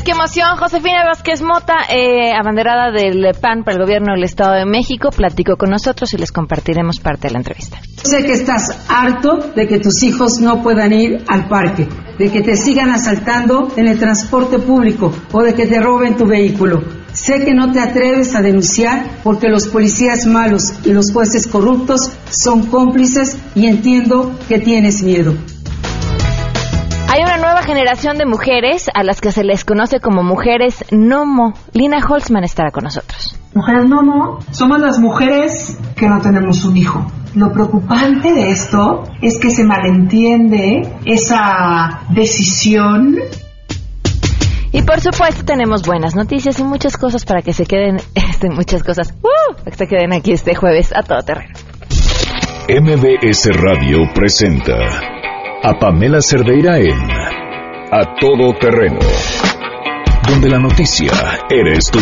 lunes, 0.00 0.02
qué 0.04 0.12
emoción. 0.12 0.56
Josefina 0.56 1.04
Vázquez 1.04 1.42
Mota, 1.42 1.74
eh, 1.90 2.32
abanderada 2.32 2.90
del 2.90 3.34
PAN 3.40 3.64
para 3.64 3.76
el 3.76 3.82
gobierno 3.82 4.12
del 4.14 4.24
Estado 4.24 4.54
de 4.54 4.66
México, 4.66 5.10
platicó 5.10 5.56
con 5.56 5.70
nosotros 5.70 6.12
y 6.14 6.18
les 6.18 6.32
compartiremos 6.32 7.00
parte 7.00 7.28
de 7.28 7.32
la 7.32 7.38
entrevista. 7.38 7.78
Sé 8.02 8.24
que 8.24 8.32
estás 8.32 8.86
harto 8.88 9.38
de 9.54 9.66
que 9.66 9.78
tus 9.78 10.02
hijos 10.02 10.40
no 10.40 10.62
puedan 10.62 10.92
ir 10.92 11.24
al 11.28 11.48
parque, 11.48 11.88
de 12.18 12.30
que 12.30 12.42
te 12.42 12.56
sigan 12.56 12.90
asaltando 12.90 13.68
en 13.76 13.88
el 13.88 13.98
transporte 13.98 14.58
público 14.58 15.12
o 15.32 15.42
de 15.42 15.54
que 15.54 15.66
te 15.66 15.80
roben 15.80 16.16
tu 16.16 16.26
vehículo. 16.26 16.82
Sé 17.12 17.44
que 17.44 17.54
no 17.54 17.72
te 17.72 17.80
atreves 17.80 18.34
a 18.34 18.40
denunciar 18.40 19.04
porque 19.24 19.48
los 19.48 19.66
policías 19.66 20.26
malos 20.26 20.72
y 20.84 20.92
los 20.92 21.12
jueces 21.12 21.46
corruptos 21.46 22.12
son 22.30 22.66
cómplices 22.66 23.36
y 23.54 23.66
entiendo 23.66 24.32
que 24.48 24.60
tienes 24.60 25.02
miedo. 25.02 25.34
Hay 27.12 27.22
una 27.24 27.38
nueva 27.38 27.64
generación 27.64 28.18
de 28.18 28.24
mujeres 28.24 28.86
a 28.94 29.02
las 29.02 29.20
que 29.20 29.32
se 29.32 29.42
les 29.42 29.64
conoce 29.64 29.98
como 29.98 30.22
mujeres 30.22 30.84
Nomo. 30.92 31.54
Lina 31.72 31.98
Holtzman 31.98 32.44
estará 32.44 32.70
con 32.70 32.84
nosotros. 32.84 33.36
Mujeres 33.52 33.86
Nomo 33.86 34.38
somos 34.52 34.78
las 34.78 35.00
mujeres 35.00 35.76
que 35.96 36.08
no 36.08 36.20
tenemos 36.20 36.64
un 36.64 36.76
hijo. 36.76 37.04
Lo 37.34 37.52
preocupante 37.52 38.32
de 38.32 38.52
esto 38.52 39.02
es 39.20 39.40
que 39.40 39.50
se 39.50 39.64
malentiende 39.64 40.82
esa 41.04 42.02
decisión 42.10 43.16
y 44.70 44.82
por 44.82 45.00
supuesto 45.00 45.44
tenemos 45.44 45.82
buenas 45.82 46.14
noticias 46.14 46.60
y 46.60 46.62
muchas 46.62 46.96
cosas 46.96 47.24
para 47.24 47.42
que 47.42 47.52
se 47.52 47.66
queden, 47.66 47.96
este, 48.14 48.50
muchas 48.50 48.84
cosas, 48.84 49.12
¡uh! 49.20 49.54
para 49.56 49.72
que 49.72 49.76
se 49.76 49.88
queden 49.88 50.12
aquí 50.12 50.30
este 50.30 50.54
jueves 50.54 50.92
a 50.94 51.02
todo 51.02 51.22
terreno. 51.22 51.54
MBS 52.68 53.48
Radio 53.60 53.98
presenta 54.14 55.18
a 55.62 55.78
Pamela 55.78 56.22
Cerdeira 56.22 56.78
en 56.78 56.96
A 57.92 58.14
Todo 58.18 58.54
Terreno, 58.58 58.98
donde 60.26 60.48
la 60.48 60.58
noticia 60.58 61.12
eres 61.50 61.90
tú. 61.90 61.98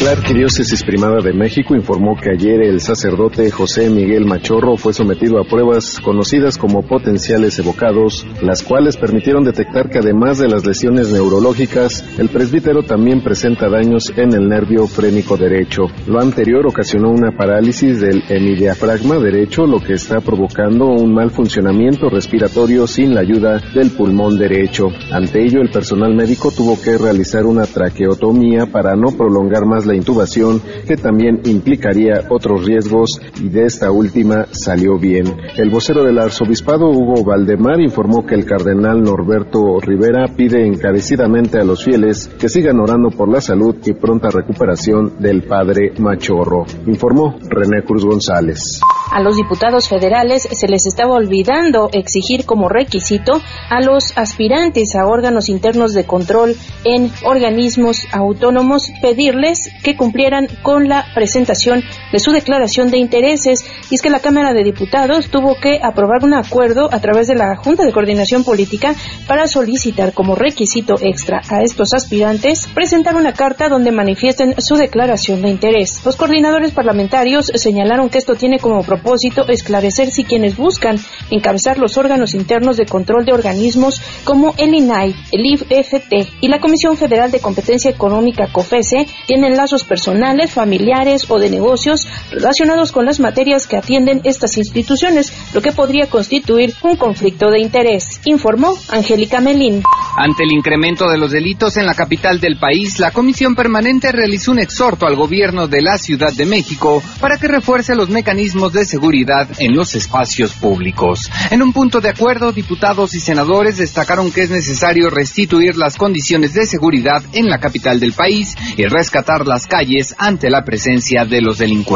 La 0.00 0.12
Arquidiócesis 0.12 0.84
Primada 0.84 1.20
de 1.20 1.32
México 1.32 1.74
informó 1.74 2.14
que 2.14 2.30
ayer 2.30 2.62
el 2.62 2.80
sacerdote 2.80 3.50
José 3.50 3.90
Miguel 3.90 4.26
Machorro 4.26 4.76
fue 4.76 4.94
sometido 4.94 5.40
a 5.40 5.44
pruebas 5.44 5.98
conocidas 5.98 6.56
como 6.56 6.86
potenciales 6.86 7.58
evocados, 7.58 8.24
las 8.40 8.62
cuales 8.62 8.96
permitieron 8.96 9.42
detectar 9.42 9.90
que 9.90 9.98
además 9.98 10.38
de 10.38 10.46
las 10.46 10.64
lesiones 10.64 11.10
neurológicas, 11.10 12.04
el 12.16 12.28
presbítero 12.28 12.84
también 12.84 13.24
presenta 13.24 13.68
daños 13.68 14.12
en 14.16 14.32
el 14.34 14.48
nervio 14.48 14.86
frénico 14.86 15.36
derecho. 15.36 15.86
Lo 16.06 16.20
anterior 16.20 16.64
ocasionó 16.64 17.10
una 17.10 17.32
parálisis 17.32 18.00
del 18.00 18.22
hemidiafragma 18.28 19.18
derecho, 19.18 19.66
lo 19.66 19.80
que 19.80 19.94
está 19.94 20.20
provocando 20.20 20.86
un 20.86 21.12
mal 21.12 21.32
funcionamiento 21.32 22.08
respiratorio 22.08 22.86
sin 22.86 23.16
la 23.16 23.22
ayuda 23.22 23.60
del 23.74 23.90
pulmón 23.90 24.38
derecho. 24.38 24.84
Ante 25.10 25.44
ello, 25.44 25.60
el 25.60 25.70
personal 25.70 26.14
médico 26.14 26.52
tuvo 26.52 26.80
que 26.80 26.96
realizar 26.96 27.46
una 27.46 27.66
traqueotomía 27.66 28.66
para 28.66 28.94
no 28.94 29.10
prolongar 29.10 29.66
más 29.66 29.87
la 29.88 29.96
intubación, 29.96 30.62
que 30.86 30.96
también 30.96 31.40
implicaría 31.44 32.26
otros 32.30 32.64
riesgos 32.64 33.20
y 33.40 33.48
de 33.48 33.64
esta 33.64 33.90
última 33.90 34.46
salió 34.52 34.98
bien. 34.98 35.26
El 35.56 35.70
vocero 35.70 36.04
del 36.04 36.18
arzobispado 36.18 36.88
Hugo 36.90 37.24
Valdemar 37.24 37.80
informó 37.80 38.24
que 38.24 38.34
el 38.34 38.44
cardenal 38.44 39.02
Norberto 39.02 39.80
Rivera 39.80 40.26
pide 40.36 40.66
encarecidamente 40.66 41.58
a 41.58 41.64
los 41.64 41.84
fieles 41.84 42.28
que 42.38 42.48
sigan 42.48 42.80
orando 42.80 43.10
por 43.10 43.28
la 43.32 43.40
salud 43.40 43.76
y 43.84 43.94
pronta 43.94 44.30
recuperación 44.30 45.18
del 45.18 45.42
padre 45.42 45.92
Machorro, 45.98 46.64
informó 46.86 47.38
René 47.48 47.82
Cruz 47.82 48.04
González. 48.04 48.80
A 49.10 49.22
los 49.22 49.36
diputados 49.36 49.88
federales 49.88 50.42
se 50.42 50.68
les 50.68 50.86
estaba 50.86 51.14
olvidando 51.14 51.88
exigir 51.92 52.44
como 52.44 52.68
requisito 52.68 53.40
a 53.70 53.80
los 53.80 54.16
aspirantes 54.16 54.94
a 54.94 55.06
órganos 55.06 55.48
internos 55.48 55.94
de 55.94 56.04
control 56.04 56.54
en 56.84 57.10
organismos 57.24 58.06
autónomos 58.12 58.90
pedirles 59.00 59.70
que 59.82 59.96
cumplieran 59.96 60.46
con 60.62 60.88
la 60.88 61.04
presentación 61.14 61.82
de 62.12 62.18
su 62.18 62.32
declaración 62.32 62.90
de 62.90 62.98
intereses. 62.98 63.64
Y 63.90 63.94
es 63.94 64.02
que 64.02 64.10
la 64.10 64.20
Cámara 64.20 64.52
de 64.52 64.64
Diputados 64.64 65.28
tuvo 65.30 65.54
que 65.54 65.78
aprobar 65.82 66.24
un 66.24 66.34
acuerdo 66.34 66.88
a 66.92 67.00
través 67.00 67.28
de 67.28 67.36
la 67.36 67.56
Junta 67.56 67.84
de 67.84 67.92
Coordinación 67.92 68.44
Política 68.44 68.94
para 69.26 69.46
solicitar 69.46 70.12
como 70.12 70.34
requisito 70.34 70.96
extra 71.00 71.40
a 71.48 71.62
estos 71.62 71.94
aspirantes 71.94 72.66
presentar 72.74 73.14
una 73.14 73.32
carta 73.32 73.68
donde 73.68 73.92
manifiesten 73.92 74.54
su 74.58 74.74
declaración 74.76 75.42
de 75.42 75.50
interés. 75.50 76.04
Los 76.04 76.16
coordinadores 76.16 76.72
parlamentarios 76.72 77.52
señalaron 77.54 78.10
que 78.10 78.18
esto 78.18 78.34
tiene 78.34 78.58
como 78.58 78.82
propósito 78.82 79.46
esclarecer 79.48 80.10
si 80.10 80.24
quienes 80.24 80.56
buscan 80.56 80.98
encabezar 81.30 81.78
los 81.78 81.96
órganos 81.98 82.34
internos 82.34 82.76
de 82.76 82.86
control 82.86 83.24
de 83.24 83.32
organismos 83.32 84.00
como 84.24 84.54
el 84.56 84.74
INAI, 84.74 85.14
el 85.32 85.46
IFT 85.46 86.40
y 86.40 86.48
la 86.48 86.60
Comisión 86.60 86.96
Federal 86.96 87.30
de 87.30 87.40
Competencia 87.40 87.90
Económica 87.90 88.48
COFESE 88.52 89.06
tienen 89.26 89.56
la 89.56 89.68
personales, 89.86 90.50
familiares 90.50 91.26
o 91.28 91.38
de 91.38 91.50
negocios 91.50 91.97
relacionados 92.30 92.92
con 92.92 93.04
las 93.04 93.20
materias 93.20 93.66
que 93.66 93.76
atienden 93.76 94.20
estas 94.24 94.56
instituciones, 94.58 95.32
lo 95.54 95.62
que 95.62 95.72
podría 95.72 96.06
constituir 96.06 96.74
un 96.82 96.96
conflicto 96.96 97.50
de 97.50 97.60
interés, 97.60 98.20
informó 98.24 98.74
Angélica 98.88 99.40
Melín. 99.40 99.82
Ante 100.16 100.44
el 100.44 100.52
incremento 100.52 101.08
de 101.08 101.18
los 101.18 101.30
delitos 101.30 101.76
en 101.76 101.86
la 101.86 101.94
capital 101.94 102.40
del 102.40 102.58
país, 102.58 102.98
la 102.98 103.12
Comisión 103.12 103.54
Permanente 103.54 104.10
realizó 104.12 104.52
un 104.52 104.58
exhorto 104.58 105.06
al 105.06 105.16
gobierno 105.16 105.68
de 105.68 105.80
la 105.80 105.96
Ciudad 105.96 106.32
de 106.32 106.44
México 106.44 107.02
para 107.20 107.38
que 107.38 107.48
refuerce 107.48 107.94
los 107.94 108.08
mecanismos 108.10 108.72
de 108.72 108.84
seguridad 108.84 109.48
en 109.58 109.76
los 109.76 109.94
espacios 109.94 110.54
públicos. 110.54 111.30
En 111.50 111.62
un 111.62 111.72
punto 111.72 112.00
de 112.00 112.08
acuerdo, 112.08 112.52
diputados 112.52 113.14
y 113.14 113.20
senadores 113.20 113.78
destacaron 113.78 114.32
que 114.32 114.42
es 114.42 114.50
necesario 114.50 115.08
restituir 115.10 115.76
las 115.76 115.96
condiciones 115.96 116.52
de 116.52 116.66
seguridad 116.66 117.22
en 117.32 117.48
la 117.48 117.58
capital 117.58 118.00
del 118.00 118.12
país 118.12 118.54
y 118.76 118.84
rescatar 118.86 119.46
las 119.46 119.66
calles 119.66 120.14
ante 120.18 120.50
la 120.50 120.64
presencia 120.64 121.24
de 121.24 121.40
los 121.40 121.58
delincuentes. 121.58 121.87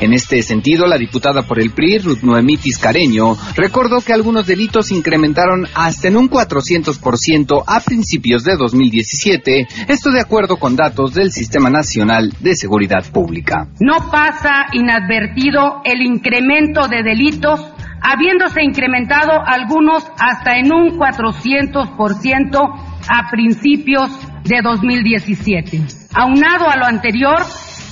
En 0.00 0.12
este 0.12 0.42
sentido, 0.42 0.86
la 0.86 0.96
diputada 0.96 1.42
por 1.42 1.60
el 1.60 1.72
PRI, 1.72 1.98
Ruth 1.98 2.22
Noemitis 2.22 2.78
Careño, 2.78 3.36
recordó 3.56 4.00
que 4.00 4.12
algunos 4.12 4.46
delitos 4.46 4.92
incrementaron 4.92 5.66
hasta 5.74 6.06
en 6.06 6.16
un 6.16 6.30
400% 6.30 7.64
a 7.66 7.80
principios 7.80 8.44
de 8.44 8.56
2017, 8.56 9.66
esto 9.88 10.10
de 10.12 10.20
acuerdo 10.20 10.56
con 10.56 10.76
datos 10.76 11.14
del 11.14 11.32
Sistema 11.32 11.68
Nacional 11.68 12.32
de 12.38 12.54
Seguridad 12.54 13.04
Pública. 13.12 13.68
No 13.80 14.08
pasa 14.10 14.66
inadvertido 14.72 15.80
el 15.84 16.02
incremento 16.02 16.86
de 16.86 17.02
delitos 17.02 17.60
habiéndose 18.00 18.62
incrementado 18.62 19.32
algunos 19.44 20.04
hasta 20.18 20.58
en 20.58 20.72
un 20.72 20.96
400% 20.96 22.88
a 23.08 23.30
principios 23.32 24.10
de 24.44 24.60
2017. 24.62 25.82
Aunado 26.14 26.68
a 26.68 26.76
lo 26.76 26.86
anterior, 26.86 27.42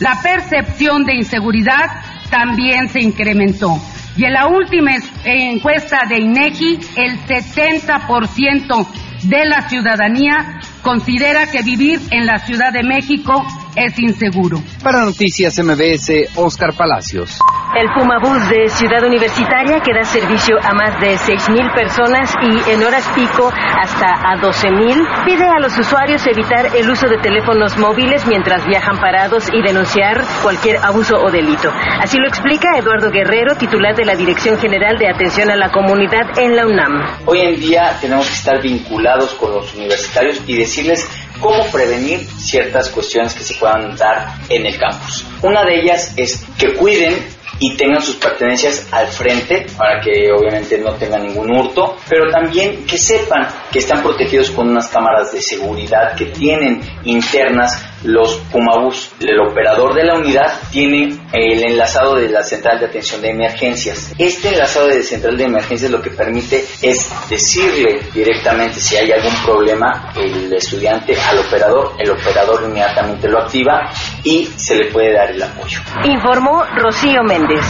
la 0.00 0.20
percepción 0.22 1.04
de 1.04 1.16
inseguridad 1.16 1.86
también 2.30 2.88
se 2.88 3.00
incrementó. 3.00 3.76
Y 4.16 4.24
en 4.24 4.32
la 4.32 4.46
última 4.46 4.92
encuesta 5.24 6.00
de 6.08 6.18
INEGI, 6.20 6.78
el 6.96 7.20
70% 7.26 8.86
de 9.24 9.44
la 9.44 9.68
ciudadanía 9.68 10.60
considera 10.82 11.46
que 11.50 11.62
vivir 11.62 12.00
en 12.10 12.26
la 12.26 12.38
Ciudad 12.38 12.72
de 12.72 12.82
México 12.82 13.44
es 13.76 13.98
inseguro. 13.98 14.62
Para 14.82 15.04
Noticias 15.04 15.58
MBS, 15.62 16.30
Oscar 16.34 16.74
Palacios. 16.76 17.38
El 17.76 17.88
Puma 17.92 18.18
Bus 18.22 18.48
de 18.48 18.68
Ciudad 18.68 19.04
Universitaria 19.04 19.80
que 19.80 19.92
da 19.92 20.02
servicio 20.04 20.56
a 20.62 20.72
más 20.72 20.98
de 20.98 21.16
6.000 21.16 21.74
personas 21.74 22.32
y 22.42 22.70
en 22.70 22.82
horas 22.82 23.06
pico 23.14 23.52
hasta 23.52 24.06
a 24.06 24.40
12.000 24.40 25.24
pide 25.26 25.44
a 25.44 25.60
los 25.60 25.76
usuarios 25.76 26.26
evitar 26.26 26.74
el 26.74 26.88
uso 26.88 27.06
de 27.06 27.18
teléfonos 27.18 27.76
móviles 27.76 28.26
mientras 28.26 28.66
viajan 28.66 28.96
parados 28.98 29.48
y 29.52 29.60
denunciar 29.60 30.24
cualquier 30.42 30.78
abuso 30.78 31.16
o 31.18 31.30
delito. 31.30 31.70
Así 32.00 32.16
lo 32.18 32.28
explica 32.28 32.78
Eduardo 32.78 33.10
Guerrero, 33.10 33.56
titular 33.56 33.94
de 33.94 34.06
la 34.06 34.16
Dirección 34.16 34.58
General 34.58 34.96
de 34.96 35.08
Atención 35.08 35.50
a 35.50 35.56
la 35.56 35.70
Comunidad 35.70 36.38
en 36.38 36.56
la 36.56 36.66
UNAM. 36.66 37.26
Hoy 37.26 37.40
en 37.40 37.60
día 37.60 37.98
tenemos 38.00 38.26
que 38.26 38.34
estar 38.34 38.62
vinculados 38.62 39.34
con 39.34 39.52
los 39.52 39.74
universitarios 39.74 40.40
y 40.46 40.56
decirles 40.56 41.06
cómo 41.40 41.64
prevenir 41.70 42.26
ciertas 42.38 42.88
cuestiones 42.90 43.34
que 43.34 43.42
se 43.42 43.54
puedan 43.54 43.96
dar 43.96 44.34
en 44.48 44.66
el 44.66 44.78
campus. 44.78 45.24
Una 45.42 45.64
de 45.64 45.80
ellas 45.80 46.12
es 46.16 46.44
que 46.58 46.74
cuiden 46.74 47.36
y 47.58 47.76
tengan 47.76 48.02
sus 48.02 48.16
pertenencias 48.16 48.86
al 48.92 49.06
frente 49.08 49.66
para 49.76 50.00
que 50.00 50.30
obviamente 50.32 50.78
no 50.78 50.92
tengan 50.94 51.22
ningún 51.22 51.50
hurto, 51.50 51.96
pero 52.08 52.30
también 52.30 52.84
que 52.84 52.98
sepan 52.98 53.48
que 53.72 53.78
están 53.78 54.02
protegidos 54.02 54.50
con 54.50 54.68
unas 54.68 54.88
cámaras 54.88 55.32
de 55.32 55.40
seguridad 55.40 56.14
que 56.14 56.26
tienen 56.26 56.80
internas 57.04 57.82
los 58.06 58.36
Pumabús. 58.52 59.10
El 59.20 59.40
operador 59.40 59.94
de 59.94 60.04
la 60.04 60.14
unidad 60.14 60.60
tiene 60.70 61.18
el 61.32 61.64
enlazado 61.64 62.16
de 62.16 62.28
la 62.28 62.42
central 62.42 62.78
de 62.78 62.86
atención 62.86 63.20
de 63.20 63.30
emergencias. 63.30 64.12
Este 64.18 64.48
enlazado 64.48 64.88
de 64.88 65.02
central 65.02 65.36
de 65.36 65.44
emergencias 65.44 65.90
lo 65.90 66.00
que 66.00 66.10
permite 66.10 66.64
es 66.82 67.10
decirle 67.28 68.00
directamente 68.14 68.80
si 68.80 68.96
hay 68.96 69.12
algún 69.12 69.34
problema 69.44 70.12
el 70.16 70.52
estudiante 70.52 71.16
al 71.20 71.38
operador, 71.40 71.94
el 71.98 72.10
operador 72.10 72.62
inmediatamente 72.64 73.28
lo 73.28 73.40
activa 73.40 73.90
y 74.22 74.48
se 74.56 74.76
le 74.76 74.90
puede 74.90 75.12
dar 75.12 75.30
el 75.30 75.42
apoyo. 75.42 75.80
Informó 76.04 76.64
Rocío 76.76 77.22
Méndez. 77.24 77.64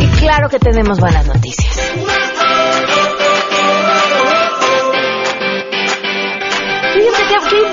Y 0.00 0.06
claro 0.18 0.48
que 0.48 0.58
tenemos 0.58 0.98
buenas 0.98 1.26
noticias. 1.26 2.23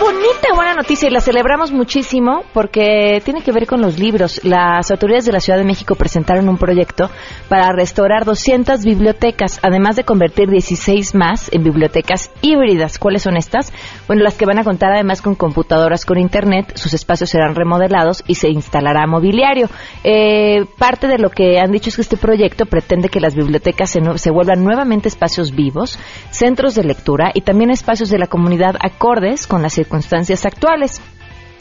Bonita 0.01 0.47
buena 0.55 0.73
noticia 0.73 1.07
y 1.07 1.11
la 1.11 1.21
celebramos 1.21 1.71
muchísimo 1.71 2.43
porque 2.53 3.21
tiene 3.23 3.43
que 3.43 3.51
ver 3.51 3.67
con 3.67 3.81
los 3.81 3.99
libros. 3.99 4.41
Las 4.43 4.89
autoridades 4.89 5.25
de 5.25 5.31
la 5.31 5.39
Ciudad 5.39 5.59
de 5.59 5.63
México 5.63 5.93
presentaron 5.93 6.49
un 6.49 6.57
proyecto 6.57 7.11
para 7.47 7.71
restaurar 7.71 8.25
200 8.25 8.83
bibliotecas, 8.83 9.59
además 9.61 9.95
de 9.95 10.03
convertir 10.03 10.49
16 10.49 11.13
más 11.13 11.53
en 11.53 11.63
bibliotecas 11.63 12.31
híbridas. 12.41 12.97
¿Cuáles 12.97 13.21
son 13.21 13.37
estas? 13.37 13.71
Bueno, 14.07 14.23
las 14.23 14.35
que 14.35 14.47
van 14.47 14.57
a 14.57 14.63
contar 14.63 14.91
además 14.91 15.21
con 15.21 15.35
computadoras 15.35 16.03
con 16.03 16.17
internet, 16.17 16.71
sus 16.75 16.95
espacios 16.95 17.29
serán 17.29 17.53
remodelados 17.53 18.23
y 18.25 18.35
se 18.35 18.49
instalará 18.49 19.05
mobiliario. 19.05 19.69
Eh, 20.03 20.65
parte 20.79 21.07
de 21.07 21.19
lo 21.19 21.29
que 21.29 21.59
han 21.59 21.71
dicho 21.71 21.89
es 21.89 21.95
que 21.97 22.01
este 22.01 22.17
proyecto 22.17 22.65
pretende 22.65 23.09
que 23.09 23.19
las 23.19 23.35
bibliotecas 23.35 23.91
se, 23.91 24.01
se 24.15 24.31
vuelvan 24.31 24.63
nuevamente 24.63 25.09
espacios 25.09 25.51
vivos, 25.51 25.99
centros 26.31 26.73
de 26.73 26.85
lectura 26.85 27.31
y 27.35 27.41
también 27.41 27.69
espacios 27.69 28.09
de 28.09 28.17
la 28.17 28.25
comunidad 28.25 28.75
acordes 28.79 29.45
con 29.45 29.61
las 29.61 29.77
circunstancias 29.91 30.45
actuales. 30.45 31.01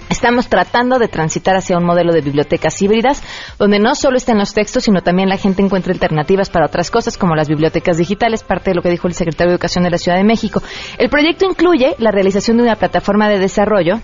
Estamos 0.09 0.49
tratando 0.49 0.99
de 0.99 1.09
transitar 1.09 1.57
hacia 1.57 1.77
un 1.77 1.85
modelo 1.85 2.13
de 2.13 2.21
bibliotecas 2.21 2.81
híbridas, 2.81 3.23
donde 3.59 3.79
no 3.81 3.95
solo 3.95 4.17
estén 4.17 4.39
los 4.39 4.55
textos, 4.55 4.85
sino 4.85 5.03
también 5.03 5.29
la 5.29 5.37
gente 5.37 5.63
encuentre 5.63 5.93
alternativas 5.93 6.49
para 6.49 6.67
otras 6.67 6.91
cosas, 6.91 7.19
como 7.19 7.35
las 7.35 7.49
bibliotecas 7.49 7.99
digitales, 7.99 8.45
parte 8.45 8.71
de 8.71 8.77
lo 8.77 8.83
que 8.83 8.91
dijo 8.91 9.09
el 9.09 9.15
secretario 9.15 9.51
de 9.51 9.55
Educación 9.55 9.85
de 9.85 9.91
la 9.91 9.99
Ciudad 9.99 10.17
de 10.17 10.25
México. 10.25 10.63
El 10.99 11.11
proyecto 11.11 11.45
incluye 11.45 11.95
la 11.99 12.13
realización 12.13 12.57
de 12.57 12.65
una 12.65 12.77
plataforma 12.77 13.29
de 13.29 13.39
desarrollo 13.39 14.01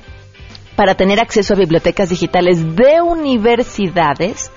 para 0.77 0.95
tener 0.95 1.21
acceso 1.21 1.55
a 1.55 1.57
bibliotecas 1.57 2.09
digitales 2.09 2.77
de 2.77 3.01
universidades, 3.01 4.51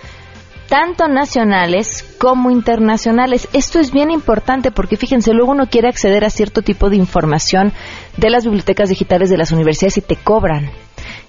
tanto 0.69 1.07
nacionales 1.07 2.05
como 2.19 2.51
internacionales. 2.51 3.49
Esto 3.53 3.79
es 3.79 3.91
bien 3.91 4.11
importante 4.11 4.71
porque 4.71 4.97
fíjense, 4.97 5.33
luego 5.33 5.51
uno 5.51 5.67
quiere 5.67 5.89
acceder 5.89 6.23
a 6.23 6.29
cierto 6.29 6.61
tipo 6.61 6.89
de 6.89 6.95
información 6.95 7.73
de 8.17 8.29
las 8.29 8.45
bibliotecas 8.45 8.89
digitales 8.89 9.29
de 9.29 9.37
las 9.37 9.51
universidades 9.51 9.97
y 9.97 10.01
te 10.01 10.15
cobran. 10.15 10.69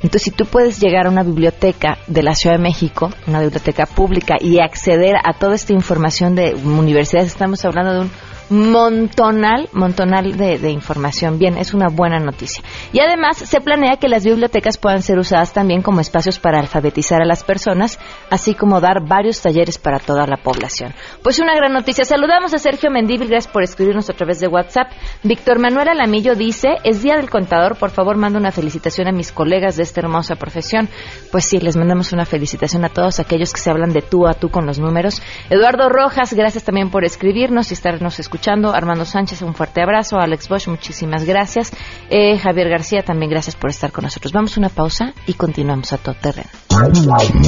Entonces, 0.02 0.22
si 0.22 0.30
tú 0.30 0.46
puedes 0.46 0.80
llegar 0.80 1.06
a 1.06 1.10
una 1.10 1.22
biblioteca 1.22 1.98
de 2.06 2.22
la 2.22 2.34
Ciudad 2.34 2.56
de 2.56 2.62
México, 2.62 3.10
una 3.26 3.40
biblioteca 3.40 3.86
pública, 3.86 4.36
y 4.40 4.58
acceder 4.60 5.16
a 5.16 5.34
toda 5.34 5.54
esta 5.54 5.72
información 5.72 6.34
de 6.34 6.54
universidades, 6.54 7.28
estamos 7.28 7.64
hablando 7.64 7.92
de 7.92 8.00
un 8.00 8.10
montonal, 8.50 9.68
montonal 9.72 10.36
de, 10.36 10.70
información. 10.70 11.38
Bien, 11.38 11.56
es 11.56 11.72
una 11.72 11.86
buena 11.88 12.18
noticia. 12.18 12.62
Y 12.92 12.98
además 12.98 13.38
se 13.38 13.60
planea 13.60 13.96
que 13.96 14.08
las 14.08 14.24
bibliotecas 14.24 14.76
puedan 14.76 15.02
ser 15.02 15.18
usadas 15.18 15.52
también 15.52 15.82
como 15.82 16.00
espacios 16.00 16.38
para 16.40 16.58
alfabetizar 16.58 17.22
a 17.22 17.24
las 17.24 17.44
personas, 17.44 17.98
así 18.28 18.54
como 18.54 18.80
dar 18.80 19.06
varios 19.06 19.40
talleres 19.40 19.78
para 19.78 20.00
toda 20.00 20.26
la 20.26 20.36
población. 20.36 20.92
Pues 21.22 21.38
una 21.38 21.54
gran 21.54 21.72
noticia. 21.72 22.04
Saludamos 22.04 22.52
a 22.52 22.58
Sergio 22.58 22.90
Mendívil, 22.90 23.28
gracias 23.28 23.52
por 23.52 23.62
escribirnos 23.62 24.10
a 24.10 24.14
través 24.14 24.40
de 24.40 24.48
WhatsApp. 24.48 24.88
Víctor 25.22 25.60
Manuel 25.60 25.88
Alamillo 25.88 26.34
dice, 26.34 26.70
es 26.82 27.02
Día 27.02 27.16
del 27.16 27.30
Contador, 27.30 27.76
por 27.76 27.90
favor 27.90 28.16
manda 28.16 28.38
una 28.38 28.50
felicitación 28.50 29.06
a 29.06 29.12
mis 29.12 29.30
colegas 29.30 29.76
de 29.76 29.84
esta 29.84 30.00
hermosa 30.00 30.34
profesión. 30.34 30.88
Pues 31.30 31.44
sí, 31.44 31.60
les 31.60 31.76
mandamos 31.76 32.12
una 32.12 32.26
felicitación 32.26 32.84
a 32.84 32.88
todos 32.88 33.20
aquellos 33.20 33.52
que 33.52 33.60
se 33.60 33.70
hablan 33.70 33.92
de 33.92 34.02
tú 34.02 34.26
a 34.26 34.34
tú 34.34 34.48
con 34.50 34.66
los 34.66 34.80
números. 34.80 35.22
Eduardo 35.50 35.88
Rojas, 35.88 36.34
gracias 36.34 36.64
también 36.64 36.90
por 36.90 37.04
escribirnos 37.04 37.70
y 37.70 37.74
estarnos 37.74 38.18
escuchando. 38.18 38.39
Armando 38.48 39.04
Sánchez, 39.04 39.42
un 39.42 39.54
fuerte 39.54 39.82
abrazo. 39.82 40.18
Alex 40.18 40.48
Bosch, 40.48 40.68
muchísimas 40.68 41.24
gracias. 41.24 41.72
Eh, 42.08 42.38
Javier 42.38 42.68
García, 42.68 43.02
también 43.02 43.30
gracias 43.30 43.56
por 43.56 43.70
estar 43.70 43.92
con 43.92 44.04
nosotros. 44.04 44.32
Vamos 44.32 44.56
a 44.56 44.60
una 44.60 44.68
pausa 44.68 45.12
y 45.26 45.34
continuamos 45.34 45.92
a 45.92 45.98
todo 45.98 46.14
terreno. 46.14 46.48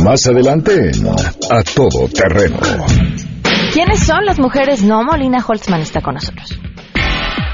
Más 0.04 0.26
adelante 0.26 0.90
A 1.50 1.62
Todo 1.62 2.08
Terreno. 2.08 2.58
¿Quiénes 3.72 4.00
son 4.00 4.24
las 4.26 4.38
mujeres? 4.38 4.82
No, 4.82 5.02
Molina 5.02 5.42
Holtzman 5.46 5.80
está 5.80 6.02
con 6.02 6.14
nosotros. 6.14 6.58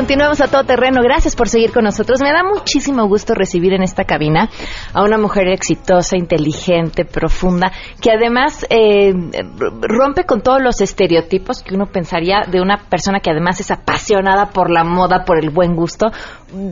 Continuamos 0.00 0.40
a 0.40 0.48
todo 0.48 0.64
terreno. 0.64 1.02
Gracias 1.02 1.36
por 1.36 1.50
seguir 1.50 1.72
con 1.72 1.84
nosotros. 1.84 2.22
Me 2.22 2.32
da 2.32 2.42
muchísimo 2.42 3.06
gusto 3.06 3.34
recibir 3.34 3.74
en 3.74 3.82
esta 3.82 4.04
cabina 4.04 4.48
a 4.94 5.02
una 5.02 5.18
mujer 5.18 5.48
exitosa, 5.48 6.16
inteligente, 6.16 7.04
profunda, 7.04 7.70
que 8.00 8.10
además 8.10 8.66
eh, 8.70 9.12
rompe 9.82 10.24
con 10.24 10.40
todos 10.40 10.62
los 10.62 10.80
estereotipos 10.80 11.62
que 11.62 11.74
uno 11.74 11.84
pensaría 11.84 12.44
de 12.50 12.62
una 12.62 12.78
persona 12.78 13.20
que 13.20 13.30
además 13.30 13.60
es 13.60 13.70
apasionada 13.70 14.46
por 14.46 14.70
la 14.70 14.84
moda, 14.84 15.26
por 15.26 15.38
el 15.38 15.50
buen 15.50 15.76
gusto. 15.76 16.06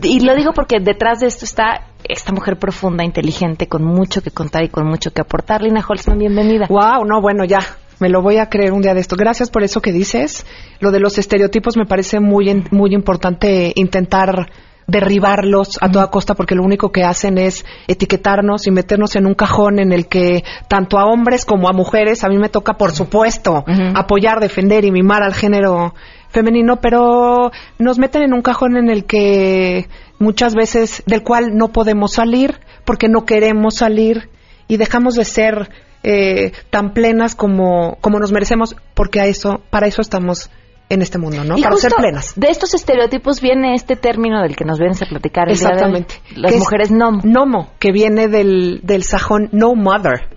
Y 0.02 0.20
lo 0.20 0.34
digo 0.34 0.52
porque 0.54 0.80
detrás 0.80 1.20
de 1.20 1.26
esto 1.26 1.44
está 1.44 1.82
esta 2.04 2.32
mujer 2.32 2.58
profunda, 2.58 3.04
inteligente, 3.04 3.68
con 3.68 3.84
mucho 3.84 4.22
que 4.22 4.30
contar 4.30 4.64
y 4.64 4.70
con 4.70 4.86
mucho 4.86 5.10
que 5.10 5.20
aportar. 5.20 5.60
Lina 5.60 5.84
Holzman, 5.86 6.18
bienvenida. 6.18 6.66
Wow, 6.70 7.04
no, 7.04 7.20
bueno, 7.20 7.44
ya. 7.44 7.58
Me 8.00 8.08
lo 8.08 8.22
voy 8.22 8.38
a 8.38 8.48
creer 8.48 8.72
un 8.72 8.82
día 8.82 8.94
de 8.94 9.00
esto. 9.00 9.16
Gracias 9.16 9.50
por 9.50 9.62
eso 9.62 9.80
que 9.80 9.92
dices. 9.92 10.46
Lo 10.80 10.90
de 10.90 11.00
los 11.00 11.18
estereotipos 11.18 11.76
me 11.76 11.86
parece 11.86 12.20
muy, 12.20 12.64
muy 12.70 12.94
importante 12.94 13.72
intentar 13.74 14.50
derribarlos 14.88 15.78
a 15.82 15.90
toda 15.90 16.10
costa 16.10 16.34
porque 16.34 16.54
lo 16.54 16.62
único 16.62 16.90
que 16.90 17.04
hacen 17.04 17.36
es 17.36 17.64
etiquetarnos 17.86 18.66
y 18.66 18.70
meternos 18.70 19.16
en 19.16 19.26
un 19.26 19.34
cajón 19.34 19.78
en 19.78 19.92
el 19.92 20.08
que 20.08 20.44
tanto 20.66 20.98
a 20.98 21.04
hombres 21.04 21.44
como 21.44 21.68
a 21.68 21.74
mujeres 21.74 22.24
a 22.24 22.28
mí 22.28 22.38
me 22.38 22.48
toca 22.48 22.78
por 22.78 22.92
supuesto 22.92 23.64
apoyar, 23.94 24.40
defender 24.40 24.86
y 24.86 24.90
mimar 24.90 25.22
al 25.22 25.34
género 25.34 25.94
femenino, 26.30 26.80
pero 26.80 27.52
nos 27.78 27.98
meten 27.98 28.22
en 28.22 28.32
un 28.32 28.40
cajón 28.40 28.78
en 28.78 28.88
el 28.88 29.04
que 29.04 29.88
muchas 30.18 30.54
veces 30.54 31.02
del 31.04 31.22
cual 31.22 31.54
no 31.54 31.68
podemos 31.68 32.14
salir 32.14 32.58
porque 32.86 33.08
no 33.08 33.26
queremos 33.26 33.74
salir 33.74 34.30
y 34.68 34.78
dejamos 34.78 35.16
de 35.16 35.26
ser 35.26 35.68
eh, 36.10 36.52
tan 36.70 36.94
plenas 36.94 37.34
como, 37.34 37.98
como 38.00 38.18
nos 38.18 38.32
merecemos 38.32 38.74
porque 38.94 39.20
a 39.20 39.26
eso 39.26 39.60
para 39.68 39.86
eso 39.86 40.00
estamos 40.00 40.48
en 40.88 41.02
este 41.02 41.18
mundo, 41.18 41.44
¿no? 41.44 41.58
Y 41.58 41.62
Para 41.62 41.76
ser 41.76 41.92
plenas. 41.92 42.32
De 42.34 42.48
estos 42.48 42.72
estereotipos 42.72 43.42
viene 43.42 43.74
este 43.74 43.94
término 43.94 44.40
del 44.40 44.56
que 44.56 44.64
nos 44.64 44.78
vienes 44.78 45.02
a 45.02 45.04
platicar 45.04 45.50
el 45.50 45.58
día 45.58 45.68
de 45.68 45.74
hoy. 45.74 45.74
Exactamente. 45.74 46.14
Las 46.34 46.52
Que 46.52 46.58
mujeres 46.58 46.90
no. 46.90 47.10
Nomo, 47.24 47.72
que 47.78 47.92
viene 47.92 48.26
del, 48.26 48.80
del 48.84 49.02
sajón 49.02 49.50
no 49.52 49.74
mother. 49.74 50.30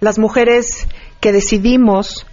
Las 0.00 0.18
mujeres 0.18 0.86
que 1.18 1.32
decidimos 1.32 2.26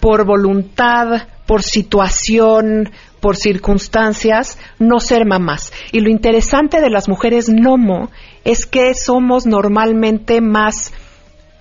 por 0.00 0.24
voluntad, 0.24 1.28
por 1.44 1.62
situación, 1.62 2.92
por 3.20 3.36
circunstancias, 3.36 4.58
no 4.78 5.00
ser 5.00 5.26
mamás. 5.26 5.74
Y 5.92 6.00
lo 6.00 6.08
interesante 6.08 6.80
de 6.80 6.88
las 6.88 7.10
mujeres 7.10 7.50
nomo 7.50 8.08
es 8.44 8.64
que 8.64 8.94
somos 8.94 9.44
normalmente 9.44 10.40
más 10.40 10.94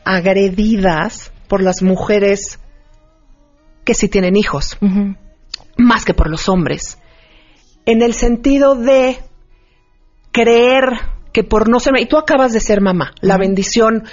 agredidas 0.09 1.31
por 1.47 1.61
las 1.61 1.83
mujeres 1.83 2.59
que 3.85 3.93
sí 3.93 4.09
tienen 4.09 4.35
hijos, 4.35 4.77
más 5.77 6.03
que 6.03 6.15
por 6.15 6.29
los 6.29 6.49
hombres. 6.49 6.97
En 7.85 8.01
el 8.01 8.13
sentido 8.13 8.75
de 8.75 9.19
creer 10.31 10.99
que 11.31 11.43
por 11.43 11.69
no 11.69 11.79
ser... 11.79 11.93
Y 11.99 12.07
tú 12.07 12.17
acabas 12.17 12.53
de 12.53 12.59
ser 12.59 12.81
mamá, 12.81 13.13
la 13.21 13.37
bendición 13.37 14.03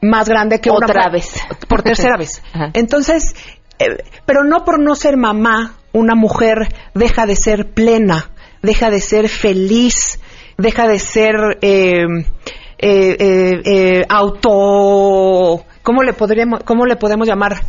más 0.00 0.26
grande 0.28 0.60
que 0.60 0.70
Otra 0.70 1.02
una... 1.02 1.10
vez. 1.10 1.34
Por 1.68 1.82
tercera 1.82 2.16
vez. 2.16 2.42
Ajá. 2.54 2.70
Entonces, 2.72 3.34
eh, 3.78 3.98
pero 4.24 4.42
no 4.42 4.64
por 4.64 4.80
no 4.80 4.94
ser 4.94 5.18
mamá, 5.18 5.76
una 5.92 6.14
mujer 6.14 6.74
deja 6.94 7.26
de 7.26 7.36
ser 7.36 7.72
plena, 7.72 8.30
deja 8.62 8.90
de 8.90 9.00
ser 9.00 9.28
feliz, 9.28 10.18
deja 10.56 10.88
de 10.88 10.98
ser 10.98 11.58
eh, 11.60 12.06
eh, 12.78 13.16
eh, 13.18 13.62
eh, 13.64 14.06
auto... 14.08 15.64
¿Cómo 15.82 16.02
le, 16.02 16.12
podríamos, 16.12 16.64
¿Cómo 16.64 16.84
le 16.84 16.96
podemos 16.96 17.28
llamar? 17.28 17.62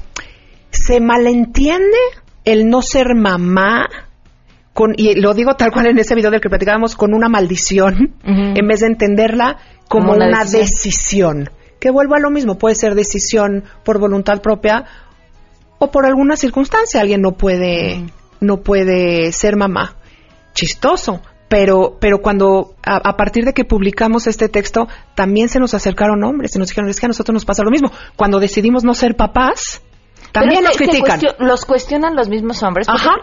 ¿Se 0.72 1.00
malentiende 1.00 1.98
el 2.46 2.68
no 2.68 2.82
ser 2.82 3.14
mamá? 3.16 3.88
Con, 4.74 4.94
y 4.98 5.20
lo 5.20 5.34
digo 5.34 5.56
tal 5.56 5.72
cual 5.72 5.88
en 5.88 6.00
ese 6.00 6.16
video 6.16 6.32
del 6.32 6.42
que 6.42 6.50
platicábamos, 6.50 6.96
con 6.96 7.14
una 7.14 7.30
maldición, 7.30 8.16
en 8.24 8.68
vez 8.68 8.80
de 8.80 8.88
entenderla 8.88 9.58
como, 9.88 10.08
Como 10.08 10.16
una 10.18 10.28
una, 10.28 10.40
decisión. 10.46 11.44
decisión. 11.44 11.50
Que 11.80 11.92
vuelvo 11.92 12.16
a 12.16 12.20
lo 12.20 12.32
mismo, 12.32 12.58
puede 12.58 12.76
ser 12.76 12.96
decisión 12.96 13.64
por 13.84 14.00
voluntad 14.00 14.42
propia 14.42 14.86
o 15.78 15.92
por 15.92 16.06
alguna 16.06 16.36
circunstancia. 16.36 17.02
Alguien 17.02 17.22
no 17.22 17.34
puede, 17.34 18.04
no 18.40 18.62
puede 18.62 19.32
ser 19.32 19.56
mamá. 19.58 19.96
Chistoso. 20.54 21.22
Pero, 21.50 21.98
pero 22.00 22.20
cuando, 22.20 22.76
a, 22.86 22.98
a 22.98 23.16
partir 23.16 23.46
de 23.46 23.54
que 23.54 23.64
publicamos 23.64 24.28
este 24.28 24.50
texto, 24.50 24.88
también 25.16 25.48
se 25.48 25.60
nos 25.60 25.74
acercaron 25.74 26.24
hombres 26.24 26.56
y 26.56 26.60
nos 26.60 26.68
dijeron, 26.70 26.90
es 26.90 27.00
que 27.00 27.06
a 27.06 27.10
nosotros 27.10 27.34
nos 27.34 27.46
pasa 27.46 27.64
lo 27.64 27.72
mismo. 27.72 27.90
Cuando 28.16 28.40
decidimos 28.40 28.84
no 28.84 28.94
ser 28.94 29.16
papás, 29.16 29.82
también 30.32 30.60
Pero 30.60 30.68
nos 30.68 30.78
critican. 30.78 31.20
los 31.40 31.66
cuestionan 31.66 32.16
los 32.16 32.30
mismos 32.30 32.62
hombres. 32.64 32.88
Ajá. 32.90 33.16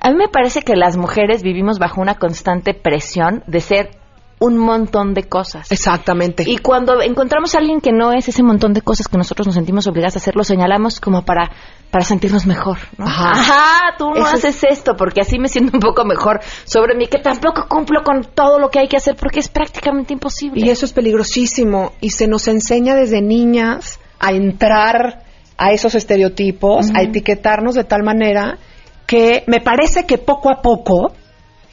A 0.00 0.10
mí 0.10 0.16
me 0.16 0.28
parece 0.28 0.62
que 0.62 0.74
las 0.76 0.96
mujeres 0.96 1.42
vivimos 1.42 1.78
bajo 1.78 2.00
una 2.00 2.14
constante 2.16 2.74
presión 2.74 3.42
de 3.46 3.60
ser 3.60 4.01
un 4.44 4.58
montón 4.58 5.14
de 5.14 5.24
cosas. 5.24 5.70
Exactamente. 5.70 6.44
Y 6.46 6.58
cuando 6.58 7.00
encontramos 7.00 7.54
a 7.54 7.58
alguien 7.58 7.80
que 7.80 7.92
no 7.92 8.12
es 8.12 8.28
ese 8.28 8.42
montón 8.42 8.72
de 8.72 8.82
cosas 8.82 9.06
que 9.08 9.16
nosotros 9.16 9.46
nos 9.46 9.54
sentimos 9.54 9.86
obligadas 9.86 10.16
a 10.16 10.18
hacer, 10.18 10.34
lo 10.36 10.42
señalamos 10.44 10.98
como 11.00 11.24
para, 11.24 11.50
para 11.90 12.04
sentirnos 12.04 12.44
mejor. 12.46 12.78
¿no? 12.98 13.06
Ajá. 13.06 13.30
Ajá, 13.30 13.80
tú 13.98 14.10
no 14.10 14.16
Eso 14.26 14.36
es- 14.36 14.44
haces 14.44 14.64
esto 14.70 14.94
porque 14.96 15.20
así 15.20 15.38
me 15.38 15.48
siento 15.48 15.72
un 15.76 15.80
poco 15.80 16.04
mejor 16.04 16.40
sobre 16.64 16.96
mí, 16.96 17.06
que 17.06 17.18
tampoco 17.18 17.66
cumplo 17.68 18.02
con 18.02 18.24
todo 18.34 18.58
lo 18.58 18.68
que 18.70 18.80
hay 18.80 18.88
que 18.88 18.96
hacer 18.96 19.14
porque 19.16 19.38
es 19.40 19.48
prácticamente 19.48 20.12
imposible. 20.12 20.60
Y 20.66 20.70
eso 20.70 20.86
es 20.86 20.92
peligrosísimo 20.92 21.92
y 22.00 22.10
se 22.10 22.26
nos 22.26 22.48
enseña 22.48 22.94
desde 22.96 23.22
niñas 23.22 24.00
a 24.18 24.32
entrar 24.32 25.22
a 25.56 25.70
esos 25.72 25.94
estereotipos, 25.94 26.90
a 26.94 27.02
etiquetarnos 27.02 27.76
de 27.76 27.84
tal 27.84 28.02
manera 28.02 28.58
que 29.06 29.44
me 29.46 29.60
parece 29.60 30.06
que 30.06 30.18
poco 30.18 30.50
a 30.50 30.62
poco 30.62 31.12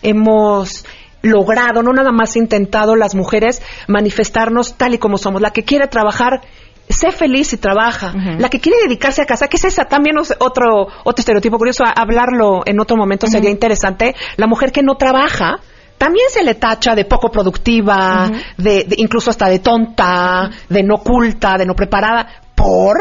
hemos 0.01 0.85
logrado, 1.21 1.83
no 1.83 1.91
nada 1.93 2.11
más 2.11 2.35
intentado 2.35 2.95
las 2.95 3.15
mujeres 3.15 3.61
manifestarnos 3.87 4.75
tal 4.77 4.93
y 4.93 4.97
como 4.97 5.17
somos. 5.17 5.41
La 5.41 5.51
que 5.51 5.63
quiere 5.63 5.87
trabajar, 5.87 6.41
sé 6.87 7.11
feliz 7.11 7.53
y 7.53 7.57
trabaja. 7.57 8.13
La 8.39 8.49
que 8.49 8.59
quiere 8.59 8.77
dedicarse 8.83 9.21
a 9.21 9.25
casa, 9.25 9.47
que 9.47 9.57
es 9.57 9.65
esa 9.65 9.85
también 9.85 10.17
es 10.17 10.33
otro, 10.39 10.87
otro 11.03 11.21
estereotipo 11.21 11.57
curioso, 11.57 11.83
a- 11.83 11.91
hablarlo 11.91 12.61
en 12.65 12.79
otro 12.79 12.95
momento 12.97 13.27
sería 13.27 13.49
interesante. 13.49 14.15
La 14.37 14.47
mujer 14.47 14.71
que 14.71 14.81
no 14.81 14.95
trabaja, 14.95 15.59
también 15.97 16.25
se 16.29 16.43
le 16.43 16.55
tacha 16.55 16.95
de 16.95 17.03
poco 17.05 17.29
productiva, 17.29 18.31
de, 18.57 18.85
de- 18.85 18.95
incluso 18.97 19.29
hasta 19.29 19.49
de 19.49 19.59
tonta, 19.59 20.49
de 20.69 20.81
no 20.83 20.97
culta, 20.99 21.57
de 21.57 21.65
no 21.65 21.75
preparada, 21.75 22.27
por, 22.55 22.95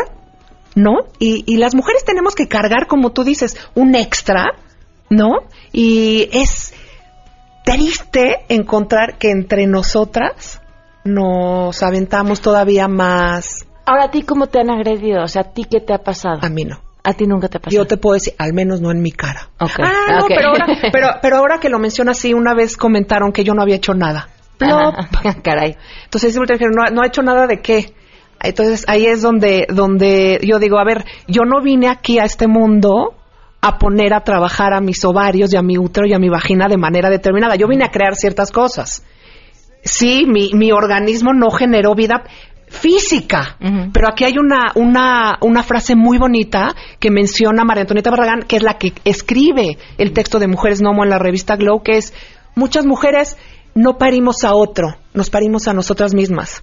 ¿no? 0.75 0.93
Y, 1.21 1.45
y 1.47 1.57
las 1.59 1.75
mujeres 1.77 2.05
tenemos 2.05 2.35
que 2.35 2.49
cargar, 2.49 2.87
como 2.89 3.11
tú 3.13 3.23
dices, 3.25 3.57
un 3.75 3.95
extra, 3.95 4.47
¿no? 5.11 5.31
Y 5.73 6.29
es 6.33 6.75
triste 7.73 8.45
encontrar 8.49 9.19
que 9.19 9.31
entre 9.31 9.67
nosotras 9.67 10.63
nos 11.05 11.83
aventamos 11.83 12.41
todavía 12.41 12.89
más. 12.89 13.67
Ahora, 13.85 14.05
¿a 14.05 14.11
ti 14.11 14.23
cómo 14.23 14.47
te 14.47 14.61
han 14.61 14.71
agredido? 14.71 15.23
O 15.23 15.29
sea, 15.29 15.43
¿a 15.43 15.53
ti 15.53 15.65
qué 15.65 15.81
te 15.81 15.93
ha 15.93 15.99
pasado? 15.99 16.39
A 16.43 16.49
mí 16.49 16.65
no. 16.65 16.81
¿A 17.05 17.13
ti 17.15 17.27
nunca 17.27 17.49
te 17.49 17.59
ha 17.59 17.61
pasado? 17.61 17.83
Yo 17.83 17.87
te 17.87 17.97
puedo 17.97 18.15
decir, 18.15 18.35
al 18.39 18.53
menos 18.53 18.81
no 18.81 18.91
en 18.91 19.01
mi 19.01 19.13
cara. 19.13 19.51
Ok. 19.61 19.81
Ah, 19.83 20.19
no, 20.19 20.27
pero, 20.29 20.49
ahora, 20.49 20.67
pero, 20.93 21.09
pero 21.23 21.37
ahora 21.37 21.59
que 21.59 21.69
lo 21.69 21.79
mencionas 21.79 22.19
así, 22.19 22.35
una 22.35 22.55
vez 22.55 22.77
comentaron 22.77 23.33
que 23.33 23.45
yo 23.45 23.55
no 23.55 23.63
había 23.63 23.77
hecho 23.77 23.95
nada. 23.95 24.29
Plop. 24.59 24.95
Ajá, 24.97 25.35
Caray. 25.43 25.77
Entonces 26.05 26.33
siempre 26.33 26.57
dijeron, 26.57 26.75
no, 26.75 26.85
no 26.91 27.03
ha 27.03 27.07
hecho 27.07 27.23
nada 27.23 27.47
de 27.47 27.61
qué. 27.61 27.95
Entonces 28.41 28.85
ahí 28.89 29.07
es 29.07 29.21
donde, 29.21 29.67
donde 29.69 30.41
yo 30.43 30.59
digo, 30.59 30.79
a 30.79 30.85
ver, 30.85 31.05
yo 31.27 31.43
no 31.43 31.61
vine 31.61 31.89
aquí 31.89 32.19
a 32.19 32.25
este 32.25 32.47
mundo 32.47 33.18
a 33.69 33.79
poner 33.79 34.15
a 34.15 34.21
trabajar 34.21 34.73
a 34.73 34.81
mis 34.81 35.05
ovarios 35.05 35.53
y 35.53 35.57
a 35.57 35.63
mi 35.63 35.79
útero 35.79 36.07
y 36.07 36.15
a 36.15 36.19
mi 36.19 36.29
vagina 36.29 36.67
de 36.69 36.77
manera 36.77 37.11
determinada. 37.11 37.57
Yo 37.57 37.69
vine 37.69 37.85
a 37.85 37.91
crear 37.91 38.15
ciertas 38.15 38.51
cosas. 38.51 39.05
Sí, 39.83 40.25
mi, 40.27 40.51
mi 40.55 40.73
organismo 40.73 41.33
no 41.33 41.51
generó 41.51 41.95
vida 41.95 42.25
física, 42.71 43.57
pero 43.93 44.09
aquí 44.09 44.25
hay 44.25 44.35
una, 44.39 44.73
una, 44.75 45.39
una 45.41 45.63
frase 45.63 45.97
muy 45.97 46.19
bonita 46.19 46.75
que 46.99 47.11
menciona 47.11 47.65
María 47.65 47.83
Antonieta 47.83 48.11
Barragán, 48.11 48.43
que 48.43 48.57
es 48.57 48.63
la 48.63 48.75
que 48.75 48.93
escribe 49.05 49.79
el 49.97 50.13
texto 50.13 50.39
de 50.39 50.49
Mujeres 50.49 50.83
Nomo 50.83 51.03
en 51.05 51.11
la 51.11 51.19
revista 51.19 51.57
Glow, 51.57 51.83
que 51.83 51.97
es, 51.97 52.13
muchas 52.55 52.85
mujeres 52.85 53.39
no 53.75 53.97
parimos 53.97 54.45
a 54.45 54.55
otro, 54.55 54.97
nos 55.15 55.31
parimos 55.31 55.67
a 55.69 55.73
nosotras 55.73 56.15
mismas. 56.15 56.63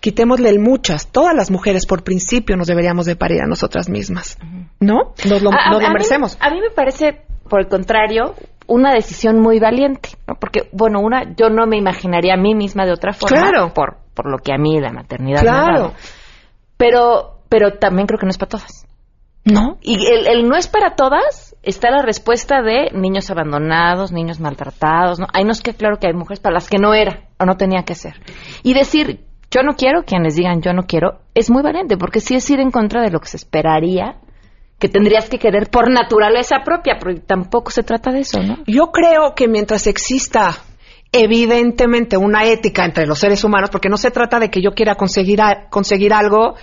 Quitémosle 0.00 0.48
el 0.48 0.58
muchas. 0.60 1.08
Todas 1.12 1.34
las 1.34 1.50
mujeres, 1.50 1.86
por 1.86 2.02
principio, 2.02 2.56
nos 2.56 2.66
deberíamos 2.66 3.06
de 3.06 3.16
parir 3.16 3.42
a 3.42 3.46
nosotras 3.46 3.88
mismas. 3.88 4.38
¿No? 4.80 5.12
Nos 5.28 5.42
lo, 5.42 5.50
A- 5.50 5.56
a- 5.66 5.70
nos 5.70 5.80
lo 5.80 5.86
a 5.86 5.90
mí- 5.90 5.94
merecemos. 5.94 6.36
A 6.40 6.50
mí, 6.50 6.60
me 6.60 6.70
parece, 6.70 7.22
por 7.48 7.60
el 7.60 7.68
contrario, 7.68 8.34
una 8.66 8.94
decisión 8.94 9.40
muy 9.40 9.58
valiente, 9.60 10.10
¿no? 10.26 10.34
Porque, 10.36 10.68
bueno, 10.72 11.00
una, 11.00 11.34
yo 11.36 11.50
no 11.50 11.66
me 11.66 11.76
imaginaría 11.76 12.34
a 12.34 12.36
mí 12.38 12.54
misma 12.54 12.86
de 12.86 12.92
otra 12.92 13.12
forma. 13.12 13.36
Claro. 13.40 13.74
Por, 13.74 13.98
por 14.14 14.30
lo 14.30 14.38
que 14.38 14.52
a 14.52 14.58
mí 14.58 14.80
la 14.80 14.92
maternidad 14.92 15.42
me 15.42 15.48
ha 15.50 15.52
dado. 15.54 15.92
Pero, 16.76 17.40
pero 17.48 17.74
también 17.78 18.06
creo 18.06 18.18
que 18.18 18.26
no 18.26 18.30
es 18.30 18.38
para 18.38 18.48
todas. 18.50 18.86
¿No? 19.44 19.78
Y 19.80 20.06
el, 20.06 20.26
el 20.26 20.48
no 20.48 20.56
es 20.56 20.68
para 20.68 20.94
todas 20.96 21.56
está 21.62 21.90
la 21.90 22.02
respuesta 22.02 22.60
de 22.62 22.90
niños 22.92 23.30
abandonados, 23.30 24.12
niños 24.12 24.38
maltratados. 24.38 25.18
¿no? 25.18 25.26
Ahí 25.32 25.44
nos 25.44 25.60
queda 25.62 25.76
claro 25.76 25.96
que 25.98 26.06
hay 26.06 26.12
mujeres 26.12 26.40
para 26.40 26.54
las 26.54 26.68
que 26.68 26.78
no 26.78 26.92
era 26.94 27.28
o 27.38 27.44
no 27.46 27.56
tenía 27.56 27.82
que 27.84 27.94
ser. 27.94 28.20
Y 28.62 28.74
decir, 28.74 29.24
yo 29.50 29.62
no 29.62 29.74
quiero, 29.74 30.04
quienes 30.04 30.36
digan 30.36 30.62
yo 30.62 30.72
no 30.72 30.82
quiero, 30.84 31.20
es 31.34 31.50
muy 31.50 31.62
valiente, 31.62 31.96
porque 31.96 32.20
sí 32.20 32.34
es 32.34 32.48
ir 32.50 32.60
en 32.60 32.70
contra 32.70 33.02
de 33.02 33.10
lo 33.10 33.20
que 33.20 33.28
se 33.28 33.36
esperaría 33.36 34.16
que 34.78 34.88
tendrías 34.88 35.28
que 35.28 35.38
querer 35.38 35.68
por 35.68 35.90
naturaleza 35.90 36.58
propia, 36.64 36.96
pero 36.98 37.14
tampoco 37.20 37.70
se 37.70 37.82
trata 37.82 38.10
de 38.12 38.20
eso, 38.20 38.40
¿no? 38.42 38.58
Yo 38.66 38.86
creo 38.92 39.34
que 39.34 39.46
mientras 39.46 39.86
exista 39.86 40.56
evidentemente 41.12 42.16
una 42.16 42.44
ética 42.46 42.84
entre 42.84 43.06
los 43.06 43.18
seres 43.18 43.42
humanos, 43.44 43.68
porque 43.70 43.88
no 43.88 43.96
se 43.96 44.10
trata 44.10 44.38
de 44.38 44.48
que 44.48 44.62
yo 44.62 44.70
quiera 44.72 44.94
conseguir, 44.94 45.42
a- 45.42 45.68
conseguir 45.68 46.12
algo 46.14 46.54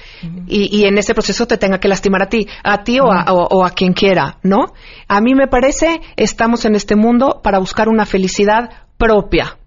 y, 0.48 0.76
y 0.76 0.86
en 0.86 0.98
ese 0.98 1.14
proceso 1.14 1.46
te 1.48 1.58
tenga 1.58 1.80
que 1.80 1.88
lastimar 1.88 2.24
a 2.24 2.30
ti, 2.30 2.48
a 2.64 2.84
ti 2.84 3.00
o, 3.00 3.12
a, 3.12 3.26
o- 3.34 3.48
o 3.60 3.66
a 3.66 3.72
quien 3.72 3.94
quiera, 3.94 4.38
¿no? 4.44 4.74
A 5.08 5.22
mí 5.22 5.36
me 5.36 5.48
parece, 5.48 6.02
estamos 6.16 6.66
en 6.66 6.76
este 6.76 6.96
mundo 6.96 7.42
para 7.44 7.60
buscar 7.60 7.90
una 7.90 8.06
felicidad 8.06 8.70
propia. 8.98 9.58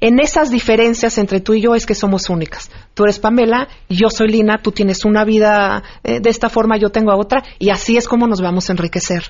En 0.00 0.20
esas 0.20 0.50
diferencias 0.50 1.18
entre 1.18 1.40
tú 1.40 1.54
y 1.54 1.62
yo 1.62 1.74
es 1.74 1.86
que 1.86 1.94
somos 1.94 2.28
únicas. 2.28 2.70
Tú 2.94 3.04
eres 3.04 3.18
Pamela, 3.18 3.68
yo 3.88 4.10
soy 4.10 4.28
Lina, 4.28 4.58
tú 4.62 4.72
tienes 4.72 5.04
una 5.04 5.24
vida 5.24 5.82
eh, 6.04 6.20
de 6.20 6.30
esta 6.30 6.50
forma, 6.50 6.76
yo 6.76 6.90
tengo 6.90 7.14
otra, 7.14 7.42
y 7.58 7.70
así 7.70 7.96
es 7.96 8.08
como 8.08 8.26
nos 8.26 8.40
vamos 8.40 8.68
a 8.68 8.72
enriquecer. 8.72 9.24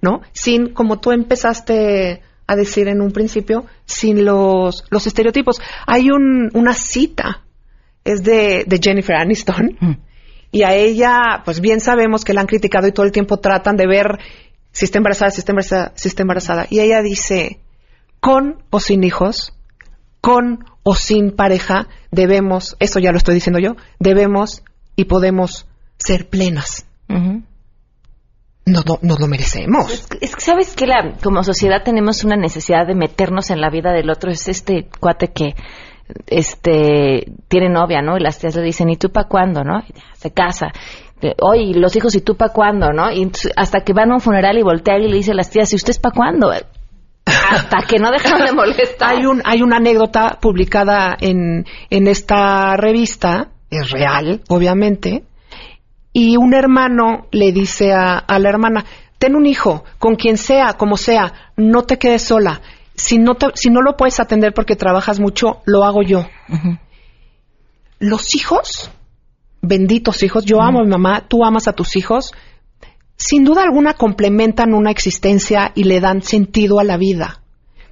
¿no? 0.00 0.22
Sin, 0.32 0.72
como 0.72 1.00
tú 1.00 1.12
empezaste 1.12 2.22
a 2.46 2.56
decir 2.56 2.88
en 2.88 3.00
un 3.00 3.12
principio, 3.12 3.66
sin 3.84 4.24
los, 4.24 4.84
los 4.90 5.06
estereotipos. 5.06 5.60
Hay 5.86 6.10
un, 6.10 6.50
una 6.54 6.74
cita, 6.74 7.42
es 8.04 8.22
de, 8.22 8.64
de 8.66 8.80
Jennifer 8.82 9.16
Aniston, 9.16 9.98
y 10.50 10.64
a 10.64 10.74
ella, 10.74 11.42
pues 11.44 11.60
bien 11.60 11.80
sabemos 11.80 12.24
que 12.24 12.34
la 12.34 12.42
han 12.42 12.46
criticado 12.46 12.86
y 12.86 12.92
todo 12.92 13.06
el 13.06 13.12
tiempo 13.12 13.38
tratan 13.38 13.76
de 13.76 13.86
ver 13.86 14.18
si 14.70 14.84
está 14.84 14.98
embarazada, 14.98 15.30
si 15.30 15.40
está 15.40 15.52
embarazada, 15.52 15.92
si 15.94 16.08
está 16.08 16.22
embarazada. 16.22 16.66
Y 16.68 16.80
ella 16.80 17.00
dice, 17.00 17.60
con 18.20 18.62
o 18.70 18.78
sin 18.80 19.02
hijos, 19.02 19.54
con 20.22 20.64
o 20.82 20.94
sin 20.94 21.32
pareja, 21.32 21.88
debemos, 22.10 22.76
eso 22.80 22.98
ya 22.98 23.10
lo 23.12 23.18
estoy 23.18 23.34
diciendo 23.34 23.58
yo, 23.60 23.76
debemos 23.98 24.62
y 24.96 25.04
podemos 25.04 25.66
ser 25.98 26.28
plenas. 26.30 26.86
Nos, 28.64 28.86
lo- 28.88 28.98
nos 29.02 29.18
lo 29.20 29.26
merecemos. 29.26 29.92
Es, 29.92 30.06
que- 30.06 30.18
es 30.20 30.34
que 30.36 30.40
sabes 30.40 30.74
que 30.74 30.86
la, 30.86 31.14
como 31.22 31.42
sociedad 31.44 31.82
tenemos 31.84 32.22
una 32.24 32.36
necesidad 32.36 32.86
de 32.86 32.94
meternos 32.94 33.50
en 33.50 33.60
la 33.60 33.68
vida 33.70 33.92
del 33.92 34.08
otro. 34.08 34.30
Es 34.30 34.48
este 34.48 34.88
cuate 35.00 35.28
que 35.32 35.54
este, 36.28 37.26
tiene 37.48 37.68
novia, 37.68 38.02
¿no? 38.02 38.16
Y 38.16 38.20
las 38.20 38.38
tías 38.38 38.54
le 38.54 38.62
dicen, 38.62 38.88
¿y 38.88 38.96
tú 38.96 39.10
para 39.10 39.28
cuándo, 39.28 39.64
no? 39.64 39.80
Y 39.88 39.92
ya, 39.94 40.02
se 40.14 40.30
casa. 40.30 40.72
Oye, 41.40 41.62
¿y 41.62 41.74
los 41.74 41.94
hijos, 41.96 42.14
¿y 42.14 42.20
tú 42.20 42.36
para 42.36 42.52
cuándo, 42.52 42.92
no? 42.92 43.10
Y 43.12 43.30
hasta 43.56 43.80
que 43.82 43.92
van 43.92 44.10
a 44.10 44.14
un 44.14 44.20
funeral 44.20 44.58
y 44.58 44.62
voltea 44.62 44.98
y 44.98 45.08
le 45.08 45.16
dice 45.16 45.32
a 45.32 45.34
las 45.34 45.50
tías, 45.50 45.72
¿y 45.72 45.76
usted 45.76 45.90
es 45.90 45.98
para 45.98 46.14
cuándo? 46.14 46.52
Hasta 47.24 47.78
que 47.88 47.98
no 47.98 48.10
dejan 48.10 48.44
de 48.44 48.52
molestar. 48.52 49.14
Hay, 49.16 49.26
un, 49.26 49.42
hay 49.44 49.62
una 49.62 49.76
anécdota 49.76 50.38
publicada 50.40 51.16
en, 51.20 51.64
en 51.90 52.06
esta 52.08 52.76
revista, 52.76 53.50
es 53.70 53.90
real, 53.90 54.42
obviamente, 54.48 55.24
y 56.12 56.36
un 56.36 56.52
hermano 56.54 57.26
le 57.30 57.52
dice 57.52 57.92
a, 57.92 58.18
a 58.18 58.38
la 58.38 58.48
hermana, 58.48 58.84
ten 59.18 59.34
un 59.36 59.46
hijo, 59.46 59.84
con 59.98 60.16
quien 60.16 60.36
sea, 60.36 60.74
como 60.74 60.96
sea, 60.96 61.52
no 61.56 61.82
te 61.82 61.98
quedes 61.98 62.22
sola. 62.22 62.60
Si 62.94 63.18
no, 63.18 63.34
te- 63.36 63.52
si 63.54 63.70
no 63.70 63.80
lo 63.82 63.96
puedes 63.96 64.18
atender 64.20 64.52
porque 64.52 64.76
trabajas 64.76 65.20
mucho, 65.20 65.62
lo 65.64 65.84
hago 65.84 66.02
yo. 66.02 66.26
Los 67.98 68.34
hijos, 68.34 68.90
benditos 69.60 70.22
hijos, 70.22 70.44
yo 70.44 70.60
amo 70.60 70.80
a 70.80 70.84
mi 70.84 70.90
mamá, 70.90 71.24
tú 71.28 71.44
amas 71.44 71.68
a 71.68 71.72
tus 71.72 71.96
hijos, 71.96 72.32
sin 73.24 73.44
duda 73.44 73.62
alguna 73.62 73.94
complementan 73.94 74.74
una 74.74 74.90
existencia 74.90 75.70
y 75.76 75.84
le 75.84 76.00
dan 76.00 76.22
sentido 76.22 76.80
a 76.80 76.84
la 76.84 76.96
vida, 76.96 77.40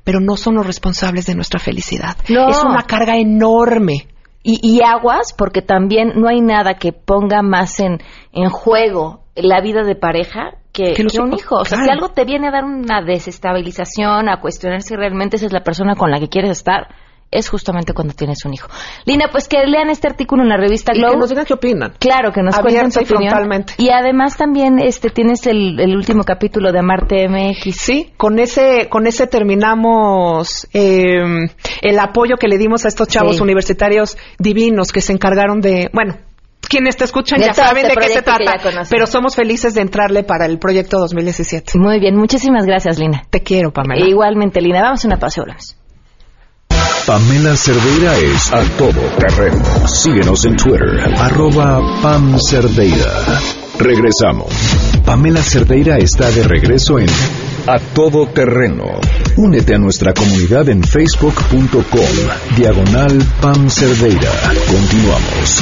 pero 0.03 0.19
no 0.19 0.37
son 0.37 0.57
los 0.57 0.67
responsables 0.67 1.25
de 1.27 1.37
nuestra 1.37 1.61
felicidad. 1.61 2.17
No. 2.29 2.49
Es 2.49 2.63
una 2.65 2.83
carga 2.83 3.17
enorme. 3.17 4.09
Y, 4.43 4.59
y 4.63 4.81
aguas, 4.83 5.35
porque 5.37 5.63
también 5.63 6.15
no 6.17 6.27
hay 6.27 6.41
nada 6.41 6.75
que 6.75 6.93
ponga 6.93 7.43
más 7.43 7.79
en, 7.79 7.99
en 8.33 8.49
juego 8.49 9.21
la 9.37 9.61
vida 9.61 9.85
de 9.85 9.95
pareja 9.95 10.55
que, 10.73 10.95
Que 10.95 11.05
que 11.05 11.21
un 11.21 11.35
hijo. 11.35 11.57
O 11.57 11.65
sea, 11.65 11.79
claro. 11.79 11.85
si 11.85 11.91
algo 11.93 12.09
te 12.15 12.25
viene 12.25 12.49
a 12.49 12.51
dar 12.51 12.65
una 12.65 13.03
desestabilización, 13.03 14.29
a 14.29 14.41
cuestionar 14.41 14.83
si 14.83 14.97
realmente 14.97 15.37
esa 15.37 15.47
es 15.47 15.53
la 15.53 15.63
persona 15.63 15.95
con 15.95 16.11
la 16.11 16.19
que 16.19 16.29
quieres 16.29 16.51
estar, 16.51 16.89
es 17.33 17.49
justamente 17.49 17.93
cuando 17.93 18.13
tienes 18.15 18.45
un 18.45 18.55
hijo. 18.55 18.69
Lina, 19.05 19.27
pues 19.31 19.47
que 19.49 19.59
lean 19.67 19.89
este 19.91 20.09
artículo 20.09 20.43
en 20.43 20.49
la 20.49 20.57
revista 20.57 20.93
Y 20.95 20.99
Glow. 20.99 21.13
que 21.13 21.17
nos 21.19 21.29
digan 21.29 21.45
qué 21.47 21.55
opinan. 21.55 21.93
Claro, 21.99 22.33
que 22.33 22.43
nos 22.43 22.59
cuenten 22.59 22.91
su 22.91 23.01
y 23.01 23.05
opinión. 23.05 23.31
frontalmente. 23.31 23.75
Y 23.79 23.91
además 23.91 24.37
también 24.37 24.79
este 24.81 25.11
tienes 25.11 25.47
el, 25.47 25.79
el 25.79 25.95
último 25.97 26.25
capítulo 26.25 26.73
de 26.73 26.81
Amarte 26.81 27.29
MX. 27.29 27.77
Sí, 27.77 28.13
con 28.17 28.39
ese, 28.41 28.89
con 28.89 29.07
ese 29.07 29.27
terminamos 29.27 30.67
eh, 30.73 31.47
el 31.83 31.99
apoyo 31.99 32.37
que 32.37 32.49
le 32.49 32.59
dimos 32.59 32.85
a 32.85 32.89
estos 32.89 33.09
chavos 33.09 33.37
Sí. 33.37 33.43
universitarios 33.43 34.17
divinos 34.39 34.91
que 34.93 35.01
se 35.01 35.13
encargaron 35.13 35.61
de, 35.61 35.89
bueno, 35.93 36.17
quienes 36.69 36.97
te 36.97 37.05
escuchan 37.05 37.41
ya 37.41 37.53
saben 37.55 37.87
este 37.87 38.01
de 38.01 38.07
qué 38.07 38.13
se 38.13 38.23
trata, 38.23 38.55
pero 38.91 39.07
somos 39.07 39.35
felices 39.37 39.75
de 39.75 39.81
entrarle 39.83 40.23
para 40.25 40.47
el 40.47 40.59
proyecto 40.59 40.99
2017. 40.99 41.73
Muy 41.79 42.01
bien, 42.01 42.17
muchísimas 42.17 42.67
gracias, 42.67 42.99
Lina. 42.99 43.23
Te 43.31 43.43
quiero, 43.43 43.73
Pamela. 43.73 44.05
Igualmente, 44.07 44.61
Lina. 44.61 44.83
Vamos 44.83 45.05
a 45.05 45.09
una 45.09 45.17
pausa 45.19 45.41
y 45.41 45.43
volvemos. 45.43 45.77
Pamela 47.07 47.57
Cerdeira 47.57 48.17
es 48.19 48.53
a 48.53 48.63
todo 48.77 49.01
terreno. 49.19 49.63
Síguenos 49.87 50.45
en 50.45 50.57
Twitter, 50.57 51.01
arroba 51.19 51.81
Pam 52.03 52.39
Cerdeira. 52.39 53.41
Regresamos. 53.79 54.53
Pamela 55.05 55.43
Cerdeira 55.43 55.99
está 55.99 56.31
de 56.31 56.43
regreso 56.45 56.99
en 56.99 57.09
A 57.67 57.79
Todo 57.95 58.27
Terreno. 58.27 59.01
Únete 59.37 59.75
a 59.75 59.79
nuestra 59.79 60.13
comunidad 60.15 60.69
en 60.69 60.83
facebook.com, 60.85 62.57
diagonal 62.57 63.19
Pam 63.41 63.69
Cerdeira. 63.69 64.33
Continuamos. 64.71 65.61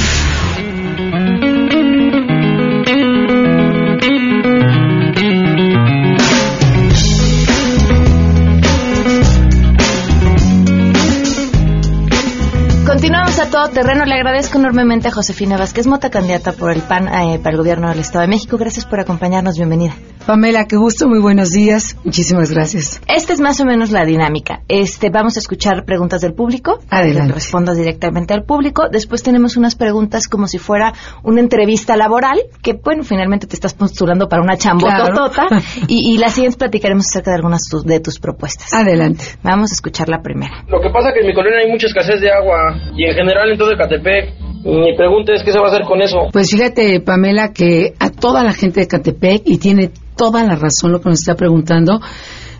Todo 13.49 13.67
terreno. 13.69 14.05
Le 14.05 14.15
agradezco 14.15 14.57
enormemente 14.57 15.07
a 15.07 15.11
Josefina 15.11 15.57
Vázquez 15.57 15.87
Mota, 15.87 16.09
candidata 16.09 16.51
por 16.53 16.71
el 16.71 16.81
PAN 16.81 17.07
eh, 17.07 17.39
para 17.39 17.51
el 17.51 17.57
gobierno 17.57 17.89
del 17.89 17.99
Estado 17.99 18.21
de 18.21 18.27
México. 18.27 18.57
Gracias 18.57 18.85
por 18.85 18.99
acompañarnos. 18.99 19.55
Bienvenida. 19.55 19.95
Pamela, 20.29 20.67
qué 20.67 20.75
gusto, 20.75 21.07
muy 21.07 21.17
buenos 21.19 21.49
días. 21.49 21.97
Muchísimas 22.05 22.51
gracias. 22.51 23.01
Esta 23.07 23.33
es 23.33 23.39
más 23.39 23.59
o 23.61 23.65
menos 23.65 23.89
la 23.89 24.05
dinámica. 24.05 24.61
Este, 24.67 25.09
vamos 25.09 25.37
a 25.37 25.39
escuchar 25.39 25.85
preguntas 25.85 26.21
del 26.21 26.35
público. 26.35 26.77
Adelante. 26.91 27.33
Respondas 27.33 27.75
directamente 27.77 28.35
al 28.35 28.43
público. 28.43 28.89
Después 28.91 29.23
tenemos 29.23 29.57
unas 29.57 29.73
preguntas 29.73 30.27
como 30.27 30.45
si 30.45 30.59
fuera 30.59 30.93
una 31.23 31.39
entrevista 31.41 31.97
laboral, 31.97 32.37
que 32.61 32.73
bueno, 32.73 33.01
finalmente 33.03 33.47
te 33.47 33.55
estás 33.55 33.73
postulando 33.73 34.29
para 34.29 34.43
una 34.43 34.55
chambototota. 34.55 35.47
Claro. 35.47 35.63
Y, 35.87 36.13
y 36.13 36.19
las 36.19 36.33
siguientes 36.33 36.57
platicaremos 36.57 37.07
acerca 37.07 37.31
de 37.31 37.37
algunas 37.37 37.63
tu- 37.63 37.81
de 37.81 37.99
tus 37.99 38.19
propuestas. 38.19 38.71
Adelante. 38.71 39.23
Vamos 39.41 39.71
a 39.71 39.73
escuchar 39.73 40.09
la 40.09 40.21
primera. 40.21 40.63
Lo 40.67 40.79
que 40.79 40.91
pasa 40.91 41.07
es 41.07 41.15
que 41.15 41.19
en 41.21 41.25
mi 41.27 41.33
colonia 41.33 41.57
hay 41.65 41.71
mucha 41.71 41.87
escasez 41.87 42.21
de 42.21 42.31
agua 42.31 42.75
y 42.95 43.03
en 43.05 43.15
general 43.15 43.49
en 43.51 43.57
todo 43.57 43.71
Ecatepec. 43.73 44.35
Mi 44.63 44.95
pregunta 44.95 45.33
es 45.33 45.41
qué 45.43 45.51
se 45.53 45.57
va 45.57 45.69
a 45.69 45.71
hacer 45.71 45.85
con 45.87 46.01
eso. 46.03 46.27
Pues 46.31 46.51
fíjate, 46.51 46.99
Pamela, 46.99 47.51
que 47.53 47.93
a 47.97 48.11
toda 48.11 48.43
la 48.43 48.51
gente 48.53 48.81
de 48.81 48.87
Catepec, 48.87 49.43
y 49.45 49.57
tiene 49.57 49.89
toda 50.19 50.43
la 50.43 50.55
razón 50.55 50.91
lo 50.91 50.99
que 50.99 51.09
nos 51.09 51.19
está 51.19 51.35
preguntando, 51.35 52.01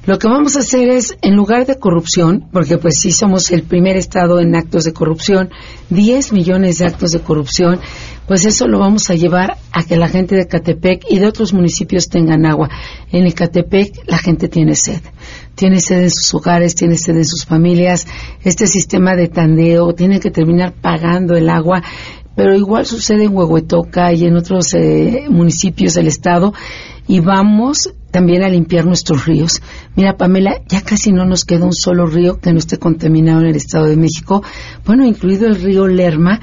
lo 0.06 0.18
que 0.18 0.30
vamos 0.30 0.56
a 0.56 0.62
hacer 0.62 0.90
es, 0.90 1.18
en 1.22 1.36
lugar 1.36 1.66
de 1.66 1.78
corrupción, 1.78 2.48
porque 2.54 2.78
pues 2.78 3.00
sí 3.02 3.12
somos 3.12 3.52
el 3.52 3.64
primer 3.64 3.98
estado 3.98 4.40
en 4.40 4.56
actos 4.56 4.86
de 4.86 4.94
corrupción, 4.94 5.50
10 5.90 6.32
millones 6.32 6.78
de 6.78 6.86
actos 6.86 7.12
de 7.12 7.20
corrupción, 7.20 7.82
pues 8.26 8.46
eso 8.46 8.68
lo 8.68 8.80
vamos 8.80 9.10
a 9.10 9.16
llevar 9.16 9.58
a 9.74 9.84
que 9.84 9.98
la 9.98 10.08
gente 10.08 10.36
de 10.36 10.48
Catepec 10.48 11.04
y 11.10 11.20
de 11.20 11.28
otros 11.28 11.52
municipios 11.52 12.08
tengan 12.08 12.46
agua. 12.46 12.70
En 13.12 13.28
Ecatepec 13.28 14.08
la 14.08 14.20
gente 14.20 14.48
tiene 14.48 14.76
sed. 14.76 15.02
Tiene 15.56 15.82
sed 15.82 16.04
en 16.04 16.12
sus 16.12 16.34
hogares, 16.34 16.76
tiene 16.76 16.96
sed 16.96 17.18
en 17.18 17.26
sus 17.26 17.44
familias. 17.44 18.08
Este 18.44 18.68
sistema 18.68 19.16
de 19.16 19.28
tandeo 19.28 19.94
tiene 19.94 20.20
que 20.20 20.32
terminar 20.32 20.74
pagando 20.80 21.36
el 21.36 21.50
agua 21.50 21.84
pero 22.36 22.56
igual 22.56 22.86
sucede 22.86 23.26
en 23.26 23.36
Huehuetoca 23.36 24.14
y 24.14 24.26
en 24.26 24.38
otros 24.38 24.74
eh, 24.74 25.26
municipios 25.30 25.94
del 25.94 26.08
estado 26.08 26.54
y 27.08 27.20
vamos 27.20 27.92
también 28.12 28.44
a 28.44 28.50
limpiar 28.50 28.86
nuestros 28.86 29.26
ríos. 29.26 29.62
Mira, 29.96 30.16
Pamela, 30.16 30.62
ya 30.68 30.82
casi 30.82 31.12
no 31.12 31.26
nos 31.26 31.44
queda 31.44 31.66
un 31.66 31.74
solo 31.74 32.06
río 32.06 32.40
que 32.40 32.52
no 32.54 32.60
esté 32.60 32.78
contaminado 32.78 33.42
en 33.42 33.48
el 33.48 33.56
Estado 33.56 33.86
de 33.86 33.98
México, 33.98 34.44
bueno, 34.86 35.06
incluido 35.06 35.48
el 35.48 35.56
río 35.56 35.88
Lerma, 35.88 36.40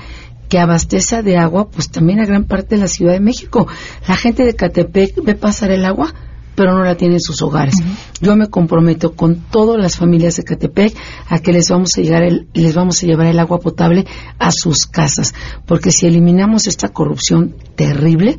que 0.48 0.58
abastece 0.58 1.22
de 1.22 1.36
agua, 1.36 1.68
pues 1.70 1.90
también 1.90 2.20
a 2.20 2.26
gran 2.26 2.44
parte 2.44 2.76
de 2.76 2.82
la 2.82 2.88
Ciudad 2.88 3.12
de 3.12 3.20
México. 3.20 3.66
La 4.08 4.16
gente 4.16 4.44
de 4.44 4.54
Catepec 4.54 5.22
ve 5.24 5.34
pasar 5.34 5.70
el 5.70 5.84
agua, 5.84 6.14
pero 6.56 6.72
no 6.72 6.82
la 6.82 6.96
tiene 6.96 7.14
en 7.14 7.20
sus 7.20 7.40
hogares. 7.42 7.76
Yo 8.20 8.34
me 8.34 8.48
comprometo 8.48 9.12
con 9.12 9.36
todas 9.36 9.80
las 9.80 9.96
familias 9.96 10.36
de 10.36 10.42
Catepec 10.42 10.96
a 11.28 11.38
que 11.38 11.52
les 11.52 11.68
vamos 11.70 11.90
a 11.96 12.00
llegar 12.00 12.24
el, 12.24 12.48
les 12.54 12.74
vamos 12.74 13.02
a 13.02 13.06
llevar 13.06 13.26
el 13.26 13.38
agua 13.38 13.60
potable 13.60 14.06
a 14.38 14.50
sus 14.50 14.86
casas, 14.86 15.34
porque 15.66 15.92
si 15.92 16.06
eliminamos 16.06 16.66
esta 16.66 16.88
corrupción 16.88 17.54
terrible, 17.76 18.38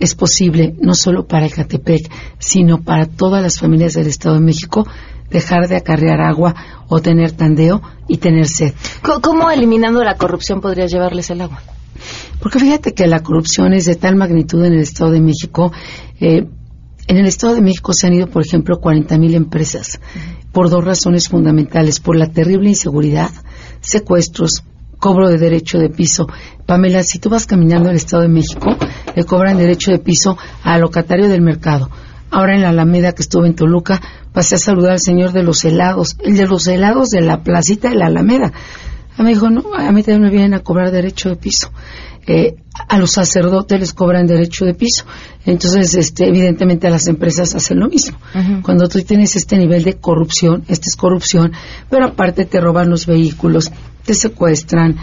es 0.00 0.14
posible, 0.14 0.74
no 0.80 0.94
solo 0.94 1.26
para 1.26 1.46
Ecatepec, 1.46 2.10
sino 2.38 2.82
para 2.82 3.06
todas 3.06 3.42
las 3.42 3.60
familias 3.60 3.92
del 3.92 4.08
Estado 4.08 4.34
de 4.36 4.40
México, 4.40 4.86
dejar 5.30 5.68
de 5.68 5.76
acarrear 5.76 6.20
agua 6.20 6.54
o 6.88 7.00
tener 7.00 7.32
tandeo 7.32 7.80
y 8.08 8.18
tener 8.18 8.46
sed. 8.46 8.74
¿Cómo 9.22 9.50
eliminando 9.50 10.02
la 10.02 10.16
corrupción 10.16 10.60
podrías 10.60 10.90
llevarles 10.90 11.30
el 11.30 11.42
agua? 11.42 11.62
Porque 12.40 12.58
fíjate 12.58 12.92
que 12.92 13.06
la 13.06 13.20
corrupción 13.20 13.72
es 13.72 13.84
de 13.84 13.94
tal 13.94 14.16
magnitud 14.16 14.64
en 14.64 14.74
el 14.74 14.80
Estado 14.80 15.12
de 15.12 15.20
México. 15.20 15.72
eh, 16.20 16.46
en 17.06 17.18
el 17.18 17.26
Estado 17.26 17.54
de 17.54 17.60
México 17.60 17.92
se 17.92 18.06
han 18.06 18.14
ido, 18.14 18.28
por 18.28 18.44
ejemplo, 18.44 18.80
40.000 18.80 19.34
empresas 19.34 20.00
por 20.52 20.70
dos 20.70 20.84
razones 20.84 21.28
fundamentales. 21.28 22.00
Por 22.00 22.16
la 22.16 22.30
terrible 22.30 22.70
inseguridad, 22.70 23.30
secuestros, 23.80 24.62
cobro 24.98 25.28
de 25.28 25.36
derecho 25.36 25.78
de 25.78 25.90
piso. 25.90 26.26
Pamela, 26.64 27.02
si 27.02 27.18
tú 27.18 27.28
vas 27.28 27.46
caminando 27.46 27.90
al 27.90 27.96
Estado 27.96 28.22
de 28.22 28.28
México, 28.28 28.74
le 29.14 29.24
cobran 29.24 29.58
derecho 29.58 29.90
de 29.90 29.98
piso 29.98 30.38
al 30.62 30.80
locatario 30.80 31.28
del 31.28 31.42
mercado. 31.42 31.90
Ahora 32.30 32.54
en 32.54 32.62
la 32.62 32.70
Alameda 32.70 33.12
que 33.12 33.22
estuve 33.22 33.46
en 33.46 33.54
Toluca, 33.54 34.00
pasé 34.32 34.54
a 34.54 34.58
saludar 34.58 34.92
al 34.92 35.00
señor 35.00 35.32
de 35.32 35.42
los 35.42 35.64
helados, 35.64 36.16
el 36.24 36.36
de 36.36 36.46
los 36.46 36.66
helados 36.66 37.10
de 37.10 37.20
la 37.20 37.42
placita 37.42 37.90
de 37.90 37.96
la 37.96 38.06
Alameda. 38.06 38.52
A 39.16 39.22
mí 39.22 39.24
me 39.24 39.30
dijo, 39.30 39.48
no, 39.50 39.74
a 39.74 39.92
mí 39.92 40.02
también 40.02 40.22
me 40.22 40.30
vienen 40.30 40.54
a 40.54 40.60
cobrar 40.60 40.90
derecho 40.90 41.28
de 41.28 41.36
piso. 41.36 41.70
Eh, 42.26 42.56
a 42.88 42.98
los 42.98 43.12
sacerdotes 43.12 43.78
les 43.78 43.92
cobran 43.92 44.26
derecho 44.26 44.64
de 44.64 44.74
piso. 44.74 45.04
Entonces, 45.44 45.94
este, 45.94 46.26
evidentemente 46.26 46.86
a 46.86 46.90
las 46.90 47.06
empresas 47.06 47.54
hacen 47.54 47.78
lo 47.78 47.88
mismo. 47.88 48.16
Cuando 48.62 48.88
tú 48.88 49.00
tienes 49.02 49.36
este 49.36 49.56
nivel 49.58 49.84
de 49.84 49.94
corrupción, 49.94 50.64
esta 50.68 50.86
es 50.88 50.96
corrupción, 50.96 51.52
pero 51.90 52.06
aparte 52.06 52.44
te 52.44 52.60
roban 52.60 52.90
los 52.90 53.06
vehículos, 53.06 53.70
te 54.04 54.14
secuestran, 54.14 54.96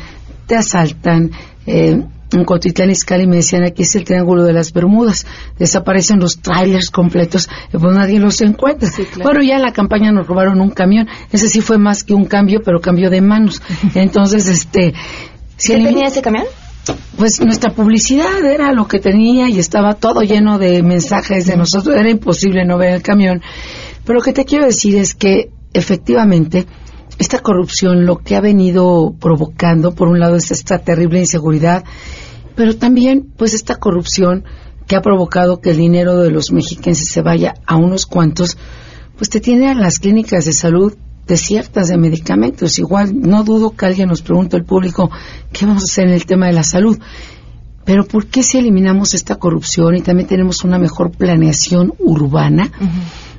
te 0.47 0.55
asaltan. 0.55 1.31
Eh, 1.65 2.03
en 2.31 2.45
Cotitlán 2.45 2.89
Izcalli 2.89 3.27
me 3.27 3.37
decían 3.37 3.63
aquí 3.63 3.83
es 3.83 3.95
el 3.95 4.03
Triángulo 4.03 4.43
de 4.43 4.53
las 4.53 4.73
Bermudas. 4.73 5.25
Desaparecen 5.57 6.19
los 6.19 6.39
trailers 6.39 6.89
completos, 6.89 7.49
y 7.73 7.77
pues 7.77 7.95
nadie 7.95 8.19
los 8.19 8.39
encuentra. 8.41 8.89
Bueno, 9.23 9.41
ya 9.41 9.55
en 9.55 9.61
la 9.61 9.73
campaña 9.73 10.11
nos 10.11 10.27
robaron 10.27 10.61
un 10.61 10.69
camión. 10.69 11.07
Ese 11.31 11.47
sí 11.47 11.61
fue 11.61 11.77
más 11.77 12.03
que 12.03 12.13
un 12.13 12.25
cambio, 12.25 12.61
pero 12.63 12.79
cambio 12.81 13.09
de 13.09 13.21
manos. 13.21 13.61
Entonces, 13.95 14.47
este... 14.47 14.93
si 15.57 15.73
¿Qué 15.73 15.83
tenía 15.83 16.07
ese 16.07 16.21
camión? 16.21 16.45
pues 17.15 17.39
nuestra 17.41 17.71
publicidad 17.71 18.43
era 18.43 18.73
lo 18.73 18.87
que 18.87 18.99
tenía 18.99 19.47
y 19.47 19.59
estaba 19.59 19.93
todo 19.93 20.21
lleno 20.21 20.57
de 20.57 20.81
mensajes 20.81 21.45
de 21.45 21.55
nosotros. 21.55 21.95
Era 21.95 22.09
imposible 22.09 22.65
no 22.65 22.77
ver 22.77 22.95
el 22.95 23.01
camión. 23.01 23.41
Pero 24.03 24.19
lo 24.19 24.23
que 24.23 24.33
te 24.33 24.45
quiero 24.45 24.65
decir 24.65 24.95
es 24.95 25.13
que 25.13 25.51
efectivamente 25.73 26.65
esta 27.21 27.39
corrupción 27.39 28.05
lo 28.05 28.17
que 28.17 28.35
ha 28.35 28.41
venido 28.41 29.13
provocando, 29.19 29.93
por 29.93 30.07
un 30.07 30.19
lado, 30.19 30.35
es 30.35 30.49
esta 30.49 30.79
terrible 30.79 31.19
inseguridad, 31.19 31.83
pero 32.55 32.75
también, 32.75 33.31
pues, 33.37 33.53
esta 33.53 33.75
corrupción 33.75 34.43
que 34.87 34.95
ha 34.95 35.01
provocado 35.01 35.61
que 35.61 35.69
el 35.69 35.77
dinero 35.77 36.17
de 36.17 36.31
los 36.31 36.51
mexicanos 36.51 36.97
se 36.97 37.21
vaya 37.21 37.53
a 37.67 37.75
unos 37.75 38.07
cuantos, 38.07 38.57
pues 39.17 39.29
te 39.29 39.39
tiene 39.39 39.69
a 39.69 39.75
las 39.75 39.99
clínicas 39.99 40.45
de 40.45 40.53
salud 40.53 40.95
desiertas 41.27 41.89
de 41.89 41.97
medicamentos. 41.97 42.79
Igual, 42.79 43.13
no 43.21 43.43
dudo 43.43 43.69
que 43.71 43.85
alguien 43.85 44.09
nos 44.09 44.23
pregunte 44.23 44.57
al 44.57 44.65
público 44.65 45.11
qué 45.53 45.67
vamos 45.67 45.83
a 45.83 45.91
hacer 45.91 46.07
en 46.07 46.13
el 46.13 46.25
tema 46.25 46.47
de 46.47 46.53
la 46.53 46.63
salud. 46.63 46.97
Pero 47.85 48.03
¿por 48.05 48.25
qué 48.27 48.41
si 48.41 48.57
eliminamos 48.57 49.13
esta 49.13 49.35
corrupción 49.35 49.95
y 49.95 50.01
también 50.01 50.27
tenemos 50.27 50.63
una 50.63 50.79
mejor 50.79 51.11
planeación 51.11 51.93
urbana? 51.99 52.71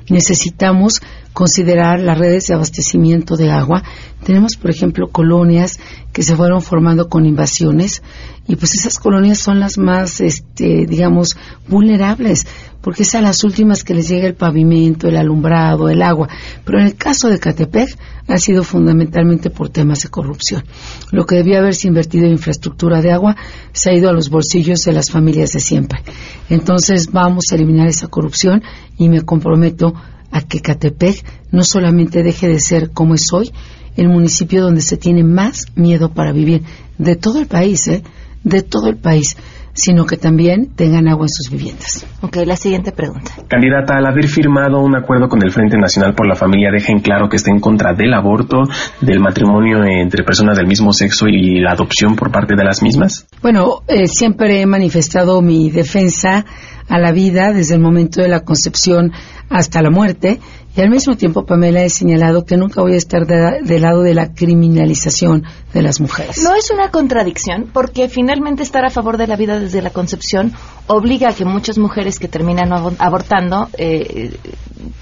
Necesitamos 0.09 1.01
considerar 1.33 1.99
las 1.99 2.17
redes 2.17 2.47
de 2.47 2.53
abastecimiento 2.53 3.35
de 3.35 3.51
agua. 3.51 3.83
Tenemos, 4.23 4.55
por 4.55 4.69
ejemplo, 4.69 5.09
colonias 5.09 5.79
que 6.11 6.23
se 6.23 6.35
fueron 6.35 6.61
formando 6.61 7.09
con 7.09 7.25
invasiones 7.25 8.03
y 8.47 8.55
pues 8.55 8.75
esas 8.75 8.99
colonias 8.99 9.39
son 9.39 9.59
las 9.59 9.77
más, 9.77 10.21
este, 10.21 10.85
digamos, 10.85 11.37
vulnerables 11.67 12.45
porque 12.83 13.03
es 13.03 13.15
a 13.15 13.21
las 13.21 13.45
últimas 13.45 13.85
que 13.85 13.93
les 13.93 14.09
llega 14.09 14.27
el 14.27 14.35
pavimento, 14.35 15.07
el 15.07 15.15
alumbrado, 15.15 15.87
el 15.87 16.01
agua. 16.01 16.27
Pero 16.65 16.79
en 16.79 16.87
el 16.87 16.95
caso 16.95 17.29
de 17.29 17.39
Catepec 17.39 17.97
ha 18.27 18.37
sido 18.37 18.61
fundamentalmente 18.61 19.49
por 19.49 19.69
temas 19.69 20.03
de 20.03 20.09
corrupción. 20.09 20.65
Lo 21.09 21.25
que 21.25 21.35
debía 21.35 21.59
haberse 21.59 21.87
invertido 21.87 22.25
en 22.25 22.33
infraestructura 22.33 23.01
de 23.01 23.13
agua 23.13 23.37
se 23.71 23.89
ha 23.89 23.93
ido 23.93 24.09
a 24.09 24.13
los 24.13 24.29
bolsillos 24.29 24.81
de 24.81 24.91
las 24.91 25.09
familias 25.09 25.53
de 25.53 25.61
siempre. 25.61 26.03
Entonces 26.49 27.09
vamos 27.09 27.45
a 27.49 27.55
eliminar 27.55 27.87
esa 27.87 28.09
corrupción 28.09 28.61
y 28.97 29.07
me 29.07 29.21
comprometo 29.21 29.93
a 30.29 30.41
que 30.41 30.59
Catepec 30.59 31.23
no 31.51 31.63
solamente 31.63 32.21
deje 32.21 32.49
de 32.49 32.59
ser 32.59 32.91
como 32.91 33.15
es 33.15 33.31
hoy, 33.31 33.49
el 33.95 34.09
municipio 34.09 34.61
donde 34.61 34.81
se 34.81 34.97
tiene 34.97 35.23
más 35.23 35.67
miedo 35.75 36.09
para 36.09 36.33
vivir 36.33 36.63
de 36.97 37.15
todo 37.15 37.39
el 37.39 37.47
país, 37.47 37.87
¿eh? 37.87 38.03
de 38.43 38.61
todo 38.61 38.89
el 38.89 38.97
país 38.97 39.37
sino 39.73 40.05
que 40.05 40.17
también 40.17 40.69
tengan 40.75 41.07
agua 41.07 41.25
en 41.25 41.29
sus 41.29 41.49
viviendas. 41.49 42.05
Ok, 42.21 42.37
la 42.45 42.55
siguiente 42.55 42.91
pregunta. 42.91 43.31
Candidata, 43.47 43.97
al 43.97 44.05
haber 44.05 44.27
firmado 44.27 44.79
un 44.79 44.95
acuerdo 44.95 45.27
con 45.27 45.43
el 45.43 45.51
Frente 45.51 45.77
Nacional 45.77 46.13
por 46.13 46.27
la 46.27 46.35
Familia, 46.35 46.69
deja 46.71 46.91
en 46.91 46.99
claro 46.99 47.27
que 47.29 47.37
está 47.37 47.51
en 47.51 47.59
contra 47.59 47.93
del 47.93 48.13
aborto, 48.13 48.63
del 49.01 49.19
matrimonio 49.19 49.83
entre 49.83 50.23
personas 50.23 50.57
del 50.57 50.67
mismo 50.67 50.93
sexo 50.93 51.27
y 51.27 51.59
la 51.59 51.71
adopción 51.71 52.15
por 52.15 52.31
parte 52.31 52.55
de 52.55 52.63
las 52.63 52.81
mismas. 52.83 53.27
Bueno, 53.41 53.81
eh, 53.87 54.07
siempre 54.07 54.61
he 54.61 54.65
manifestado 54.65 55.41
mi 55.41 55.69
defensa 55.69 56.45
a 56.87 56.99
la 56.99 57.11
vida 57.11 57.53
desde 57.53 57.75
el 57.75 57.81
momento 57.81 58.21
de 58.21 58.27
la 58.27 58.41
concepción 58.41 59.11
hasta 59.49 59.81
la 59.81 59.89
muerte 59.89 60.39
y 60.75 60.81
al 60.81 60.89
mismo 60.89 61.15
tiempo, 61.15 61.45
Pamela, 61.45 61.83
he 61.83 61.89
señalado 61.89 62.45
que 62.45 62.57
nunca 62.57 62.81
voy 62.81 62.93
a 62.93 62.97
estar 62.97 63.27
del 63.27 63.81
lado 63.81 64.01
de 64.01 64.15
la 64.15 64.33
criminalización 64.33 65.43
de 65.71 65.81
las 65.83 66.01
mujeres. 66.01 66.41
No 66.41 66.55
es 66.55 66.71
una 66.71 66.89
contradicción, 66.89 67.69
porque 67.71 68.09
finalmente 68.09 68.63
estar 68.63 68.83
a 68.83 68.89
favor 68.89 69.17
de 69.17 69.27
la 69.27 69.35
vida 69.35 69.59
desde 69.59 69.83
la 69.83 69.91
concepción 69.91 70.51
obliga 70.87 71.29
a 71.29 71.33
que 71.33 71.45
muchas 71.45 71.77
mujeres 71.77 72.17
que 72.17 72.27
terminan 72.27 72.73
abortando 72.97 73.69
eh, 73.77 74.35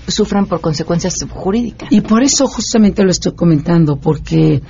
sufran 0.08 0.46
por 0.46 0.60
consecuencias 0.60 1.16
jurídicas. 1.30 1.90
Y 1.90 2.02
por 2.02 2.22
eso 2.22 2.48
justamente 2.48 3.04
lo 3.04 3.12
estoy 3.12 3.34
comentando, 3.34 3.96
porque 3.96 4.62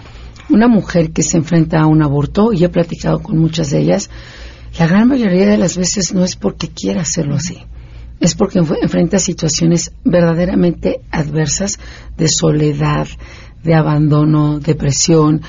una 0.50 0.68
mujer 0.68 1.12
que 1.12 1.24
se 1.24 1.38
enfrenta 1.38 1.82
a 1.82 1.88
un 1.88 2.04
aborto, 2.04 2.54
y 2.54 2.64
he 2.64 2.70
platicado 2.70 3.24
con 3.24 3.40
muchas 3.40 3.72
de 3.72 3.80
ellas, 3.80 4.12
la 4.78 4.86
gran 4.86 5.08
mayoría 5.08 5.48
de 5.48 5.58
las 5.58 5.78
veces 5.78 6.14
no 6.14 6.24
es 6.24 6.36
porque 6.36 6.68
quiera 6.68 7.02
hacerlo 7.02 7.36
así 7.36 7.66
es 8.22 8.36
porque 8.36 8.60
enfrenta 8.60 9.20
situaciones 9.20 9.92
verdaderamente 10.06 11.02
adversas 11.12 11.80
de 12.18 12.30
soledad, 12.30 13.08
de 13.64 13.74
abandono, 13.74 14.60
depresión, 14.60 15.42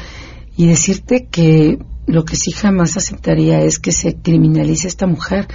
y 0.56 0.66
decirte 0.66 1.26
que 1.30 1.78
lo 2.06 2.24
que 2.24 2.36
sí 2.36 2.50
jamás 2.50 2.96
aceptaría 2.96 3.60
es 3.60 3.78
que 3.78 3.92
se 3.92 4.16
criminalice 4.16 4.86
a 4.86 4.88
esta 4.88 5.06
mujer 5.06 5.46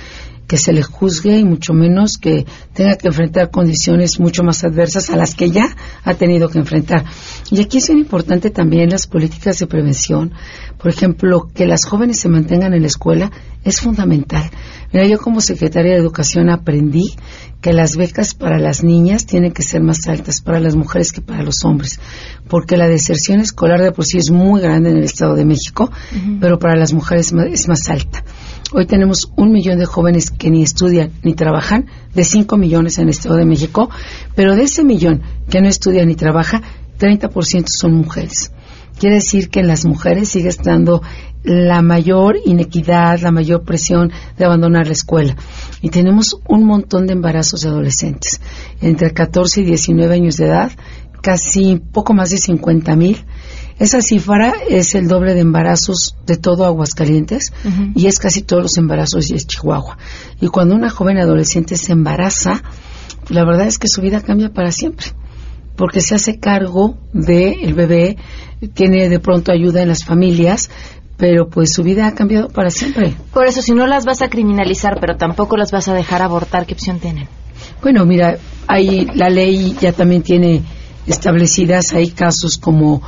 que 0.47 0.57
se 0.57 0.73
le 0.73 0.81
juzgue 0.81 1.37
y 1.37 1.43
mucho 1.43 1.73
menos 1.73 2.17
que 2.17 2.45
tenga 2.73 2.95
que 2.95 3.07
enfrentar 3.07 3.51
condiciones 3.51 4.19
mucho 4.19 4.43
más 4.43 4.63
adversas 4.63 5.09
a 5.09 5.17
las 5.17 5.35
que 5.35 5.51
ya 5.51 5.75
ha 6.03 6.13
tenido 6.13 6.49
que 6.49 6.59
enfrentar. 6.59 7.03
Y 7.51 7.61
aquí 7.61 7.77
es 7.77 7.87
bien 7.87 7.99
importante 7.99 8.49
también 8.49 8.89
las 8.89 9.07
políticas 9.07 9.59
de 9.59 9.67
prevención. 9.67 10.33
Por 10.77 10.89
ejemplo, 10.89 11.49
que 11.53 11.67
las 11.67 11.85
jóvenes 11.85 12.19
se 12.19 12.29
mantengan 12.29 12.73
en 12.73 12.81
la 12.81 12.87
escuela 12.87 13.31
es 13.63 13.81
fundamental. 13.81 14.49
Mira, 14.93 15.05
yo 15.05 15.17
como 15.17 15.41
secretaria 15.41 15.93
de 15.93 15.99
Educación 15.99 16.49
aprendí 16.49 17.15
que 17.61 17.73
las 17.73 17.95
becas 17.95 18.33
para 18.33 18.59
las 18.59 18.83
niñas 18.83 19.25
tienen 19.25 19.51
que 19.51 19.63
ser 19.63 19.81
más 19.81 20.07
altas 20.07 20.41
para 20.41 20.59
las 20.59 20.75
mujeres 20.75 21.11
que 21.11 21.21
para 21.21 21.43
los 21.43 21.65
hombres, 21.65 21.99
porque 22.47 22.77
la 22.77 22.87
deserción 22.87 23.39
escolar 23.39 23.81
de 23.81 23.91
por 23.91 24.05
sí 24.05 24.17
es 24.17 24.31
muy 24.31 24.61
grande 24.61 24.91
en 24.91 24.97
el 24.97 25.03
Estado 25.03 25.35
de 25.35 25.45
México, 25.45 25.91
pero 26.39 26.59
para 26.59 26.75
las 26.75 26.93
mujeres 26.93 27.33
es 27.51 27.67
más 27.67 27.89
alta. 27.89 28.23
Hoy 28.73 28.85
tenemos 28.85 29.31
un 29.35 29.51
millón 29.51 29.79
de 29.79 29.85
jóvenes 29.85 30.29
que 30.29 30.49
ni 30.49 30.61
estudian 30.61 31.11
ni 31.23 31.33
trabajan, 31.33 31.87
de 32.13 32.23
cinco 32.23 32.57
millones 32.57 32.97
en 32.97 33.05
el 33.05 33.09
Estado 33.09 33.35
de 33.35 33.45
México, 33.45 33.89
pero 34.35 34.55
de 34.55 34.63
ese 34.63 34.83
millón 34.83 35.23
que 35.49 35.61
no 35.61 35.67
estudia 35.67 36.05
ni 36.05 36.15
trabaja, 36.15 36.61
30% 36.99 37.65
son 37.67 37.93
mujeres. 37.93 38.51
Quiere 38.99 39.15
decir 39.15 39.49
que 39.49 39.59
en 39.59 39.67
las 39.67 39.85
mujeres 39.85 40.29
sigue 40.29 40.49
estando 40.49 41.01
la 41.47 41.81
mayor 41.81 42.37
inequidad, 42.45 43.19
la 43.21 43.31
mayor 43.31 43.63
presión 43.63 44.11
de 44.37 44.45
abandonar 44.45 44.85
la 44.85 44.93
escuela. 44.93 45.35
Y 45.81 45.89
tenemos 45.89 46.39
un 46.47 46.65
montón 46.65 47.07
de 47.07 47.13
embarazos 47.13 47.61
de 47.61 47.69
adolescentes, 47.69 48.39
entre 48.81 49.13
14 49.13 49.61
y 49.61 49.65
19 49.65 50.13
años 50.13 50.37
de 50.37 50.45
edad, 50.45 50.71
casi 51.21 51.77
poco 51.77 52.13
más 52.13 52.29
de 52.29 52.37
50 52.37 52.95
mil 52.95 53.25
esa 53.79 54.01
cifra 54.01 54.53
es 54.67 54.95
el 54.95 55.07
doble 55.07 55.35
de 55.35 55.41
embarazos 55.41 56.15
de 56.25 56.37
todo 56.37 56.65
Aguascalientes 56.65 57.53
y 57.93 58.07
es 58.07 58.17
casi 58.17 58.41
todos 58.41 58.63
los 58.63 58.77
embarazos 58.77 59.27
de 59.27 59.37
Chihuahua. 59.37 59.99
Y 60.41 60.47
cuando 60.47 60.73
una 60.73 60.89
joven 60.89 61.19
adolescente 61.19 61.77
se 61.77 61.91
embaraza, 61.91 62.63
la 63.29 63.45
verdad 63.45 63.67
es 63.67 63.77
que 63.77 63.87
su 63.87 64.01
vida 64.01 64.21
cambia 64.21 64.51
para 64.51 64.71
siempre, 64.71 65.07
porque 65.75 66.01
se 66.01 66.15
hace 66.15 66.39
cargo 66.39 66.97
del 67.13 67.75
bebé, 67.75 68.17
tiene 68.73 69.09
de 69.09 69.19
pronto 69.19 69.51
ayuda 69.51 69.83
en 69.83 69.89
las 69.89 70.03
familias, 70.03 70.71
pero 71.17 71.49
pues 71.49 71.73
su 71.73 71.83
vida 71.83 72.07
ha 72.07 72.13
cambiado 72.13 72.47
para 72.47 72.69
siempre. 72.69 73.15
Por 73.33 73.47
eso, 73.47 73.61
si 73.61 73.73
no 73.73 73.87
las 73.87 74.05
vas 74.05 74.21
a 74.21 74.29
criminalizar, 74.29 74.99
pero 74.99 75.17
tampoco 75.17 75.57
las 75.57 75.71
vas 75.71 75.87
a 75.87 75.93
dejar 75.93 76.21
abortar, 76.21 76.65
¿qué 76.65 76.73
opción 76.73 76.99
tienen? 76.99 77.27
Bueno, 77.81 78.05
mira, 78.05 78.37
hay 78.67 79.05
la 79.15 79.29
ley 79.29 79.75
ya 79.81 79.91
también 79.91 80.21
tiene 80.21 80.61
establecidas, 81.07 81.93
hay 81.93 82.11
casos 82.11 82.57
como 82.57 83.01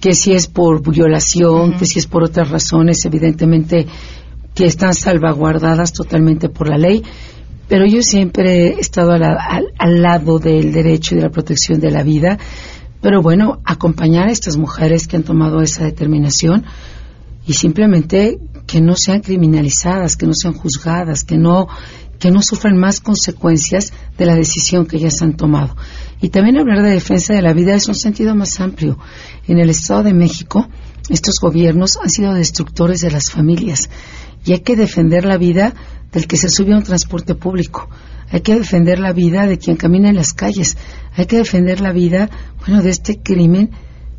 que 0.00 0.14
si 0.14 0.32
es 0.32 0.46
por 0.46 0.82
violación, 0.82 1.74
que 1.74 1.86
si 1.86 1.98
es 1.98 2.06
por 2.06 2.24
otras 2.24 2.50
razones, 2.50 3.04
evidentemente 3.04 3.86
que 4.54 4.66
están 4.66 4.94
salvaguardadas 4.94 5.92
totalmente 5.92 6.48
por 6.48 6.68
la 6.68 6.78
ley, 6.78 7.02
pero 7.68 7.86
yo 7.86 8.02
siempre 8.02 8.68
he 8.68 8.80
estado 8.80 9.12
al, 9.12 10.02
lado 10.02 10.38
del 10.38 10.72
derecho 10.72 11.14
y 11.14 11.18
de 11.18 11.24
la 11.24 11.30
protección 11.30 11.80
de 11.80 11.90
la 11.90 12.02
vida, 12.02 12.38
pero 13.00 13.22
bueno, 13.22 13.60
acompañar 13.64 14.28
a 14.28 14.32
estas 14.32 14.56
mujeres 14.56 15.06
que 15.06 15.16
han 15.16 15.22
tomado 15.22 15.60
esa 15.60 15.84
determinación 15.84 16.64
y 17.48 17.54
simplemente 17.54 18.38
que 18.66 18.80
no 18.82 18.94
sean 18.94 19.22
criminalizadas, 19.22 20.16
que 20.16 20.26
no 20.26 20.34
sean 20.34 20.52
juzgadas, 20.52 21.24
que 21.24 21.38
no 21.38 21.66
que 22.18 22.30
no 22.32 22.42
sufran 22.42 22.76
más 22.76 23.00
consecuencias 23.00 23.92
de 24.18 24.26
la 24.26 24.34
decisión 24.34 24.86
que 24.86 24.96
ellas 24.96 25.22
han 25.22 25.36
tomado. 25.36 25.76
Y 26.20 26.30
también 26.30 26.58
hablar 26.58 26.82
de 26.82 26.90
defensa 26.90 27.32
de 27.32 27.42
la 27.42 27.52
vida 27.52 27.76
es 27.76 27.86
un 27.86 27.94
sentido 27.94 28.34
más 28.34 28.58
amplio. 28.58 28.98
En 29.46 29.58
el 29.58 29.70
Estado 29.70 30.02
de 30.02 30.14
México, 30.14 30.68
estos 31.08 31.36
gobiernos 31.40 31.96
han 31.96 32.10
sido 32.10 32.34
destructores 32.34 33.02
de 33.02 33.12
las 33.12 33.30
familias 33.30 33.88
y 34.44 34.52
hay 34.52 34.60
que 34.60 34.74
defender 34.74 35.24
la 35.24 35.38
vida 35.38 35.74
del 36.10 36.26
que 36.26 36.36
se 36.36 36.48
sube 36.48 36.74
a 36.74 36.78
un 36.78 36.82
transporte 36.82 37.36
público. 37.36 37.88
Hay 38.30 38.40
que 38.40 38.56
defender 38.56 38.98
la 38.98 39.12
vida 39.12 39.46
de 39.46 39.58
quien 39.58 39.76
camina 39.76 40.10
en 40.10 40.16
las 40.16 40.34
calles. 40.34 40.76
Hay 41.14 41.26
que 41.26 41.38
defender 41.38 41.80
la 41.80 41.92
vida, 41.92 42.28
bueno, 42.66 42.82
de 42.82 42.90
este 42.90 43.20
crimen 43.22 43.70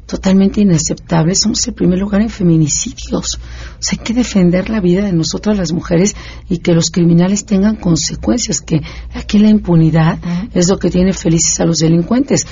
totalmente 0.10 0.60
inaceptable. 0.62 1.36
Somos 1.36 1.66
el 1.68 1.76
primer 1.76 2.00
lugar 2.00 2.22
en 2.22 2.30
feminicidios. 2.30 3.36
O 3.36 3.82
sea, 3.82 3.98
hay 3.98 4.04
que 4.04 4.14
defender 4.14 4.70
la 4.70 4.82
vida 4.82 5.06
de 5.06 5.14
nosotras 5.14 5.58
las 5.58 5.72
mujeres 5.72 6.16
y 6.50 6.58
que 6.58 6.74
los 6.74 6.90
criminales 6.90 7.46
tengan 7.46 7.76
consecuencias, 7.76 8.60
que 8.60 8.82
aquí 9.14 9.38
la 9.38 9.50
impunidad 9.50 10.18
es 10.54 10.68
lo 10.68 10.80
que 10.80 10.90
tiene 10.90 11.14
felices 11.14 11.60
a 11.60 11.66
los 11.66 11.78
delincuentes. 11.78 12.48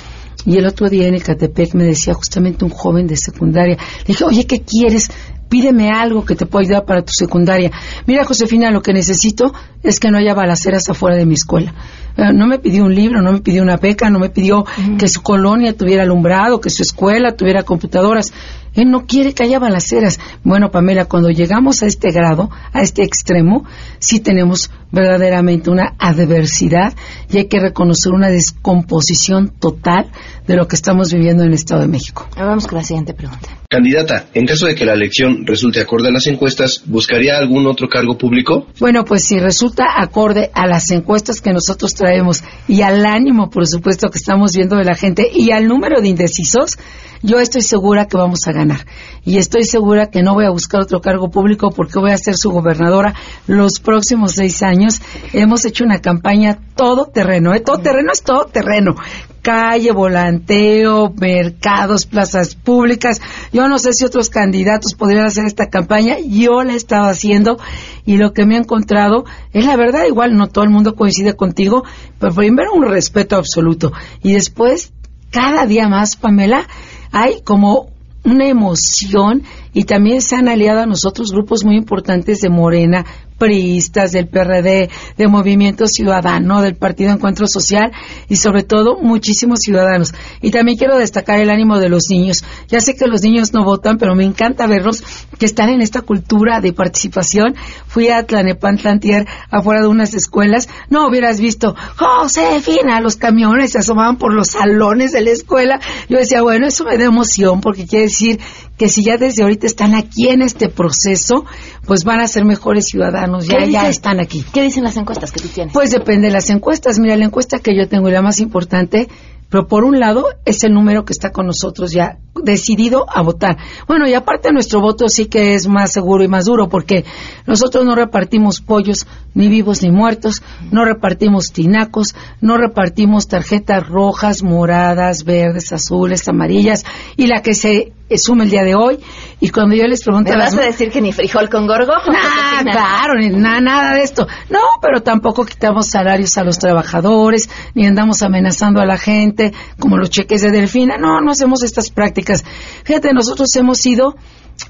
Y 0.46 0.56
el 0.56 0.66
otro 0.66 0.88
día 0.88 1.08
en 1.08 1.14
el 1.14 1.22
Catepec 1.22 1.74
me 1.74 1.84
decía 1.84 2.14
justamente 2.14 2.64
un 2.64 2.70
joven 2.70 3.08
de 3.08 3.16
secundaria, 3.16 3.76
le 3.76 4.04
dije, 4.06 4.24
oye, 4.24 4.46
¿qué 4.46 4.62
quieres? 4.62 5.10
Pídeme 5.48 5.90
algo 5.90 6.24
que 6.24 6.34
te 6.34 6.46
pueda 6.46 6.64
ayudar 6.64 6.84
para 6.84 7.02
tu 7.02 7.12
secundaria. 7.12 7.70
Mira, 8.06 8.24
Josefina, 8.24 8.70
lo 8.70 8.82
que 8.82 8.92
necesito 8.92 9.52
es 9.82 9.98
que 9.98 10.10
no 10.10 10.18
haya 10.18 10.34
balaceras 10.34 10.88
afuera 10.88 11.16
de 11.16 11.26
mi 11.26 11.34
escuela. 11.34 11.74
Eh, 12.16 12.32
no 12.32 12.46
me 12.46 12.58
pidió 12.58 12.84
un 12.84 12.94
libro, 12.94 13.22
no 13.22 13.32
me 13.32 13.40
pidió 13.40 13.62
una 13.62 13.76
beca, 13.76 14.10
no 14.10 14.18
me 14.18 14.28
pidió 14.28 14.66
que 14.98 15.08
su 15.08 15.22
colonia 15.22 15.76
tuviera 15.76 16.02
alumbrado, 16.02 16.60
que 16.60 16.68
su 16.68 16.82
escuela 16.82 17.36
tuviera 17.36 17.62
computadoras. 17.62 18.32
Él 18.74 18.90
no 18.90 19.06
quiere 19.06 19.34
que 19.34 19.42
haya 19.42 19.58
balaceras. 19.58 20.18
Bueno, 20.44 20.70
Pamela, 20.70 21.06
cuando 21.06 21.30
llegamos 21.30 21.82
a 21.82 21.86
este 21.86 22.10
grado, 22.10 22.50
a 22.72 22.82
este 22.82 23.02
extremo, 23.02 23.64
sí 23.98 24.20
tenemos 24.20 24.70
verdaderamente 24.90 25.70
una 25.70 25.94
adversidad 25.98 26.94
y 27.30 27.38
hay 27.38 27.48
que 27.48 27.60
reconocer 27.60 28.12
una 28.12 28.28
descomposición 28.28 29.52
total 29.58 30.10
de 30.46 30.56
lo 30.56 30.66
que 30.66 30.76
estamos 30.76 31.12
viviendo 31.12 31.42
en 31.42 31.50
el 31.50 31.54
Estado 31.54 31.82
de 31.82 31.88
México. 31.88 32.26
Vamos 32.36 32.66
con 32.66 32.78
la 32.78 32.84
siguiente 32.84 33.12
pregunta. 33.12 33.48
Candidata, 33.70 34.28
en 34.32 34.46
caso 34.46 34.66
de 34.66 34.74
que 34.74 34.86
la 34.86 34.94
elección 34.94 35.46
resulte 35.46 35.80
acorde 35.80 36.08
a 36.08 36.10
las 36.10 36.26
encuestas, 36.26 36.82
¿buscaría 36.86 37.36
algún 37.36 37.66
otro 37.66 37.86
cargo 37.88 38.16
público? 38.16 38.66
Bueno, 38.80 39.04
pues 39.04 39.24
si 39.24 39.38
resulta 39.38 39.84
acorde 39.98 40.50
a 40.54 40.66
las 40.66 40.90
encuestas 40.90 41.42
que 41.42 41.52
nosotros 41.52 41.92
traemos 41.94 42.42
y 42.66 42.80
al 42.80 43.04
ánimo, 43.04 43.50
por 43.50 43.66
supuesto, 43.66 44.08
que 44.08 44.16
estamos 44.16 44.52
viendo 44.56 44.76
de 44.76 44.84
la 44.84 44.94
gente 44.94 45.28
y 45.30 45.50
al 45.50 45.68
número 45.68 46.00
de 46.00 46.08
indecisos, 46.08 46.78
yo 47.22 47.40
estoy 47.40 47.62
segura 47.62 48.06
que 48.06 48.16
vamos 48.16 48.46
a 48.46 48.52
ganar. 48.52 48.86
Y 49.24 49.38
estoy 49.38 49.64
segura 49.64 50.10
que 50.10 50.22
no 50.22 50.34
voy 50.34 50.44
a 50.44 50.50
buscar 50.50 50.80
otro 50.80 51.00
cargo 51.00 51.30
público 51.30 51.70
porque 51.70 51.98
voy 51.98 52.12
a 52.12 52.18
ser 52.18 52.36
su 52.36 52.50
gobernadora 52.50 53.14
los 53.46 53.80
próximos 53.80 54.32
seis 54.32 54.62
años. 54.62 55.00
Hemos 55.32 55.64
hecho 55.64 55.84
una 55.84 56.00
campaña 56.00 56.58
todo 56.76 57.06
terreno, 57.06 57.54
¿eh? 57.54 57.60
Todo 57.60 57.78
terreno 57.78 58.12
es 58.12 58.22
todo 58.22 58.44
terreno. 58.44 58.94
Calle, 59.42 59.92
volanteo, 59.92 61.12
mercados, 61.16 62.06
plazas 62.06 62.54
públicas. 62.54 63.20
Yo 63.52 63.68
no 63.68 63.78
sé 63.78 63.92
si 63.92 64.04
otros 64.04 64.30
candidatos 64.30 64.94
podrían 64.94 65.26
hacer 65.26 65.46
esta 65.46 65.70
campaña. 65.70 66.16
Yo 66.24 66.62
la 66.62 66.74
he 66.74 66.76
estado 66.76 67.08
haciendo 67.08 67.58
y 68.04 68.16
lo 68.16 68.32
que 68.32 68.46
me 68.46 68.54
he 68.54 68.58
encontrado 68.58 69.24
es 69.52 69.64
la 69.66 69.76
verdad. 69.76 70.06
Igual 70.06 70.36
no 70.36 70.48
todo 70.48 70.64
el 70.64 70.70
mundo 70.70 70.94
coincide 70.94 71.34
contigo, 71.34 71.84
pero 72.18 72.34
primero 72.34 72.72
un 72.72 72.86
respeto 72.86 73.36
absoluto. 73.36 73.92
Y 74.22 74.34
después, 74.34 74.92
cada 75.30 75.66
día 75.66 75.88
más, 75.88 76.16
Pamela, 76.16 76.66
hay 77.12 77.42
como 77.42 77.88
una 78.24 78.46
emoción 78.46 79.42
y 79.72 79.84
también 79.84 80.20
se 80.20 80.36
han 80.36 80.48
aliado 80.48 80.80
a 80.80 80.86
nosotros 80.86 81.32
grupos 81.32 81.64
muy 81.64 81.76
importantes 81.76 82.40
de 82.40 82.50
Morena, 82.50 83.06
priistas, 83.38 84.12
del 84.12 84.28
PRD, 84.28 84.90
de 85.16 85.28
Movimiento 85.28 85.86
Ciudadano, 85.86 86.60
del 86.60 86.76
Partido 86.76 87.12
Encuentro 87.12 87.46
Social 87.46 87.92
y 88.28 88.36
sobre 88.36 88.64
todo 88.64 88.98
muchísimos 89.00 89.60
ciudadanos. 89.60 90.12
Y 90.42 90.50
también 90.50 90.76
quiero 90.76 90.98
destacar 90.98 91.38
el 91.38 91.50
ánimo 91.50 91.78
de 91.78 91.88
los 91.88 92.04
niños. 92.10 92.44
Ya 92.68 92.80
sé 92.80 92.94
que 92.94 93.06
los 93.06 93.22
niños 93.22 93.52
no 93.52 93.64
votan, 93.64 93.98
pero 93.98 94.14
me 94.14 94.24
encanta 94.24 94.66
verlos 94.66 95.02
que 95.38 95.46
están 95.46 95.70
en 95.70 95.80
esta 95.80 96.02
cultura 96.02 96.60
de 96.60 96.72
participación. 96.72 97.54
Fui 97.86 98.08
a 98.08 98.24
Tlanepantlantier 98.24 99.26
afuera 99.50 99.80
de 99.80 99.88
unas 99.88 100.14
escuelas. 100.14 100.68
No 100.90 101.06
hubieras 101.06 101.40
visto, 101.40 101.74
Josefina, 101.96 103.00
los 103.00 103.16
camiones 103.16 103.72
se 103.72 103.78
asomaban 103.78 104.16
por 104.16 104.34
los 104.34 104.48
salones 104.48 105.12
de 105.12 105.22
la 105.22 105.30
escuela. 105.30 105.80
Yo 106.08 106.18
decía, 106.18 106.42
bueno, 106.42 106.66
eso 106.66 106.84
me 106.84 106.98
da 106.98 107.04
emoción 107.04 107.60
porque 107.60 107.86
quiere 107.86 108.06
decir 108.06 108.40
que 108.78 108.88
si 108.88 109.02
ya 109.02 109.18
desde 109.18 109.42
ahorita 109.42 109.66
están 109.66 109.94
aquí 109.94 110.28
en 110.28 110.40
este 110.40 110.68
proceso, 110.68 111.44
pues 111.84 112.04
van 112.04 112.20
a 112.20 112.28
ser 112.28 112.44
mejores 112.44 112.86
ciudadanos, 112.86 113.46
ya, 113.46 113.64
ya 113.66 113.88
están 113.88 114.20
aquí. 114.20 114.44
¿Qué 114.52 114.62
dicen 114.62 114.84
las 114.84 114.96
encuestas 114.96 115.32
que 115.32 115.40
tú 115.40 115.48
tienes? 115.48 115.74
Pues 115.74 115.90
depende 115.90 116.28
de 116.28 116.32
las 116.32 116.48
encuestas. 116.48 116.98
Mira, 116.98 117.16
la 117.16 117.24
encuesta 117.24 117.58
que 117.58 117.76
yo 117.76 117.88
tengo 117.88 118.08
y 118.08 118.12
la 118.12 118.22
más 118.22 118.38
importante, 118.38 119.08
pero 119.50 119.66
por 119.66 119.84
un 119.84 119.98
lado 119.98 120.26
es 120.44 120.62
el 120.62 120.72
número 120.72 121.04
que 121.04 121.12
está 121.12 121.30
con 121.30 121.46
nosotros 121.46 121.90
ya 121.92 122.18
decidido 122.42 123.06
a 123.08 123.22
votar. 123.22 123.56
Bueno, 123.86 124.06
y 124.06 124.14
aparte 124.14 124.52
nuestro 124.52 124.80
voto 124.80 125.08
sí 125.08 125.26
que 125.26 125.54
es 125.54 125.66
más 125.66 125.92
seguro 125.92 126.22
y 126.22 126.28
más 126.28 126.44
duro 126.44 126.68
porque 126.68 127.04
nosotros 127.46 127.84
no 127.84 127.94
repartimos 127.94 128.60
pollos 128.60 129.06
ni 129.34 129.48
vivos 129.48 129.82
ni 129.82 129.90
muertos, 129.90 130.42
no 130.70 130.84
repartimos 130.84 131.52
tinacos, 131.52 132.14
no 132.40 132.58
repartimos 132.58 133.26
tarjetas 133.26 133.88
rojas, 133.88 134.42
moradas, 134.42 135.24
verdes, 135.24 135.72
azules, 135.72 136.28
amarillas 136.28 136.84
y 137.16 137.26
la 137.26 137.42
que 137.42 137.54
se 137.54 137.92
sume 138.16 138.44
el 138.44 138.50
día 138.50 138.62
de 138.62 138.74
hoy 138.74 138.98
y 139.40 139.50
cuando 139.50 139.76
yo 139.76 139.86
les 139.86 140.02
pregunto 140.02 140.30
¿Me 140.30 140.38
vas 140.38 140.56
a 140.56 140.62
decir 140.62 140.90
que 140.90 141.00
ni 141.00 141.12
frijol 141.12 141.50
con 141.50 141.66
gorgo? 141.66 141.92
Nah, 141.92 142.62
claro, 142.70 143.14
ni 143.18 143.28
nada, 143.28 143.60
nada 143.60 143.94
de 143.94 144.02
esto. 144.02 144.26
No, 144.48 144.60
pero 144.80 145.02
tampoco 145.02 145.44
quitamos 145.44 145.88
salarios 145.88 146.38
a 146.38 146.44
los 146.44 146.58
trabajadores, 146.58 147.50
ni 147.74 147.86
andamos 147.86 148.22
amenazando 148.22 148.80
a 148.80 148.86
la 148.86 148.96
gente, 148.96 149.52
como 149.78 149.98
los 149.98 150.10
cheques 150.10 150.40
de 150.42 150.50
Delfina. 150.50 150.96
No, 150.96 151.20
no 151.20 151.32
hacemos 151.32 151.62
estas 151.62 151.90
prácticas. 151.90 152.44
Fíjate, 152.84 153.12
nosotros 153.12 153.54
hemos 153.56 153.84
ido 153.84 154.16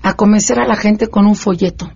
a 0.02 0.14
convencer 0.14 0.58
a 0.58 0.66
la 0.66 0.76
gente 0.76 1.06
con 1.06 1.26
un 1.26 1.36
folleto 1.36 1.90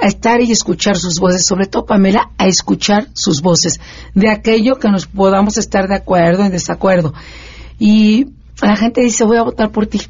a 0.00 0.06
estar 0.06 0.40
y 0.40 0.50
escuchar 0.50 0.96
sus 0.96 1.20
voces, 1.20 1.46
sobre 1.46 1.66
todo 1.66 1.84
Pamela, 1.84 2.30
a 2.38 2.46
escuchar 2.46 3.08
sus 3.14 3.40
voces, 3.40 3.78
de 4.14 4.30
aquello 4.30 4.76
que 4.76 4.88
nos 4.88 5.06
podamos 5.06 5.58
estar 5.58 5.86
de 5.86 5.94
acuerdo, 5.94 6.44
en 6.44 6.50
desacuerdo. 6.50 7.14
Y 7.78 8.26
la 8.60 8.76
gente 8.76 9.00
dice, 9.00 9.24
voy 9.24 9.36
a 9.36 9.42
votar 9.42 9.70
por 9.70 9.86
ti. 9.86 10.00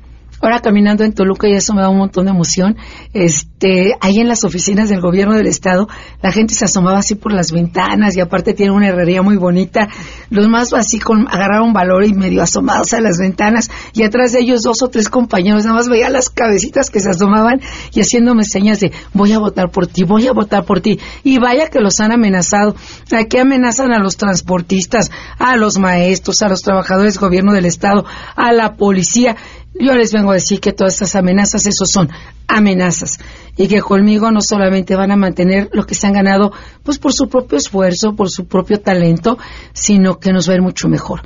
Ahora 0.43 0.59
caminando 0.59 1.05
en 1.05 1.13
Toluca 1.13 1.49
y 1.49 1.53
eso 1.53 1.73
me 1.73 1.83
da 1.83 1.89
un 1.89 1.99
montón 1.99 2.25
de 2.25 2.33
emoción. 2.33 2.77
Este, 3.13 3.95
ahí 4.01 4.19
en 4.19 4.27
las 4.27 4.43
oficinas 4.43 4.89
del 4.89 5.01
gobierno 5.01 5.37
del 5.37 5.47
estado, 5.47 5.87
la 6.21 6.33
gente 6.33 6.53
se 6.55 6.65
asomaba 6.65 6.99
así 6.99 7.15
por 7.15 7.33
las 7.33 7.53
ventanas 7.53 8.17
y 8.17 8.21
aparte 8.21 8.53
tiene 8.53 8.73
una 8.73 8.89
herrería 8.89 9.23
muy 9.23 9.37
bonita. 9.37 9.89
Los 10.31 10.49
más 10.49 10.73
así 10.73 10.99
con 10.99 11.29
agarraron 11.29 11.73
valor 11.73 12.05
y 12.05 12.13
medio 12.13 12.43
asomados 12.43 12.93
a 12.93 13.01
las 13.01 13.19
ventanas 13.19 13.71
y 13.93 14.03
atrás 14.03 14.33
de 14.33 14.41
ellos 14.41 14.63
dos 14.63 14.83
o 14.83 14.89
tres 14.89 15.09
compañeros, 15.09 15.63
nada 15.63 15.77
más 15.77 15.89
veía 15.89 16.11
las 16.11 16.29
cabecitas 16.29 16.91
que 16.91 16.99
se 16.99 17.11
asomaban 17.11 17.61
y 17.95 18.01
haciéndome 18.01 18.43
señas 18.43 18.81
de 18.81 18.91
voy 19.15 19.31
a 19.31 19.39
votar 19.39 19.71
por 19.71 19.87
ti, 19.87 20.03
voy 20.03 20.27
a 20.27 20.33
votar 20.33 20.65
por 20.65 20.81
ti. 20.81 20.99
Y 21.23 21.39
vaya 21.39 21.69
que 21.69 21.79
los 21.79 22.01
han 22.01 22.11
amenazado. 22.11 22.75
Aquí 23.17 23.39
amenazan 23.39 23.93
a 23.93 24.01
los 24.01 24.17
transportistas, 24.17 25.13
a 25.39 25.57
los 25.57 25.79
maestros, 25.79 26.43
a 26.43 26.49
los 26.49 26.63
trabajadores 26.63 27.15
del 27.15 27.21
gobierno 27.21 27.53
del 27.53 27.67
estado, 27.67 28.05
a 28.35 28.51
la 28.53 28.75
policía. 28.75 29.37
Yo 29.75 29.95
les 29.95 30.13
vengo 30.13 30.31
a 30.31 30.35
decir 30.35 30.61
que 30.61 30.73
todas 30.73 30.95
estas 30.95 31.17
amenazas, 31.17 31.67
esos 31.67 31.91
son 31.91 32.11
amenazas. 32.47 33.19
Y 33.57 33.69
que 33.69 33.81
conmigo 33.81 34.31
no 34.31 34.41
solamente 34.41 34.97
van 34.97 35.11
a 35.11 35.17
mantener 35.17 35.71
lo 35.73 35.87
que 35.87 35.95
se 35.95 36.07
han 36.07 36.13
ganado, 36.13 36.53
pues 36.83 36.99
por 36.99 37.13
su 37.13 37.29
propio 37.29 37.59
esfuerzo, 37.59 38.15
por 38.15 38.31
su 38.31 38.47
propio 38.47 38.81
talento, 38.81 39.39
sino 39.73 40.19
que 40.19 40.33
nos 40.33 40.49
va 40.49 40.53
a 40.53 40.57
ir 40.57 40.63
mucho 40.63 40.89
mejor. 40.89 41.23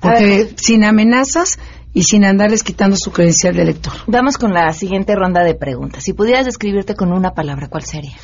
Porque 0.00 0.54
sin 0.56 0.84
amenazas 0.84 1.58
y 1.94 2.02
sin 2.02 2.24
andarles 2.24 2.62
quitando 2.62 2.96
su 2.96 3.12
credencial 3.12 3.54
de 3.54 3.62
elector. 3.62 3.92
Vamos 4.06 4.36
con 4.36 4.52
la 4.52 4.72
siguiente 4.72 5.14
ronda 5.14 5.44
de 5.44 5.54
preguntas. 5.54 6.02
Si 6.02 6.12
pudieras 6.12 6.44
describirte 6.44 6.94
con 6.94 7.12
una 7.12 7.32
palabra, 7.32 7.68
¿cuál 7.68 7.84
sería? 7.84 8.16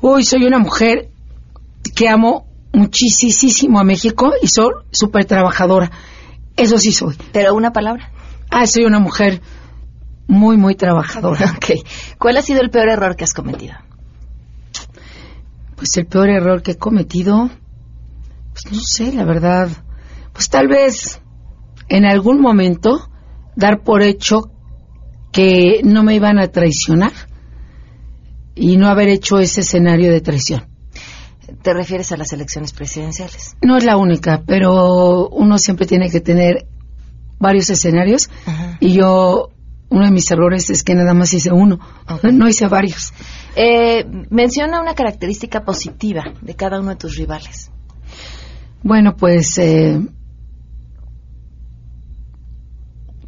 Uy, 0.00 0.24
soy 0.24 0.44
una 0.44 0.58
mujer 0.58 1.08
que 1.94 2.08
amo 2.08 2.46
muchísimo 2.72 3.78
a 3.78 3.84
México 3.84 4.32
y 4.42 4.48
soy 4.48 4.72
súper 4.90 5.24
trabajadora. 5.26 5.90
Eso 6.56 6.78
sí 6.78 6.92
soy. 6.92 7.16
¿Pero 7.32 7.54
una 7.54 7.72
palabra? 7.72 8.10
Ah, 8.56 8.68
soy 8.68 8.84
una 8.84 9.00
mujer 9.00 9.40
muy, 10.28 10.56
muy 10.56 10.76
trabajadora. 10.76 11.54
Ok. 11.56 11.84
¿Cuál 12.18 12.36
ha 12.36 12.42
sido 12.42 12.60
el 12.60 12.70
peor 12.70 12.88
error 12.88 13.16
que 13.16 13.24
has 13.24 13.34
cometido? 13.34 13.74
Pues 15.74 15.96
el 15.96 16.06
peor 16.06 16.30
error 16.30 16.62
que 16.62 16.72
he 16.72 16.76
cometido, 16.76 17.50
pues 18.52 18.72
no 18.72 18.80
sé, 18.80 19.12
la 19.12 19.24
verdad. 19.24 19.70
Pues 20.32 20.48
tal 20.50 20.68
vez 20.68 21.20
en 21.88 22.04
algún 22.04 22.40
momento 22.40 23.10
dar 23.56 23.82
por 23.82 24.02
hecho 24.02 24.52
que 25.32 25.80
no 25.82 26.04
me 26.04 26.14
iban 26.14 26.38
a 26.38 26.46
traicionar 26.46 27.12
y 28.54 28.76
no 28.76 28.86
haber 28.86 29.08
hecho 29.08 29.40
ese 29.40 29.62
escenario 29.62 30.12
de 30.12 30.20
traición. 30.20 30.68
¿Te 31.60 31.74
refieres 31.74 32.12
a 32.12 32.16
las 32.16 32.32
elecciones 32.32 32.72
presidenciales? 32.72 33.56
No 33.62 33.76
es 33.76 33.84
la 33.84 33.96
única, 33.96 34.44
pero 34.46 35.28
uno 35.28 35.58
siempre 35.58 35.86
tiene 35.86 36.08
que 36.08 36.20
tener 36.20 36.68
varios 37.38 37.70
escenarios 37.70 38.30
y 38.80 38.94
yo 38.94 39.50
uno 39.88 40.06
de 40.06 40.10
mis 40.10 40.30
errores 40.30 40.70
es 40.70 40.82
que 40.82 40.94
nada 40.94 41.14
más 41.14 41.32
hice 41.32 41.52
uno, 41.52 41.78
no 42.22 42.48
hice 42.48 42.66
varios. 42.66 43.12
Eh, 43.56 44.04
menciona 44.30 44.80
una 44.80 44.94
característica 44.94 45.64
positiva 45.64 46.24
de 46.40 46.54
cada 46.54 46.80
uno 46.80 46.90
de 46.90 46.96
tus 46.96 47.16
rivales. 47.16 47.70
Bueno, 48.82 49.16
pues 49.16 49.56
eh, 49.58 50.00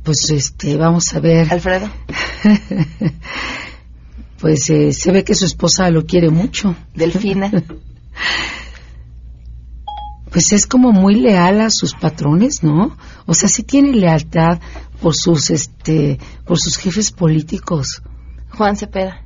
pues 0.02 0.30
este 0.30 0.76
vamos 0.76 1.14
a 1.14 1.20
ver. 1.20 1.52
Alfredo. 1.52 1.88
pues 4.40 4.68
eh, 4.70 4.92
se 4.92 5.12
ve 5.12 5.24
que 5.24 5.34
su 5.34 5.46
esposa 5.46 5.90
lo 5.90 6.04
quiere 6.04 6.30
mucho. 6.30 6.74
Delfina. 6.94 7.50
pues 10.30 10.52
es 10.52 10.66
como 10.66 10.92
muy 10.92 11.14
leal 11.14 11.60
a 11.60 11.70
sus 11.70 11.94
patrones, 11.94 12.62
¿no? 12.62 12.96
O 13.26 13.34
sea, 13.34 13.48
sí 13.48 13.62
tiene 13.62 13.92
lealtad 13.92 14.60
por 15.00 15.14
sus, 15.14 15.50
este, 15.50 16.18
por 16.44 16.58
sus 16.58 16.76
jefes 16.76 17.12
políticos. 17.12 18.02
Juan 18.50 18.76
Cepeda. 18.76 19.24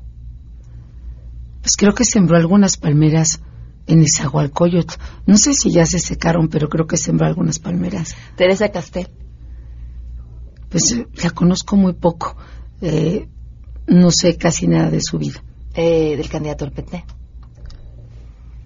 Pues 1.63 1.77
creo 1.77 1.95
que 1.95 2.05
sembró 2.05 2.37
algunas 2.37 2.77
palmeras 2.77 3.41
en 3.87 4.03
Izahualcoyot. 4.03 4.99
No 5.27 5.37
sé 5.37 5.55
si 5.55 5.71
ya 5.71 5.87
se 5.87 5.99
secaron, 5.99 6.49
pero 6.49 6.69
creo 6.69 6.87
que 6.87 6.97
sembró 6.97 7.27
algunas 7.27 7.59
palmeras. 7.59 8.15
Teresa 8.37 8.71
Castel. 8.71 9.09
Pues 10.69 10.97
la 11.23 11.31
conozco 11.31 11.77
muy 11.77 11.95
poco. 11.95 12.37
Eh, 12.81 13.29
no 13.87 14.11
sé 14.11 14.37
casi 14.37 14.69
nada 14.69 14.91
de 14.91 15.01
su 15.01 15.19
vida. 15.19 15.43
Eh, 15.75 16.17
¿Del 16.17 16.29
candidato 16.29 16.65
al 16.65 16.73
PT? 16.73 17.05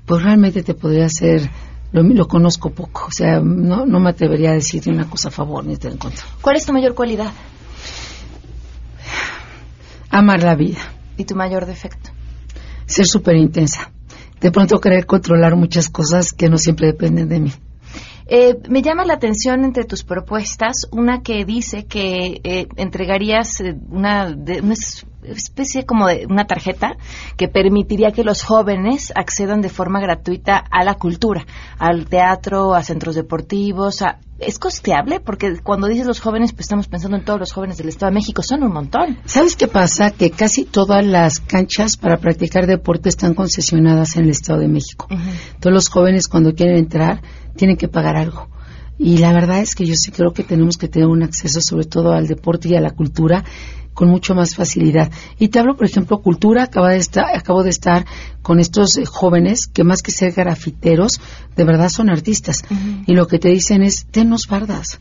Pues 0.05 0.23
realmente 0.23 0.62
te 0.62 0.75
podría 0.75 1.07
hacer 1.07 1.51
lo, 1.94 2.02
lo, 2.02 2.26
conozco 2.26 2.70
poco, 2.70 3.07
o 3.07 3.11
sea, 3.12 3.38
no, 3.40 3.87
no 3.87 4.00
me 4.00 4.11
atrevería 4.11 4.50
a 4.50 4.54
decir 4.54 4.83
una 4.88 5.09
cosa 5.09 5.28
a 5.28 5.30
favor 5.30 5.64
ni 5.64 5.74
en 5.80 5.96
contra. 5.96 6.24
¿Cuál 6.40 6.57
es 6.57 6.66
tu 6.66 6.72
mayor 6.72 6.94
cualidad? 6.94 7.30
Amar 10.11 10.42
la 10.42 10.57
vida. 10.57 10.80
¿Y 11.16 11.24
tu 11.24 11.37
mayor 11.37 11.66
defecto? 11.66 12.11
Ser 12.87 13.07
súper 13.07 13.37
intensa. 13.37 13.92
De 14.40 14.50
pronto 14.50 14.80
querer 14.80 15.07
controlar 15.07 15.54
muchas 15.54 15.88
cosas 15.88 16.33
que 16.33 16.48
no 16.48 16.59
siempre 16.59 16.88
dependen 16.88 17.28
de 17.28 17.38
mí. 17.38 17.52
Eh, 18.26 18.57
me 18.68 18.83
llama 18.83 19.04
la 19.04 19.14
atención 19.14 19.64
entre 19.64 19.85
tus 19.85 20.02
propuestas 20.02 20.88
una 20.90 21.22
que 21.22 21.44
dice 21.44 21.85
que 21.85 22.40
eh, 22.42 22.66
entregarías 22.76 23.61
eh, 23.61 23.76
una, 23.90 24.35
de, 24.35 24.62
una 24.62 24.74
especie 25.24 25.84
como 25.84 26.06
de 26.06 26.26
una 26.28 26.46
tarjeta 26.46 26.96
que 27.37 27.48
permitiría 27.48 28.12
que 28.12 28.24
los 28.24 28.42
jóvenes 28.42 29.12
accedan 29.14 29.60
de 29.60 29.68
forma 29.68 30.00
gratuita 30.00 30.56
a 30.58 30.84
la 30.84 30.94
cultura, 30.94 31.46
al 31.78 32.06
teatro, 32.06 32.74
a 32.74 32.82
centros 32.82 33.14
deportivos. 33.14 34.02
A... 34.02 34.18
¿Es 34.38 34.58
costeable? 34.58 35.20
Porque 35.20 35.58
cuando 35.62 35.87
dices 35.87 36.06
los 36.06 36.20
jóvenes, 36.20 36.52
pues 36.52 36.62
estamos 36.62 36.88
pensando 36.88 37.16
en 37.16 37.24
todos 37.24 37.40
los 37.40 37.52
jóvenes 37.52 37.78
del 37.78 37.88
Estado 37.88 38.10
de 38.10 38.14
México. 38.14 38.42
Son 38.42 38.62
un 38.62 38.72
montón. 38.72 39.18
¿Sabes 39.24 39.56
qué 39.56 39.68
pasa? 39.68 40.10
Que 40.10 40.30
casi 40.30 40.64
todas 40.64 41.04
las 41.04 41.40
canchas 41.40 41.96
para 41.96 42.18
practicar 42.18 42.66
deporte 42.66 43.08
están 43.08 43.34
concesionadas 43.34 44.16
en 44.16 44.24
el 44.24 44.30
Estado 44.30 44.60
de 44.60 44.68
México. 44.68 45.08
Todos 45.60 45.72
los 45.72 45.88
jóvenes 45.88 46.28
cuando 46.28 46.54
quieren 46.54 46.76
entrar 46.76 47.22
tienen 47.56 47.76
que 47.76 47.88
pagar 47.88 48.16
algo. 48.16 48.48
Y 48.98 49.18
la 49.18 49.32
verdad 49.32 49.60
es 49.60 49.74
que 49.74 49.87
yo 49.87 49.94
sí 49.96 50.12
creo 50.12 50.32
que 50.32 50.44
tenemos 50.44 50.76
que 50.76 50.88
tener 50.88 51.08
un 51.08 51.22
acceso 51.22 51.60
sobre 51.60 51.84
todo 51.84 52.12
al 52.12 52.28
deporte 52.28 52.68
y 52.68 52.76
a 52.76 52.80
la 52.80 52.90
cultura 52.90 53.44
con 53.94 54.09
mucho 54.09 54.35
más 54.35 54.54
facilidad. 54.54 55.11
Y 55.38 55.48
te 55.48 55.59
hablo, 55.59 55.76
por 55.76 55.87
ejemplo, 55.87 56.20
cultura, 56.20 56.64
acaba 56.64 56.90
de 56.90 56.98
estar, 56.98 57.24
acabo 57.35 57.62
de 57.62 57.70
estar 57.70 58.04
con 58.42 58.61
estos 58.61 58.98
eh, 58.98 59.07
jóvenes 59.07 59.66
que 59.66 59.85
más 59.85 60.02
que 60.02 60.11
ser 60.11 60.33
grafiteros, 60.33 61.20
de 61.57 61.64
verdad 61.64 61.88
son 61.88 62.11
artistas. 62.11 62.64
Y 63.07 63.14
lo 63.14 63.26
que 63.26 63.38
te 63.38 63.48
dicen 63.48 63.83
es, 63.83 64.07
denos 64.12 64.46
bardas, 64.48 64.98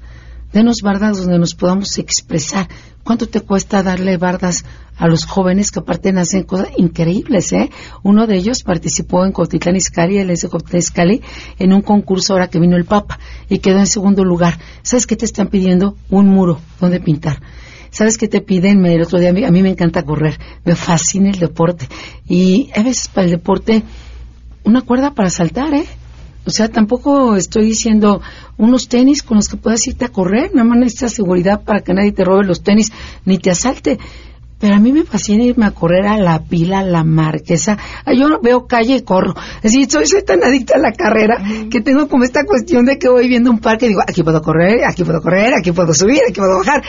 denos 0.54 0.82
bardas 0.82 1.18
donde 1.18 1.40
nos 1.40 1.56
podamos 1.56 1.98
expresar. 1.98 2.70
¿Cuánto 3.04 3.28
te 3.28 3.42
cuesta 3.42 3.84
darle 3.84 4.16
bardas 4.16 4.64
a 4.98 5.08
los 5.08 5.26
jóvenes 5.26 5.72
que 5.72 5.80
aparte 5.80 6.10
hacen 6.18 6.44
cosas 6.44 6.70
increíbles, 6.78 7.52
eh? 7.52 7.70
Uno 8.04 8.28
de 8.28 8.38
ellos 8.38 8.64
participó 8.64 9.26
en 9.26 9.32
Cotitlán 9.32 9.76
Izcalli, 9.76 10.20
el 10.20 10.28
de 10.28 10.50
Cotitlán 10.50 11.20
en 11.60 11.74
un 11.74 11.82
concurso 11.82 12.34
ahora 12.34 12.48
que 12.48 12.60
vino 12.60 12.78
el 12.78 12.86
Papa 12.86 13.20
y 13.50 13.60
quedó 13.60 13.80
en 13.80 13.88
segundo 13.88 14.24
lugar. 14.24 14.60
¿Sabes 14.84 15.08
qué 15.08 15.16
te 15.16 15.26
están 15.26 15.48
pidiendo? 15.48 15.98
Un 16.10 16.28
muro 16.28 16.62
donde 16.80 17.00
pintar. 17.00 17.42
¿Sabes 17.94 18.18
qué 18.18 18.28
te 18.28 18.42
piden? 18.42 18.84
El 18.88 19.04
otro 19.04 19.20
día 19.20 19.30
a 19.30 19.52
mí, 19.52 19.62
me 19.62 19.70
encanta 19.70 20.02
correr, 20.02 20.40
me 20.66 20.76
fascina 20.76 21.30
el 21.30 21.38
deporte. 21.38 21.88
Y 22.28 22.72
a 22.76 22.82
veces 22.82 23.08
para 23.08 23.26
el 23.26 23.32
deporte, 23.32 23.84
una 24.64 24.82
cuerda 24.82 25.14
para 25.14 25.30
saltar, 25.30 25.76
¿eh? 25.76 25.86
O 26.44 26.50
sea, 26.50 26.70
tampoco 26.70 27.36
estoy 27.36 27.68
diciendo 27.68 28.20
unos 28.58 28.90
tenis 28.90 29.22
con 29.22 29.38
los 29.38 29.48
que 29.48 29.58
puedas 29.58 29.86
irte 29.86 30.06
a 30.06 30.10
correr, 30.10 30.50
nada 30.56 30.68
más 30.68 30.80
necesitas 30.80 31.14
seguridad 31.14 31.62
para 31.64 31.82
que 31.82 31.94
nadie 31.94 32.12
te 32.12 32.26
robe 32.26 32.44
los 32.44 32.64
tenis 32.64 32.92
ni 33.26 33.38
te 33.38 33.52
asalte. 33.52 34.00
Pero 34.60 34.74
a 34.74 34.80
mí 34.80 34.92
me 34.92 35.04
fascina 35.04 35.44
irme 35.44 35.68
a 35.68 35.72
correr 35.72 36.08
a 36.08 36.18
la 36.18 36.40
pila, 36.40 36.80
a 36.80 36.84
la 36.84 37.04
marquesa. 37.04 37.78
Yo 38.08 38.40
veo 38.42 38.66
calle 38.66 38.96
y 38.96 39.02
corro. 39.04 39.36
Así, 39.64 39.86
soy, 39.88 40.08
soy 40.08 40.24
tan 40.24 40.44
adicta 40.44 40.78
a 40.78 40.80
la 40.80 40.94
carrera 40.94 41.44
que 41.70 41.80
tengo 41.82 42.08
como 42.08 42.24
esta 42.24 42.44
cuestión 42.44 42.86
de 42.86 42.98
que 42.98 43.08
voy 43.08 43.28
viendo 43.28 43.52
un 43.52 43.60
parque 43.60 43.86
y 43.86 43.90
digo, 43.90 44.02
aquí 44.02 44.24
puedo 44.24 44.42
correr, 44.42 44.84
aquí 44.84 45.04
puedo 45.04 45.22
correr, 45.22 45.54
aquí 45.54 45.72
puedo 45.72 45.94
subir, 45.94 46.22
aquí 46.28 46.40
puedo 46.40 46.58
bajar 46.58 46.82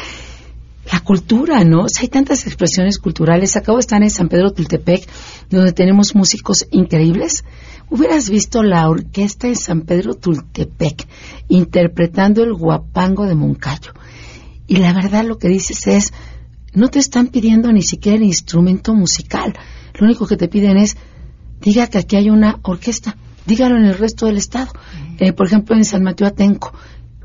la 0.93 1.01
cultura, 1.01 1.65
¿no? 1.65 1.87
hay 2.01 2.09
tantas 2.09 2.47
expresiones 2.47 2.99
culturales. 2.99 3.57
Acabo 3.57 3.79
de 3.79 3.83
estar 3.83 4.03
en 4.03 4.11
San 4.11 4.29
Pedro 4.29 4.53
Tultepec, 4.53 5.09
donde 5.51 5.73
tenemos 5.73 6.15
músicos 6.15 6.67
increíbles. 6.71 7.45
Hubieras 7.91 8.29
visto 8.29 8.63
la 8.63 8.89
orquesta 8.89 9.49
de 9.49 9.57
San 9.57 9.83
Pedro 9.83 10.15
Tultepec 10.15 11.07
interpretando 11.49 12.43
el 12.43 12.55
guapango 12.55 13.27
de 13.27 13.35
Moncayo. 13.35 13.93
Y 14.67 14.77
la 14.77 14.93
verdad 14.93 15.25
lo 15.25 15.39
que 15.39 15.49
dices 15.49 15.87
es, 15.87 16.13
no 16.73 16.89
te 16.89 16.99
están 16.99 17.29
pidiendo 17.29 17.73
ni 17.73 17.83
siquiera 17.83 18.17
el 18.17 18.25
instrumento 18.25 18.95
musical. 18.95 19.55
Lo 19.95 20.07
único 20.07 20.27
que 20.27 20.37
te 20.37 20.49
piden 20.49 20.77
es, 20.77 20.97
diga 21.61 21.87
que 21.87 21.99
aquí 21.99 22.17
hay 22.17 22.31
una 22.31 22.59
orquesta. 22.63 23.17
Dígalo 23.47 23.77
en 23.77 23.85
el 23.85 23.99
resto 23.99 24.27
del 24.27 24.39
estado. 24.39 24.73
Eh, 25.19 25.33
por 25.33 25.47
ejemplo, 25.47 25.77
en 25.77 25.85
San 25.85 26.03
Mateo 26.03 26.27
Atenco, 26.27 26.73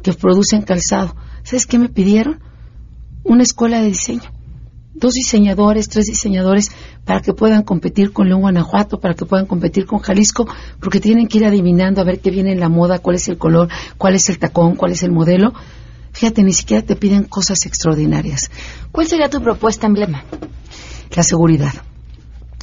que 0.04 0.14
producen 0.14 0.62
calzado. 0.62 1.16
¿Sabes 1.44 1.66
qué 1.66 1.80
me 1.80 1.90
pidieron? 1.90 2.42
Una 3.24 3.44
escuela 3.44 3.82
de 3.82 3.88
diseño. 3.88 4.32
Dos 4.94 5.14
diseñadores, 5.14 5.88
tres 5.88 6.06
diseñadores 6.06 6.72
para 7.06 7.22
que 7.22 7.34
puedan 7.34 7.64
competir 7.64 8.12
con 8.12 8.28
León 8.28 8.42
Guanajuato, 8.42 9.00
para 9.00 9.14
que 9.14 9.26
puedan 9.26 9.46
competir 9.46 9.86
con 9.86 10.00
Jalisco, 10.00 10.48
porque 10.80 11.00
tienen 11.00 11.28
que 11.28 11.38
ir 11.38 11.46
adivinando 11.46 12.02
a 12.02 12.04
ver 12.04 12.20
qué 12.20 12.32
viene 12.32 12.52
en 12.52 12.60
la 12.60 12.70
moda, 12.70 13.00
cuál 13.00 13.16
es 13.16 13.28
el 13.30 13.38
color, 13.38 13.70
cuál 13.98 14.16
es 14.16 14.30
el 14.30 14.40
tacón, 14.40 14.76
cuál 14.76 14.92
es 14.92 15.04
el 15.04 15.12
modelo. 15.12 15.54
Fíjate, 16.12 16.44
ni 16.44 16.54
siquiera 16.54 16.86
te 16.86 16.96
piden 16.96 17.24
cosas 17.24 17.66
extraordinarias. 17.66 18.52
¿Cuál 18.92 19.08
sería 19.08 19.30
tu 19.30 19.42
propuesta 19.42 19.88
emblema? 19.88 20.26
La 21.16 21.24
seguridad. 21.24 21.74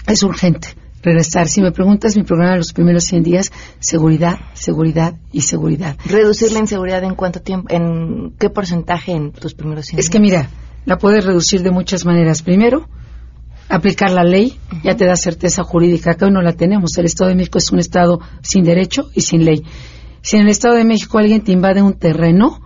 Es 0.07 0.23
urgente 0.23 0.86
regresar. 1.07 1.49
Si 1.49 1.62
me 1.62 1.73
preguntas 1.73 2.16
mi 2.16 2.25
programa 2.25 2.53
de 2.53 2.59
los 2.59 2.73
primeros 2.73 3.05
100 3.05 3.23
días, 3.23 3.53
seguridad, 3.79 4.38
seguridad 4.55 5.14
y 5.33 5.42
seguridad. 5.42 5.97
¿Reducir 6.05 6.53
la 6.53 6.59
inseguridad 6.59 7.03
en 7.05 7.14
cuánto 7.14 7.40
tiempo? 7.40 7.69
¿En 7.71 8.35
qué 8.38 8.51
porcentaje 8.51 9.12
en 9.12 9.33
tus 9.33 9.55
primeros 9.55 9.87
100 9.87 9.97
días? 9.97 10.05
Es 10.05 10.11
que 10.11 10.21
mira, 10.21 10.51
la 10.85 10.99
puedes 10.99 11.25
reducir 11.25 11.62
de 11.62 11.71
muchas 11.71 12.05
maneras. 12.05 12.42
Primero, 12.42 12.88
aplicar 13.69 14.11
la 14.11 14.25
ley 14.25 14.59
ya 14.83 14.97
te 14.97 15.07
da 15.07 15.16
certeza 15.16 15.62
jurídica. 15.62 16.12
Acá 16.12 16.27
hoy 16.27 16.33
no 16.33 16.42
la 16.42 16.55
tenemos. 16.55 16.99
El 16.99 17.07
Estado 17.07 17.31
de 17.31 17.37
México 17.37 17.59
es 17.59 17.71
un 17.71 17.79
Estado 17.79 18.21
sin 18.42 18.64
derecho 18.64 19.09
y 19.14 19.21
sin 19.21 19.45
ley. 19.45 19.62
Si 20.23 20.37
en 20.37 20.42
el 20.42 20.49
Estado 20.49 20.75
de 20.75 20.85
México 20.85 21.19
alguien 21.19 21.42
te 21.42 21.53
invade 21.53 21.83
un 21.83 21.95
terreno, 21.95 22.61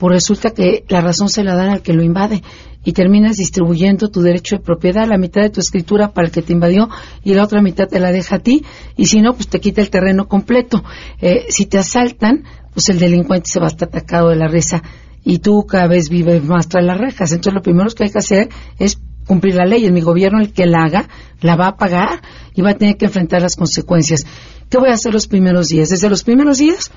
pues 0.00 0.14
resulta 0.14 0.50
que 0.50 0.84
la 0.88 1.02
razón 1.02 1.28
se 1.28 1.44
la 1.44 1.54
dan 1.54 1.68
al 1.68 1.82
que 1.82 1.92
lo 1.92 2.02
invade 2.02 2.42
y 2.82 2.92
terminas 2.92 3.36
distribuyendo 3.36 4.08
tu 4.08 4.22
derecho 4.22 4.56
de 4.56 4.62
propiedad, 4.62 5.06
la 5.06 5.18
mitad 5.18 5.42
de 5.42 5.50
tu 5.50 5.60
escritura 5.60 6.14
para 6.14 6.28
el 6.28 6.32
que 6.32 6.40
te 6.40 6.54
invadió 6.54 6.88
y 7.22 7.34
la 7.34 7.44
otra 7.44 7.60
mitad 7.60 7.86
te 7.86 8.00
la 8.00 8.10
deja 8.10 8.36
a 8.36 8.38
ti 8.38 8.64
y 8.96 9.04
si 9.04 9.20
no, 9.20 9.34
pues 9.34 9.48
te 9.48 9.60
quita 9.60 9.82
el 9.82 9.90
terreno 9.90 10.26
completo. 10.26 10.82
Eh, 11.20 11.44
si 11.50 11.66
te 11.66 11.76
asaltan, 11.76 12.44
pues 12.72 12.88
el 12.88 12.98
delincuente 12.98 13.50
se 13.50 13.60
va 13.60 13.66
a 13.66 13.68
estar 13.68 13.88
atacado 13.88 14.30
de 14.30 14.36
la 14.36 14.48
risa 14.48 14.82
y 15.22 15.40
tú 15.40 15.66
cada 15.66 15.86
vez 15.86 16.08
vives 16.08 16.42
más 16.44 16.66
tras 16.66 16.82
las 16.82 16.96
rejas. 16.96 17.32
Entonces 17.32 17.52
lo 17.52 17.60
primero 17.60 17.90
que 17.90 18.04
hay 18.04 18.10
que 18.10 18.18
hacer 18.18 18.48
es 18.78 18.98
cumplir 19.26 19.56
la 19.56 19.66
ley. 19.66 19.84
En 19.84 19.92
mi 19.92 20.00
gobierno 20.00 20.40
el 20.40 20.54
que 20.54 20.64
la 20.64 20.84
haga 20.84 21.10
la 21.42 21.56
va 21.56 21.66
a 21.66 21.76
pagar 21.76 22.22
y 22.54 22.62
va 22.62 22.70
a 22.70 22.78
tener 22.78 22.96
que 22.96 23.04
enfrentar 23.04 23.42
las 23.42 23.54
consecuencias. 23.54 24.24
¿Qué 24.70 24.78
voy 24.78 24.88
a 24.88 24.94
hacer 24.94 25.12
los 25.12 25.26
primeros 25.26 25.68
días? 25.68 25.90
Desde 25.90 26.08
los 26.08 26.24
primeros 26.24 26.56
días 26.56 26.90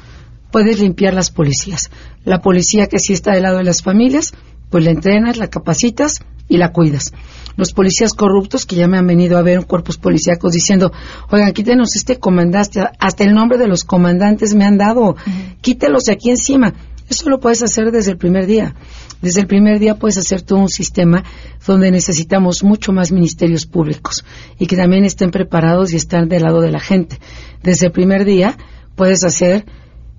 puedes 0.53 0.79
limpiar 0.79 1.15
las 1.15 1.31
policías. 1.31 1.89
La 2.23 2.39
policía 2.39 2.85
que 2.85 2.99
sí 2.99 3.11
está 3.11 3.31
del 3.31 3.41
lado 3.41 3.57
de 3.57 3.63
las 3.63 3.81
familias, 3.81 4.33
pues 4.69 4.85
la 4.85 4.91
entrenas, 4.91 5.37
la 5.37 5.49
capacitas 5.49 6.23
y 6.47 6.57
la 6.57 6.71
cuidas. 6.71 7.11
Los 7.57 7.73
policías 7.73 8.13
corruptos 8.13 8.67
que 8.67 8.75
ya 8.75 8.87
me 8.87 8.99
han 8.99 9.07
venido 9.07 9.39
a 9.39 9.41
ver 9.41 9.55
en 9.55 9.63
cuerpos 9.63 9.97
policíacos 9.97 10.53
diciendo, 10.53 10.91
oigan, 11.31 11.53
quítenos 11.53 11.95
este 11.95 12.19
comandante, 12.19 12.83
hasta 12.99 13.23
el 13.23 13.33
nombre 13.33 13.57
de 13.57 13.67
los 13.67 13.83
comandantes 13.83 14.53
me 14.53 14.63
han 14.63 14.77
dado, 14.77 15.15
quítelos 15.61 16.03
de 16.03 16.13
aquí 16.13 16.29
encima. 16.29 16.75
Eso 17.09 17.29
lo 17.31 17.39
puedes 17.39 17.63
hacer 17.63 17.91
desde 17.91 18.11
el 18.11 18.17
primer 18.17 18.45
día. 18.45 18.75
Desde 19.23 19.41
el 19.41 19.47
primer 19.47 19.79
día 19.79 19.95
puedes 19.95 20.19
hacer 20.19 20.43
todo 20.43 20.59
un 20.59 20.69
sistema 20.69 21.23
donde 21.65 21.89
necesitamos 21.89 22.63
mucho 22.63 22.91
más 22.91 23.11
ministerios 23.11 23.65
públicos 23.65 24.23
y 24.59 24.67
que 24.67 24.77
también 24.77 25.03
estén 25.03 25.31
preparados 25.31 25.93
y 25.93 25.95
estén 25.95 26.29
del 26.29 26.43
lado 26.43 26.61
de 26.61 26.71
la 26.71 26.79
gente. 26.79 27.19
Desde 27.63 27.87
el 27.87 27.91
primer 27.91 28.23
día 28.23 28.55
puedes 28.95 29.23
hacer 29.23 29.65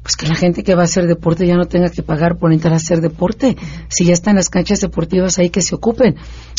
pues 0.04 0.16
que 0.16 0.26
la 0.26 0.34
gente 0.34 0.62
que 0.62 0.74
va 0.74 0.82
a 0.82 0.84
hacer 0.84 1.06
deporte 1.06 1.46
ya 1.46 1.56
no 1.56 1.64
tenga 1.64 1.88
que 1.88 2.02
pagar 2.02 2.36
por 2.36 2.52
entrar 2.52 2.74
a 2.74 2.76
hacer 2.76 3.00
deporte. 3.00 3.56
Si 3.88 4.04
ya 4.04 4.12
están 4.12 4.36
las 4.36 4.50
canchas 4.50 4.82
deportivas 4.82 5.38
ahí, 5.38 5.48
que 5.48 5.62
se 5.62 5.74
ocupen. 5.74 6.16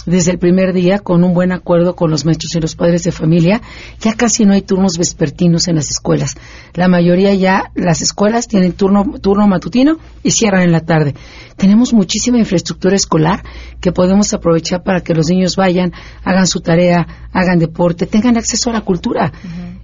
Desde 0.08 0.32
el 0.32 0.40
primer 0.40 0.74
día, 0.74 0.98
con 0.98 1.24
un 1.24 1.36
buen 1.36 1.52
acuerdo 1.52 1.96
con 1.96 2.10
los 2.10 2.26
maestros 2.26 2.56
y 2.56 2.60
los 2.60 2.76
padres 2.76 3.04
de 3.04 3.12
familia, 3.12 3.62
ya 4.00 4.16
casi 4.16 4.46
no 4.46 4.54
hay 4.54 4.64
turnos 4.64 4.98
vespertinos 4.98 5.68
en 5.68 5.76
las 5.76 5.92
escuelas. 5.92 6.36
La 6.74 6.88
mayoría 6.88 7.36
ya, 7.36 7.72
las 7.76 8.02
escuelas 8.02 8.48
tienen 8.48 8.74
turno, 8.74 9.14
turno 9.22 9.48
matutino 9.48 10.00
y 10.24 10.32
cierran 10.32 10.64
en 10.64 10.72
la 10.72 10.82
tarde. 10.82 11.14
Tenemos 11.56 11.94
muchísima 11.94 12.40
infraestructura 12.40 12.96
escolar 12.96 13.44
que 13.80 13.92
podemos 13.92 14.34
aprovechar 14.34 14.82
para 14.82 15.02
que 15.02 15.14
los 15.14 15.28
niños 15.28 15.56
vayan, 15.56 15.94
hagan 16.24 16.48
su 16.48 16.62
tarea, 16.62 17.30
hagan 17.32 17.60
deporte, 17.60 18.08
tengan 18.08 18.38
acceso 18.38 18.72
a 18.72 18.74
la 18.74 18.82
cultura 18.82 19.32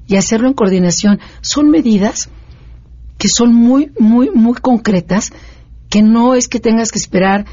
y 0.07 0.15
hacerlo 0.15 0.47
en 0.47 0.55
coordinación. 0.55 1.19
Son 1.41 1.69
medidas 1.69 2.27
que 3.21 3.27
son 3.27 3.53
muy, 3.53 3.91
muy, 3.99 4.31
muy 4.31 4.55
concretas, 4.55 5.29
que 5.91 6.01
no 6.01 6.33
es 6.33 6.47
que 6.47 6.59
tengas 6.59 6.91
que 6.91 6.97
esperar 6.97 7.45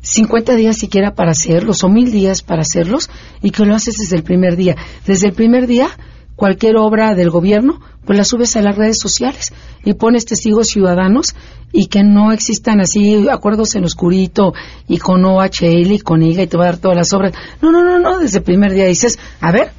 50 0.00 0.54
días 0.54 0.78
siquiera 0.78 1.14
para 1.14 1.32
hacerlos 1.32 1.84
o 1.84 1.90
mil 1.90 2.10
días 2.10 2.40
para 2.40 2.62
hacerlos 2.62 3.10
y 3.42 3.50
que 3.50 3.66
lo 3.66 3.74
haces 3.74 3.98
desde 3.98 4.16
el 4.16 4.22
primer 4.22 4.56
día. 4.56 4.76
Desde 5.06 5.26
el 5.26 5.34
primer 5.34 5.66
día, 5.66 5.90
cualquier 6.36 6.78
obra 6.78 7.14
del 7.14 7.28
gobierno, 7.28 7.82
pues 8.06 8.16
la 8.16 8.24
subes 8.24 8.56
a 8.56 8.62
las 8.62 8.76
redes 8.76 8.98
sociales 8.98 9.52
y 9.84 9.92
pones 9.92 10.24
testigos 10.24 10.68
ciudadanos 10.68 11.36
y 11.70 11.88
que 11.88 12.02
no 12.02 12.32
existan 12.32 12.80
así 12.80 13.28
acuerdos 13.28 13.74
en 13.74 13.84
oscurito 13.84 14.54
y 14.86 14.96
con 14.96 15.22
OHL 15.22 15.92
y 15.92 15.98
con 15.98 16.22
IGA 16.22 16.44
y 16.44 16.46
te 16.46 16.56
va 16.56 16.64
a 16.64 16.70
dar 16.70 16.78
todas 16.78 16.96
las 16.96 17.12
obras. 17.12 17.34
No, 17.60 17.70
no, 17.70 17.84
no, 17.84 17.98
no, 17.98 18.18
desde 18.18 18.38
el 18.38 18.44
primer 18.44 18.72
día 18.72 18.86
dices, 18.86 19.18
a 19.42 19.52
ver, 19.52 19.70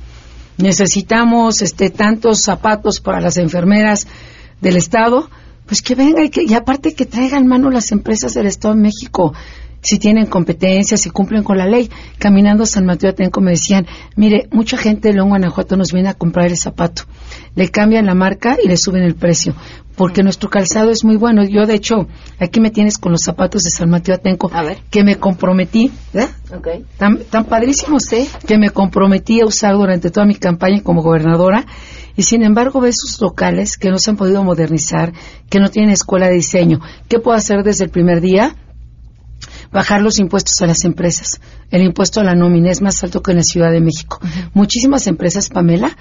necesitamos 0.57 1.63
este 1.63 1.89
tantos 1.89 2.43
zapatos 2.43 2.99
para 2.99 3.19
las 3.19 3.37
enfermeras 3.37 4.05
del 4.61 4.75
Estado, 4.75 5.29
pues 5.65 5.81
que 5.81 5.95
venga 5.95 6.23
y, 6.23 6.29
que, 6.29 6.43
y 6.43 6.53
aparte 6.53 6.93
que 6.93 7.05
traigan 7.05 7.47
mano 7.47 7.69
las 7.69 7.91
empresas 7.91 8.33
del 8.33 8.47
Estado 8.47 8.75
de 8.75 8.81
México. 8.81 9.33
si 9.81 9.97
tienen 9.97 10.25
competencias, 10.25 11.01
si 11.01 11.09
cumplen 11.09 11.43
con 11.43 11.57
la 11.57 11.65
ley. 11.65 11.89
Caminando 12.17 12.63
a 12.63 12.67
San 12.67 12.85
Mateo 12.85 13.11
Atenco 13.11 13.41
me 13.41 13.51
decían, 13.51 13.87
mire, 14.15 14.47
mucha 14.51 14.77
gente 14.77 15.09
de 15.09 15.15
León, 15.15 15.29
Guanajuato 15.29 15.77
nos 15.77 15.93
viene 15.93 16.09
a 16.09 16.13
comprar 16.13 16.47
el 16.47 16.57
zapato. 16.57 17.03
Le 17.55 17.69
cambian 17.69 18.05
la 18.05 18.15
marca 18.15 18.57
y 18.63 18.67
le 18.67 18.77
suben 18.77 19.03
el 19.03 19.15
precio, 19.15 19.55
porque 19.95 20.23
nuestro 20.23 20.49
calzado 20.49 20.91
es 20.91 21.03
muy 21.03 21.15
bueno. 21.15 21.43
Yo, 21.43 21.65
de 21.65 21.75
hecho, 21.75 22.07
aquí 22.39 22.59
me 22.59 22.71
tienes 22.71 22.97
con 22.97 23.11
los 23.11 23.21
zapatos 23.21 23.63
de 23.63 23.69
San 23.69 23.89
Mateo 23.89 24.15
Atenco, 24.15 24.51
que 24.89 25.03
me 25.03 25.15
comprometí, 25.15 25.91
¿verdad? 26.13 26.31
Tan, 26.97 27.19
tan 27.29 27.45
padrísimos, 27.45 28.11
¿eh? 28.13 28.27
Que 28.45 28.57
me 28.57 28.69
comprometí 28.71 29.41
a 29.41 29.45
usar 29.45 29.75
durante 29.75 30.09
toda 30.11 30.25
mi 30.25 30.35
campaña 30.35 30.81
como 30.81 31.01
gobernadora. 31.01 31.65
Y 32.19 32.23
sin 32.23 32.43
embargo, 32.43 32.81
ves 32.81 32.97
sus 32.99 33.21
locales 33.21 33.77
que 33.77 33.89
no 33.89 33.97
se 33.97 34.09
han 34.09 34.17
podido 34.17 34.43
modernizar, 34.43 35.13
que 35.49 35.61
no 35.61 35.71
tienen 35.71 35.91
escuela 35.91 36.27
de 36.27 36.33
diseño. 36.33 36.81
¿Qué 37.07 37.17
puedo 37.17 37.37
hacer 37.37 37.63
desde 37.63 37.85
el 37.85 37.91
primer 37.91 38.19
día? 38.19 38.57
bajar 39.71 40.01
los 40.01 40.19
impuestos 40.19 40.59
a 40.61 40.67
las 40.67 40.83
empresas. 40.83 41.39
El 41.71 41.81
impuesto 41.81 42.19
a 42.19 42.25
la 42.25 42.35
nómina 42.35 42.71
es 42.71 42.81
más 42.81 43.01
alto 43.05 43.21
que 43.21 43.31
en 43.31 43.37
la 43.37 43.43
Ciudad 43.43 43.71
de 43.71 43.79
México. 43.79 44.19
Muchísimas 44.53 45.07
empresas, 45.07 45.47
Pamela, 45.47 45.95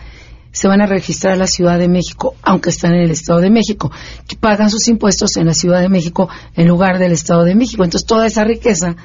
se 0.51 0.67
van 0.67 0.81
a 0.81 0.87
registrar 0.87 1.35
a 1.35 1.37
la 1.37 1.47
Ciudad 1.47 1.79
de 1.79 1.87
México, 1.87 2.35
aunque 2.43 2.71
están 2.71 2.95
en 2.95 3.03
el 3.03 3.13
Estado 3.13 3.41
de 3.41 3.51
México, 3.51 3.93
que 4.27 4.35
pagan 4.35 4.71
sus 4.71 4.89
impuestos 4.89 5.37
en 5.37 5.47
la 5.47 5.55
Ciudad 5.55 5.81
de 5.83 5.89
México 5.89 6.29
en 6.57 6.67
lugar 6.67 6.99
del 6.99 7.13
Estado 7.13 7.45
de 7.45 7.55
México. 7.55 7.85
Entonces, 7.85 8.09
toda 8.09 8.27
esa 8.27 8.43
riqueza, 8.43 8.97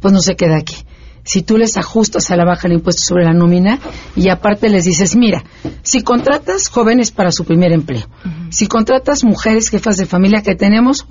pues 0.00 0.12
no 0.12 0.20
se 0.20 0.34
queda 0.34 0.56
aquí. 0.56 0.84
Si 1.24 1.42
tú 1.42 1.58
les 1.58 1.76
ajustas 1.76 2.30
a 2.30 2.36
la 2.36 2.44
baja 2.44 2.68
el 2.68 2.74
impuesto 2.74 3.02
sobre 3.02 3.24
la 3.24 3.32
nómina 3.32 3.78
y 4.16 4.28
aparte 4.28 4.68
les 4.68 4.84
dices, 4.84 5.16
mira, 5.16 5.44
si 5.82 6.02
contratas 6.02 6.68
jóvenes 6.68 7.10
para 7.10 7.32
su 7.32 7.44
primer 7.44 7.72
empleo, 7.72 8.08
si 8.50 8.66
contratas 8.66 9.24
mujeres 9.24 9.68
jefas 9.68 9.96
de 9.96 10.06
familia 10.06 10.42
que 10.42 10.54
tenemos, 10.54 11.06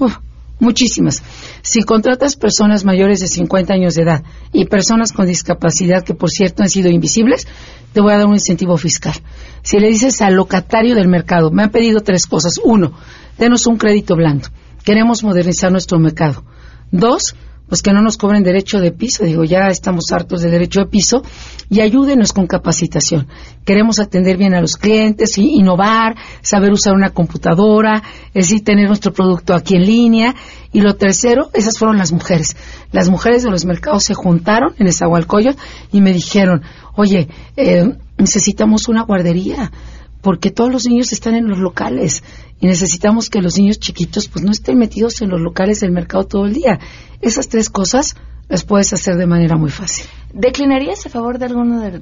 Muchísimas. 0.60 1.22
Si 1.62 1.84
contratas 1.84 2.36
personas 2.36 2.84
mayores 2.84 3.20
de 3.20 3.28
50 3.28 3.74
años 3.74 3.94
de 3.94 4.02
edad 4.02 4.24
y 4.52 4.66
personas 4.66 5.12
con 5.12 5.28
discapacidad 5.28 6.04
que, 6.04 6.16
por 6.16 6.32
cierto, 6.32 6.64
han 6.64 6.70
sido 6.70 6.90
invisibles, 6.90 7.48
te 7.94 8.02
voy 8.02 8.14
a 8.14 8.18
dar 8.18 8.26
un 8.26 8.34
incentivo 8.34 8.76
fiscal. 8.78 9.14
Si 9.62 9.80
le 9.80 9.88
dices 9.88 10.20
al 10.22 10.34
locatario 10.34 10.96
del 10.96 11.10
mercado, 11.10 11.52
me 11.52 11.64
han 11.64 11.70
pedido 11.70 12.00
tres 12.00 12.26
cosas. 12.26 12.60
Uno, 12.64 12.94
denos 13.38 13.68
un 13.68 13.78
crédito 13.78 14.16
blando. 14.16 14.48
Queremos 14.84 15.24
modernizar 15.24 15.72
nuestro 15.72 16.00
mercado. 16.00 16.44
Dos, 16.92 17.36
pues 17.68 17.82
que 17.82 17.92
no 17.92 18.02
nos 18.02 18.18
cobren 18.18 18.44
derecho 18.44 18.80
de 18.80 18.92
piso, 18.92 19.24
digo, 19.24 19.44
ya 19.44 19.68
estamos 19.68 20.12
hartos 20.12 20.42
de 20.42 20.50
derecho 20.50 20.82
de 20.82 20.86
piso, 20.88 21.22
y 21.70 21.82
ayúdenos 21.82 22.32
con 22.32 22.48
capacitación. 22.48 23.28
Queremos 23.66 24.00
atender 24.00 24.38
bien 24.38 24.54
a 24.54 24.62
los 24.62 24.78
clientes, 24.78 25.38
innovar, 25.38 26.16
saber 26.42 26.72
usar 26.72 26.94
una 26.94 27.10
computadora, 27.10 28.02
es 28.34 28.50
decir, 28.50 28.64
tener 28.64 28.88
nuestro 28.88 29.12
producto 29.12 29.54
aquí 29.54 29.76
en 29.76 29.86
línea. 29.86 30.36
Y 30.72 30.82
lo 30.82 30.96
tercero, 30.96 31.50
esas 31.54 31.78
fueron 31.78 31.98
las 31.98 32.12
mujeres. 32.12 32.56
Las 32.92 33.10
mujeres 33.10 33.44
de 33.44 33.50
los 33.50 33.66
mercados 33.66 34.04
se 34.04 34.14
juntaron 34.14 34.74
en 34.80 34.88
Esahualcoyot 34.88 35.58
y 35.92 36.00
me 36.00 36.14
dijeron, 36.14 36.62
oye, 36.96 37.28
eh, 37.58 37.94
necesitamos 38.18 38.88
una 38.88 39.04
guardería 39.04 39.72
porque 40.28 40.52
todos 40.52 40.70
los 40.70 40.86
niños 40.86 41.14
están 41.14 41.36
en 41.36 41.48
los 41.48 41.58
locales 41.58 42.22
y 42.60 42.68
necesitamos 42.68 43.30
que 43.30 43.42
los 43.42 43.58
niños 43.58 43.80
chiquitos 43.80 44.28
pues 44.28 44.44
no 44.44 44.52
estén 44.52 44.78
metidos 44.78 45.22
en 45.22 45.30
los 45.30 45.40
locales 45.40 45.80
del 45.80 45.94
mercado 45.94 46.26
todo 46.26 46.46
el 46.46 46.54
día. 46.54 46.82
Esas 47.22 47.48
tres 47.48 47.70
cosas 47.70 48.14
las 48.50 48.64
puedes 48.64 48.94
hacer 48.94 49.16
de 49.16 49.28
manera 49.28 49.58
muy 49.58 49.70
fácil. 49.70 50.06
¿Declinarías 50.34 51.06
a 51.06 51.10
favor 51.10 51.40
de 51.40 51.46
alguno 51.46 51.82
de 51.82 52.02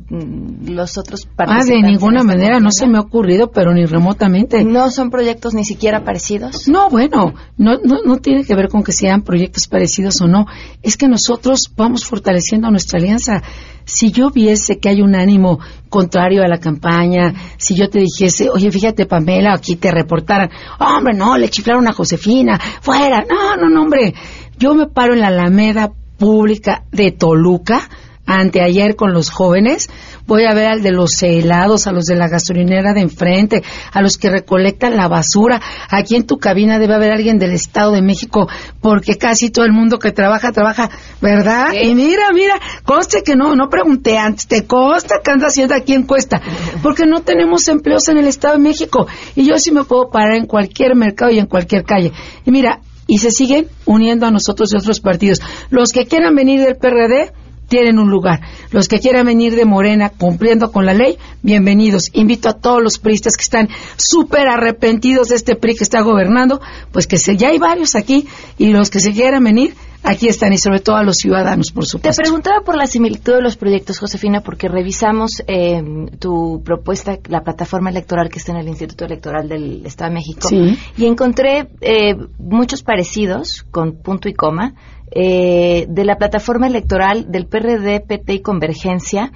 los 0.67 0.97
otros 0.97 1.25
participantes? 1.25 1.69
Ah, 1.69 1.87
de 1.87 1.91
ninguna 1.91 2.23
manera, 2.23 2.59
no 2.59 2.69
se 2.71 2.87
me 2.87 2.97
ha 2.97 3.01
ocurrido, 3.01 3.51
pero 3.51 3.73
ni 3.73 3.85
remotamente. 3.85 4.63
¿No 4.63 4.89
son 4.91 5.09
proyectos 5.09 5.53
ni 5.53 5.63
siquiera 5.63 6.03
parecidos? 6.03 6.67
No, 6.67 6.89
bueno, 6.89 7.33
no, 7.57 7.77
no, 7.83 8.01
no 8.03 8.17
tiene 8.17 8.43
que 8.43 8.55
ver 8.55 8.67
con 8.67 8.83
que 8.83 8.91
sean 8.91 9.21
proyectos 9.21 9.67
parecidos 9.67 10.21
o 10.21 10.27
no. 10.27 10.47
Es 10.81 10.97
que 10.97 11.07
nosotros 11.07 11.71
vamos 11.77 12.05
fortaleciendo 12.05 12.69
nuestra 12.69 12.99
alianza. 12.99 13.41
Si 13.85 14.11
yo 14.11 14.31
viese 14.31 14.79
que 14.79 14.89
hay 14.89 15.01
un 15.01 15.15
ánimo 15.15 15.59
contrario 15.89 16.43
a 16.43 16.47
la 16.47 16.57
campaña, 16.57 17.33
si 17.57 17.75
yo 17.75 17.89
te 17.89 17.99
dijese, 17.99 18.49
oye, 18.49 18.71
fíjate, 18.71 19.05
Pamela, 19.05 19.53
aquí 19.53 19.75
te 19.75 19.91
reportaran, 19.91 20.49
hombre, 20.79 21.13
no, 21.13 21.37
le 21.37 21.49
chiflaron 21.49 21.87
a 21.87 21.93
Josefina, 21.93 22.59
fuera, 22.81 23.23
no, 23.29 23.55
no, 23.55 23.69
no, 23.69 23.83
hombre, 23.83 24.15
yo 24.57 24.73
me 24.73 24.87
paro 24.87 25.13
en 25.13 25.21
la 25.21 25.27
Alameda 25.27 25.91
pública 26.17 26.83
de 26.91 27.11
Toluca, 27.11 27.89
anteayer 28.25 28.95
con 28.95 29.13
los 29.13 29.29
jóvenes, 29.29 29.89
voy 30.25 30.45
a 30.45 30.53
ver 30.53 30.67
al 30.67 30.81
de 30.81 30.91
los 30.91 31.21
helados, 31.21 31.87
a 31.87 31.91
los 31.91 32.05
de 32.05 32.15
la 32.15 32.27
gasolinera 32.27 32.93
de 32.93 33.01
enfrente, 33.01 33.63
a 33.91 34.01
los 34.01 34.17
que 34.17 34.29
recolectan 34.29 34.97
la 34.97 35.07
basura. 35.07 35.61
Aquí 35.89 36.15
en 36.15 36.25
tu 36.25 36.37
cabina 36.37 36.79
debe 36.79 36.95
haber 36.95 37.11
alguien 37.11 37.37
del 37.37 37.51
Estado 37.51 37.91
de 37.91 38.01
México, 38.01 38.47
porque 38.81 39.17
casi 39.17 39.51
todo 39.51 39.65
el 39.65 39.71
mundo 39.71 39.99
que 39.99 40.11
trabaja, 40.11 40.51
trabaja, 40.51 40.89
¿verdad? 41.21 41.73
Y 41.79 41.93
mira, 41.93 42.31
mira, 42.33 42.59
conste 42.83 43.21
que 43.23 43.35
no, 43.35 43.55
no 43.55 43.69
pregunté 43.69 44.17
antes, 44.17 44.47
te 44.47 44.65
consta 44.65 45.19
que 45.23 45.31
anda 45.31 45.47
haciendo 45.47 45.75
aquí 45.75 45.93
encuesta, 45.93 46.41
porque 46.81 47.05
no 47.05 47.21
tenemos 47.21 47.67
empleos 47.67 48.07
en 48.09 48.17
el 48.17 48.27
Estado 48.27 48.55
de 48.55 48.61
México. 48.61 49.07
Y 49.35 49.45
yo 49.45 49.57
sí 49.57 49.71
me 49.71 49.83
puedo 49.83 50.09
parar 50.09 50.35
en 50.35 50.47
cualquier 50.47 50.95
mercado 50.95 51.31
y 51.31 51.39
en 51.39 51.45
cualquier 51.45 51.83
calle. 51.83 52.11
Y 52.45 52.51
mira, 52.51 52.81
y 53.07 53.19
se 53.19 53.31
siguen 53.31 53.67
uniendo 53.85 54.25
a 54.25 54.31
nosotros 54.31 54.69
de 54.69 54.77
otros 54.77 54.99
partidos. 54.99 55.41
Los 55.69 55.91
que 55.91 56.05
quieran 56.05 56.35
venir 56.35 56.61
del 56.61 56.75
PRD 56.75 57.31
tienen 57.67 57.99
un 57.99 58.09
lugar. 58.09 58.41
Los 58.71 58.87
que 58.87 58.99
quieran 58.99 59.25
venir 59.25 59.55
de 59.55 59.65
Morena 59.65 60.09
cumpliendo 60.09 60.71
con 60.71 60.85
la 60.85 60.93
ley, 60.93 61.17
bienvenidos. 61.41 62.09
Invito 62.13 62.49
a 62.49 62.53
todos 62.53 62.81
los 62.81 62.99
priistas 62.99 63.35
que 63.35 63.43
están 63.43 63.69
súper 63.97 64.47
arrepentidos 64.47 65.29
de 65.29 65.35
este 65.35 65.55
PRI 65.55 65.75
que 65.75 65.83
está 65.83 66.01
gobernando, 66.01 66.61
pues 66.91 67.07
que 67.07 67.17
se, 67.17 67.37
ya 67.37 67.49
hay 67.49 67.57
varios 67.57 67.95
aquí 67.95 68.27
y 68.57 68.67
los 68.67 68.89
que 68.89 68.99
se 68.99 69.13
quieran 69.13 69.43
venir, 69.43 69.75
aquí 70.05 70.27
están 70.27 70.53
y 70.53 70.57
sobre 70.57 70.79
todo 70.79 70.95
a 70.95 71.03
los 71.03 71.17
ciudadanos, 71.17 71.71
por 71.71 71.85
supuesto. 71.85 72.21
Te 72.21 72.23
preguntaba 72.23 72.61
por 72.61 72.75
la 72.75 72.87
similitud 72.87 73.33
de 73.33 73.41
los 73.41 73.57
proyectos, 73.57 73.99
Josefina, 73.99 74.41
porque 74.41 74.67
revisamos 74.67 75.43
eh, 75.47 75.81
tu 76.19 76.61
propuesta, 76.63 77.17
la 77.27 77.41
plataforma 77.41 77.89
electoral 77.89 78.29
que 78.29 78.39
está 78.39 78.51
en 78.51 78.59
el 78.59 78.67
Instituto 78.67 79.05
Electoral 79.05 79.49
del 79.49 79.85
Estado 79.85 80.11
de 80.11 80.15
México, 80.15 80.49
y 80.97 81.05
encontré 81.05 81.67
eh, 81.81 82.15
muchos 82.37 82.83
parecidos 82.83 83.65
con 83.71 83.97
punto 83.97 84.29
y 84.29 84.33
coma. 84.33 84.73
Eh, 85.17 85.85
de 85.87 86.03
la 86.03 86.17
plataforma 86.17 86.67
electoral 86.67 87.31
del 87.31 87.45
PRD, 87.45 88.01
PT 88.01 88.33
y 88.33 88.41
Convergencia 88.41 89.31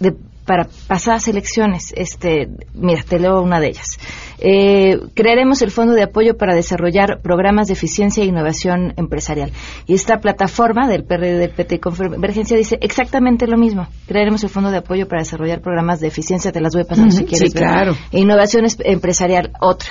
de, 0.00 0.16
para 0.46 0.68
pasadas 0.86 1.28
elecciones. 1.28 1.92
Este, 1.96 2.48
mira, 2.74 3.02
te 3.02 3.18
leo 3.18 3.42
una 3.42 3.60
de 3.60 3.68
ellas. 3.68 3.98
Eh, 4.38 4.98
crearemos 5.14 5.60
el 5.62 5.70
Fondo 5.70 5.94
de 5.94 6.04
Apoyo 6.04 6.36
para 6.36 6.54
desarrollar 6.54 7.20
programas 7.22 7.66
de 7.66 7.74
eficiencia 7.74 8.22
e 8.22 8.26
innovación 8.26 8.94
empresarial. 8.96 9.52
Y 9.86 9.94
esta 9.94 10.18
plataforma 10.18 10.88
del 10.88 11.04
PRD, 11.04 11.38
del 11.38 11.50
PT 11.50 11.80
Convergencia 11.80 12.56
dice 12.56 12.78
exactamente 12.80 13.46
lo 13.46 13.58
mismo. 13.58 13.88
Crearemos 14.06 14.42
el 14.44 14.50
Fondo 14.50 14.70
de 14.70 14.78
Apoyo 14.78 15.08
para 15.08 15.22
desarrollar 15.22 15.60
programas 15.60 16.00
de 16.00 16.08
eficiencia, 16.08 16.52
de 16.52 16.60
las 16.60 16.74
voy 16.74 16.84
pasando 16.84 17.14
si 17.14 17.24
quieres. 17.24 17.52
claro. 17.52 17.96
E 18.12 18.20
innovación 18.20 18.66
empresarial, 18.84 19.52
otra. 19.60 19.90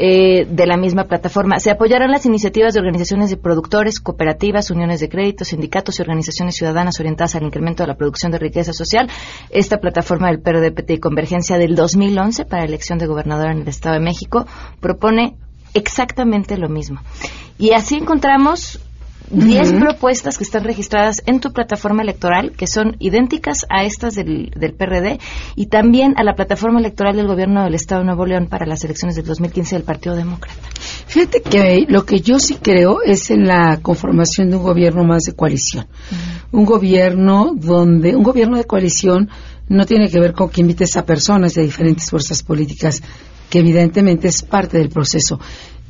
Eh, 0.00 0.46
de 0.48 0.64
la 0.64 0.76
misma 0.76 1.06
plataforma. 1.08 1.58
Se 1.58 1.72
apoyarán 1.72 2.12
las 2.12 2.24
iniciativas 2.24 2.72
de 2.72 2.78
organizaciones 2.78 3.30
de 3.30 3.36
productores, 3.36 3.98
cooperativas, 3.98 4.70
uniones 4.70 5.00
de 5.00 5.08
crédito, 5.08 5.44
sindicatos 5.44 5.98
y 5.98 6.02
organizaciones 6.02 6.54
ciudadanas 6.54 7.00
orientadas 7.00 7.34
al 7.34 7.42
incremento 7.42 7.82
de 7.82 7.88
la 7.88 7.96
producción 7.96 8.30
de 8.30 8.38
riqueza 8.38 8.72
social. 8.72 9.10
Esta 9.50 9.78
plataforma 9.78 10.28
del 10.28 10.40
PRDPT 10.40 10.90
y 10.92 11.00
Convergencia 11.00 11.58
del 11.58 11.74
2011 11.74 12.44
para 12.44 12.62
elección 12.62 13.00
de 13.00 13.06
gobernador 13.06 13.50
en 13.50 13.62
el 13.62 13.66
Estado 13.66 13.96
de 13.96 14.00
México 14.00 14.46
propone 14.78 15.34
exactamente 15.74 16.56
lo 16.56 16.68
mismo. 16.68 17.00
Y 17.58 17.72
así 17.72 17.96
encontramos 17.96 18.78
10 19.30 19.74
propuestas 19.74 20.38
que 20.38 20.44
están 20.44 20.64
registradas 20.64 21.22
en 21.26 21.40
tu 21.40 21.52
plataforma 21.52 22.02
electoral, 22.02 22.52
que 22.56 22.66
son 22.66 22.96
idénticas 22.98 23.66
a 23.68 23.84
estas 23.84 24.14
del, 24.14 24.50
del, 24.56 24.72
PRD, 24.72 25.18
y 25.56 25.66
también 25.66 26.14
a 26.16 26.24
la 26.24 26.34
plataforma 26.34 26.80
electoral 26.80 27.16
del 27.16 27.26
gobierno 27.26 27.62
del 27.64 27.74
Estado 27.74 28.00
de 28.00 28.06
Nuevo 28.06 28.26
León 28.26 28.46
para 28.48 28.66
las 28.66 28.84
elecciones 28.84 29.16
del 29.16 29.26
2015 29.26 29.76
del 29.76 29.84
Partido 29.84 30.16
Demócrata. 30.16 30.68
Fíjate 31.06 31.42
que 31.42 31.86
lo 31.88 32.04
que 32.04 32.20
yo 32.20 32.38
sí 32.38 32.56
creo 32.60 33.02
es 33.02 33.30
en 33.30 33.46
la 33.46 33.78
conformación 33.80 34.50
de 34.50 34.56
un 34.56 34.62
gobierno 34.62 35.04
más 35.04 35.22
de 35.22 35.32
coalición. 35.32 35.86
Un 36.52 36.64
gobierno 36.64 37.52
donde, 37.54 38.14
un 38.14 38.22
gobierno 38.22 38.56
de 38.56 38.64
coalición 38.64 39.28
no 39.68 39.84
tiene 39.84 40.08
que 40.08 40.20
ver 40.20 40.32
con 40.32 40.48
que 40.48 40.60
invites 40.60 40.96
a 40.96 41.04
personas 41.04 41.54
de 41.54 41.62
diferentes 41.62 42.10
fuerzas 42.10 42.42
políticas, 42.42 43.02
que 43.50 43.60
evidentemente 43.60 44.28
es 44.28 44.42
parte 44.42 44.78
del 44.78 44.88
proceso 44.88 45.38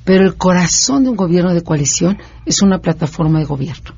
pero 0.09 0.25
el 0.25 0.39
corazón 0.39 1.05
de 1.05 1.11
un 1.11 1.17
gobierno 1.17 1.53
de 1.53 1.61
coalición 1.61 2.17
es 2.47 2.63
una 2.63 2.79
plataforma 2.79 3.41
de 3.41 3.45
gobierno, 3.45 3.91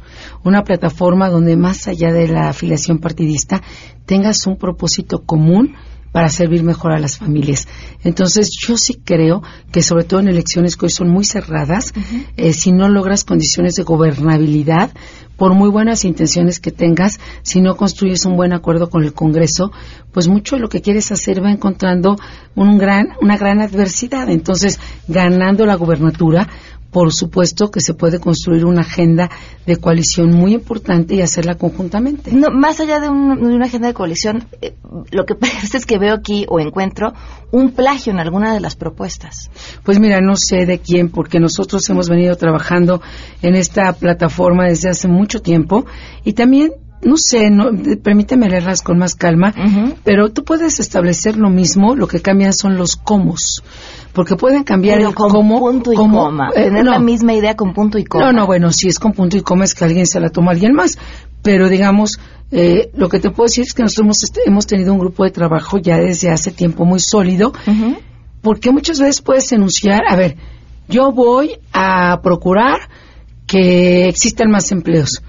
una 0.43 0.65
plataforma 0.65 1.29
donde 1.29 1.57
más 1.57 1.87
allá 1.87 2.13
de 2.13 2.27
la 2.27 2.49
afiliación 2.49 2.99
partidista 2.99 3.63
tengas 4.07 4.45
un 4.49 4.57
propósito 4.57 5.23
común 5.25 5.77
para 6.13 6.29
servir 6.29 6.63
mejor 6.63 6.93
a 6.93 6.99
las 6.99 7.19
familias. 7.19 7.69
Entonces, 8.03 8.51
yo 8.59 8.77
sí 8.77 9.01
creo 9.05 9.43
que, 9.73 9.83
sobre 9.83 10.05
todo 10.05 10.21
en 10.21 10.29
elecciones 10.29 10.77
que 10.77 10.87
hoy 10.87 10.91
son 10.91 11.09
muy 11.09 11.25
cerradas, 11.25 11.93
eh, 12.37 12.53
si 12.53 12.73
no 12.73 12.89
logras 12.89 13.25
condiciones 13.25 13.75
de 13.75 13.85
gobernabilidad, 13.85 14.91
por 15.37 15.55
muy 15.55 15.71
buenas 15.71 16.05
intenciones 16.05 16.61
que 16.61 16.71
tengas, 16.71 17.19
si 17.43 17.63
no 17.63 17.75
construyes 17.75 18.27
un 18.27 18.37
buen 18.37 18.53
acuerdo 18.53 18.91
con 18.91 19.05
el 19.05 19.15
Congreso, 19.15 19.73
pues 20.13 20.29
mucho 20.29 20.57
de 20.57 20.61
lo 20.61 20.69
que 20.69 20.83
quieres 20.83 21.11
hacer 21.13 21.43
va 21.43 21.51
encontrando 21.51 22.17
un 22.55 22.77
gran, 22.77 23.09
una 23.23 23.39
gran 23.39 23.61
adversidad. 23.63 24.29
Entonces, 24.29 24.79
ganando 25.09 25.65
la 25.65 25.77
gubernatura, 25.77 26.47
por 26.91 27.13
supuesto 27.13 27.71
que 27.71 27.81
se 27.81 27.95
puede 27.95 28.19
construir 28.19 28.65
una 28.65 28.81
agenda 28.81 29.31
de 29.67 29.77
coalición 29.77 30.33
muy 30.33 30.55
importante 30.55 31.15
y 31.15 31.23
hacerla 31.23 31.55
conjuntamente. 31.57 32.33
No, 32.33 32.49
más 32.51 32.81
allá 32.81 32.99
de, 33.01 33.09
un- 33.09 33.37
de 33.41 33.55
una 33.55 33.67
agenda 33.67 33.89
de 33.89 33.95
coalición, 33.95 34.45
eh, 34.61 34.75
lo 35.13 35.25
que 35.25 35.35
pasa 35.37 35.77
es 35.77 35.87
que 35.87 35.99
veo 35.99 36.15
aquí 36.15 36.47
o 36.49 36.59
encuentro 36.61 37.13
un 37.53 37.73
plagio 37.73 38.13
en 38.13 38.19
alguna 38.19 38.53
de 38.55 38.61
las 38.61 38.77
propuestas. 38.77 39.51
Pues 39.85 39.99
mira, 40.01 40.21
no 40.21 40.35
sé 40.37 40.67
de 40.67 40.79
quién, 40.81 41.11
porque 41.11 41.39
nosotros 41.41 41.89
hemos 41.91 42.09
venido 42.09 42.35
trabajando 42.37 43.01
en 43.43 43.55
esta 43.55 43.93
plataforma 43.93 44.67
desde 44.67 44.89
hace 44.91 45.09
mucho 45.09 45.41
tiempo 45.43 45.87
y 46.25 46.33
también, 46.33 46.73
no 47.03 47.15
sé, 47.17 47.51
no, 47.51 47.71
permíteme 48.03 48.49
leerlas 48.49 48.83
con 48.83 48.99
más 48.99 49.15
calma, 49.15 49.55
pero 50.05 50.31
tú 50.31 50.45
puedes 50.45 50.81
establecer 50.81 51.37
lo 51.37 51.49
mismo, 51.51 51.95
lo 51.97 52.07
que 52.07 52.21
cambian 52.21 52.53
son 52.53 52.77
los 52.77 52.97
comos, 52.97 53.63
porque 54.13 54.37
pueden 54.37 54.65
cambiar 54.65 54.99
Pero 54.99 55.09
el 55.11 55.15
con 55.15 55.31
cómo, 55.31 55.59
punto 55.61 55.93
y 55.93 55.97
cómo, 55.97 56.25
coma. 56.27 56.51
eh, 56.55 56.65
Tener 56.65 56.85
no. 56.85 56.91
la 56.93 56.99
misma 56.99 57.33
idea 57.35 57.55
con 57.57 57.73
punto 57.75 57.99
y 57.99 58.05
coma. 58.05 58.27
No, 58.27 58.33
no, 58.33 58.47
bueno, 58.47 58.71
si 58.73 58.89
es 58.89 58.99
con 58.99 59.13
punto 59.13 59.37
y 59.37 59.43
coma 59.43 59.65
es 59.65 59.75
que 59.75 59.85
alguien 59.85 60.07
se 60.07 60.21
la 60.21 60.31
toma 60.31 60.51
a 60.51 60.55
alguien 60.55 60.75
más. 60.75 60.99
Pero 61.43 61.71
digamos, 61.71 62.19
eh, 62.51 62.91
lo 62.95 63.09
que 63.09 63.19
te 63.19 63.31
puedo 63.31 63.47
decir 63.47 63.65
es 63.65 63.73
que 63.73 63.83
nosotros 63.83 64.05
hemos, 64.05 64.47
hemos 64.47 64.67
tenido 64.67 64.93
un 64.93 64.99
grupo 64.99 65.25
de 65.25 65.31
trabajo 65.31 65.79
ya 65.79 65.97
desde 65.97 66.29
hace 66.31 66.51
tiempo 66.51 66.85
muy 66.85 67.01
sólido, 67.01 67.53
porque 68.43 68.71
muchas 68.73 69.01
veces 69.01 69.23
puedes 69.23 69.51
enunciar, 69.53 70.03
a 70.07 70.17
ver, 70.17 70.37
yo 70.89 71.13
voy 71.13 71.53
a 71.73 72.21
procurar 72.23 72.79
que 73.47 74.07
existan 74.09 74.51
más 74.51 74.71
empleos. 74.71 75.23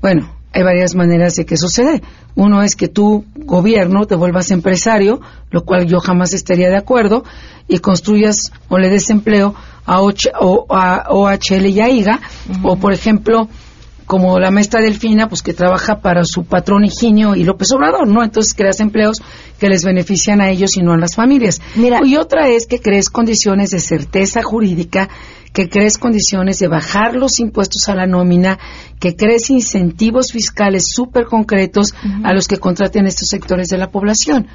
Bueno, 0.00 0.34
hay 0.52 0.62
varias 0.62 0.94
maneras 0.94 1.34
de 1.36 1.46
que 1.46 1.56
sucede. 1.56 2.02
Uno 2.34 2.62
es 2.62 2.76
que 2.76 2.88
tú, 2.88 3.24
gobierno, 3.36 4.06
te 4.06 4.14
vuelvas 4.14 4.50
empresario, 4.50 5.20
lo 5.50 5.64
cual 5.64 5.86
yo 5.86 6.00
jamás 6.00 6.32
estaría 6.32 6.68
de 6.68 6.76
acuerdo, 6.76 7.24
y 7.68 7.78
construyas 7.78 8.52
o 8.68 8.78
le 8.78 8.90
des 8.90 9.10
empleo 9.10 9.54
a, 9.86 10.00
OH 10.00 10.30
o 10.40 10.66
a 10.70 11.06
OHL 11.08 11.66
y 11.66 11.80
a 11.80 11.88
IGA, 11.88 12.20
o 12.62 12.76
por 12.76 12.92
ejemplo, 12.92 13.48
como 14.10 14.40
la 14.40 14.50
maestra 14.50 14.80
Delfina, 14.80 15.28
pues 15.28 15.40
que 15.40 15.54
trabaja 15.54 16.00
para 16.00 16.24
su 16.24 16.44
patrón 16.44 16.84
Higinio 16.84 17.36
y 17.36 17.44
López 17.44 17.70
Obrador, 17.70 18.08
¿no? 18.08 18.24
Entonces 18.24 18.54
creas 18.54 18.80
empleos 18.80 19.22
que 19.60 19.68
les 19.68 19.84
benefician 19.84 20.40
a 20.40 20.50
ellos 20.50 20.76
y 20.76 20.82
no 20.82 20.94
a 20.94 20.96
las 20.96 21.14
familias. 21.14 21.60
Y 21.76 22.16
otra 22.16 22.48
es 22.48 22.66
que 22.66 22.80
crees 22.80 23.08
condiciones 23.08 23.70
de 23.70 23.78
certeza 23.78 24.42
jurídica, 24.42 25.08
que 25.52 25.68
crees 25.68 25.98
condiciones 25.98 26.58
de 26.58 26.68
bajar 26.68 27.14
los 27.14 27.40
impuestos 27.40 27.88
a 27.88 27.94
la 27.94 28.06
nómina, 28.06 28.58
que 28.98 29.16
crees 29.16 29.50
incentivos 29.50 30.32
fiscales 30.32 30.84
súper 30.94 31.24
concretos 31.24 31.94
a 32.22 32.32
los 32.32 32.46
que 32.46 32.58
contraten 32.58 33.06
estos 33.06 33.28
sectores 33.28 33.68
de 33.68 33.78
la 33.78 33.90
población 33.90 34.46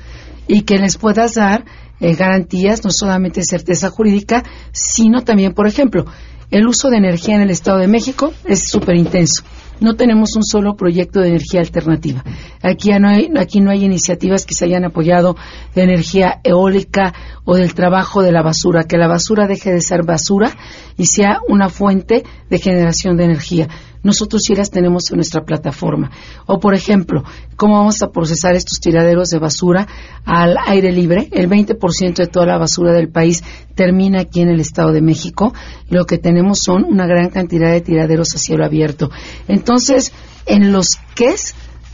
y 0.47 0.61
que 0.61 0.77
les 0.77 0.97
puedas 0.97 1.35
dar 1.35 1.65
eh, 1.99 2.13
garantías, 2.15 2.83
no 2.83 2.91
solamente 2.91 3.43
certeza 3.43 3.89
jurídica, 3.89 4.43
sino 4.71 5.23
también, 5.23 5.53
por 5.53 5.67
ejemplo, 5.67 6.05
el 6.51 6.67
uso 6.67 6.89
de 6.89 6.97
energía 6.97 7.35
en 7.35 7.41
el 7.41 7.49
Estado 7.49 7.79
de 7.79 7.87
México 7.87 8.33
es 8.45 8.67
súper 8.67 8.95
intenso. 8.95 9.43
No 9.81 9.95
tenemos 9.95 10.35
un 10.35 10.43
solo 10.43 10.75
proyecto 10.75 11.19
de 11.19 11.29
energía 11.29 11.59
alternativa. 11.59 12.23
Aquí 12.61 12.89
ya 12.89 12.99
no, 12.99 13.09
hay, 13.09 13.29
aquí 13.37 13.59
no 13.59 13.71
hay 13.71 13.83
iniciativas 13.83 14.45
que 14.45 14.53
se 14.53 14.65
hayan 14.65 14.85
apoyado 14.85 15.35
de 15.73 15.83
energía 15.83 16.39
eólica 16.43 17.13
o 17.43 17.55
del 17.55 17.73
trabajo 17.73 18.21
de 18.21 18.31
la 18.31 18.41
basura, 18.41 18.85
que 18.85 18.97
la 18.97 19.07
basura 19.07 19.47
deje 19.47 19.71
de 19.71 19.81
ser 19.81 20.03
basura 20.03 20.55
y 20.97 21.05
sea 21.05 21.39
una 21.47 21.69
fuente 21.69 22.23
de 22.49 22.57
generación 22.59 23.17
de 23.17 23.25
energía. 23.25 23.67
Nosotros 24.03 24.43
sí 24.45 24.53
las 24.53 24.69
tenemos 24.69 25.09
en 25.09 25.15
nuestra 25.15 25.43
plataforma. 25.43 26.11
O, 26.45 26.59
por 26.59 26.75
ejemplo, 26.75 27.23
cómo 27.55 27.77
vamos 27.77 28.03
a 28.03 28.11
procesar 28.11 28.53
estos 28.53 28.79
tiraderos 28.79 29.29
de 29.29 29.39
basura 29.39 29.87
al 30.23 30.57
aire 30.67 30.91
libre. 30.91 31.27
El 31.31 31.49
20% 31.49 32.15
de 32.15 32.27
toda 32.27 32.45
la 32.45 32.59
basura 32.59 32.93
del 32.93 33.09
país 33.09 33.43
termina 33.73 34.21
aquí 34.21 34.41
en 34.41 34.49
el 34.49 34.59
Estado 34.59 34.91
de 34.91 35.01
México. 35.01 35.55
Lo 35.89 36.05
que 36.05 36.19
tenemos 36.19 36.59
son 36.59 36.83
una 36.83 37.07
gran 37.07 37.29
cantidad 37.29 37.71
de 37.71 37.81
tiraderos 37.81 38.35
a 38.35 38.37
cielo 38.37 38.63
abierto. 38.63 39.09
Entonces, 39.47 40.13
en 40.45 40.71
los 40.71 40.99
que 41.15 41.33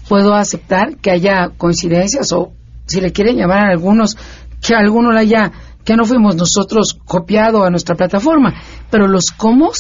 puedo 0.10 0.34
aceptar 0.34 0.98
que 0.98 1.12
haya 1.12 1.52
coincidencias 1.58 2.34
o, 2.34 2.52
si 2.88 3.00
le 3.00 3.14
quieren 3.14 3.38
llamar 3.38 3.60
a 3.60 3.72
algunos, 3.72 4.18
que 4.62 4.76
alguno 4.76 5.14
la 5.14 5.22
haya 5.22 5.54
que 5.84 5.96
no 5.96 6.06
fuimos 6.06 6.36
nosotros 6.36 6.98
copiado 7.06 7.64
a 7.64 7.70
nuestra 7.70 7.96
plataforma, 7.96 8.54
pero 8.90 9.08
los 9.08 9.32
cómo 9.32 9.72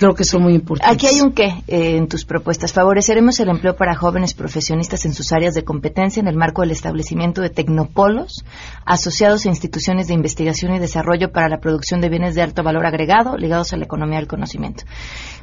creo 0.00 0.14
que 0.14 0.24
son 0.24 0.42
muy 0.42 0.54
importantes. 0.54 0.96
Aquí 0.96 1.06
hay 1.06 1.20
un 1.20 1.32
qué 1.32 1.62
eh, 1.68 1.96
en 1.96 2.08
tus 2.08 2.24
propuestas. 2.24 2.72
Favoreceremos 2.72 3.38
el 3.38 3.50
empleo 3.50 3.76
para 3.76 3.94
jóvenes 3.94 4.32
profesionistas 4.32 5.04
en 5.04 5.12
sus 5.12 5.30
áreas 5.30 5.54
de 5.54 5.62
competencia 5.62 6.20
en 6.20 6.26
el 6.26 6.36
marco 6.36 6.62
del 6.62 6.70
establecimiento 6.70 7.42
de 7.42 7.50
tecnopolos 7.50 8.42
asociados 8.86 9.44
a 9.44 9.50
instituciones 9.50 10.08
de 10.08 10.14
investigación 10.14 10.74
y 10.74 10.78
desarrollo 10.78 11.32
para 11.32 11.50
la 11.50 11.60
producción 11.60 12.00
de 12.00 12.08
bienes 12.08 12.34
de 12.34 12.40
alto 12.40 12.62
valor 12.62 12.86
agregado 12.86 13.36
ligados 13.36 13.74
a 13.74 13.76
la 13.76 13.84
economía 13.84 14.18
del 14.18 14.26
conocimiento. 14.26 14.84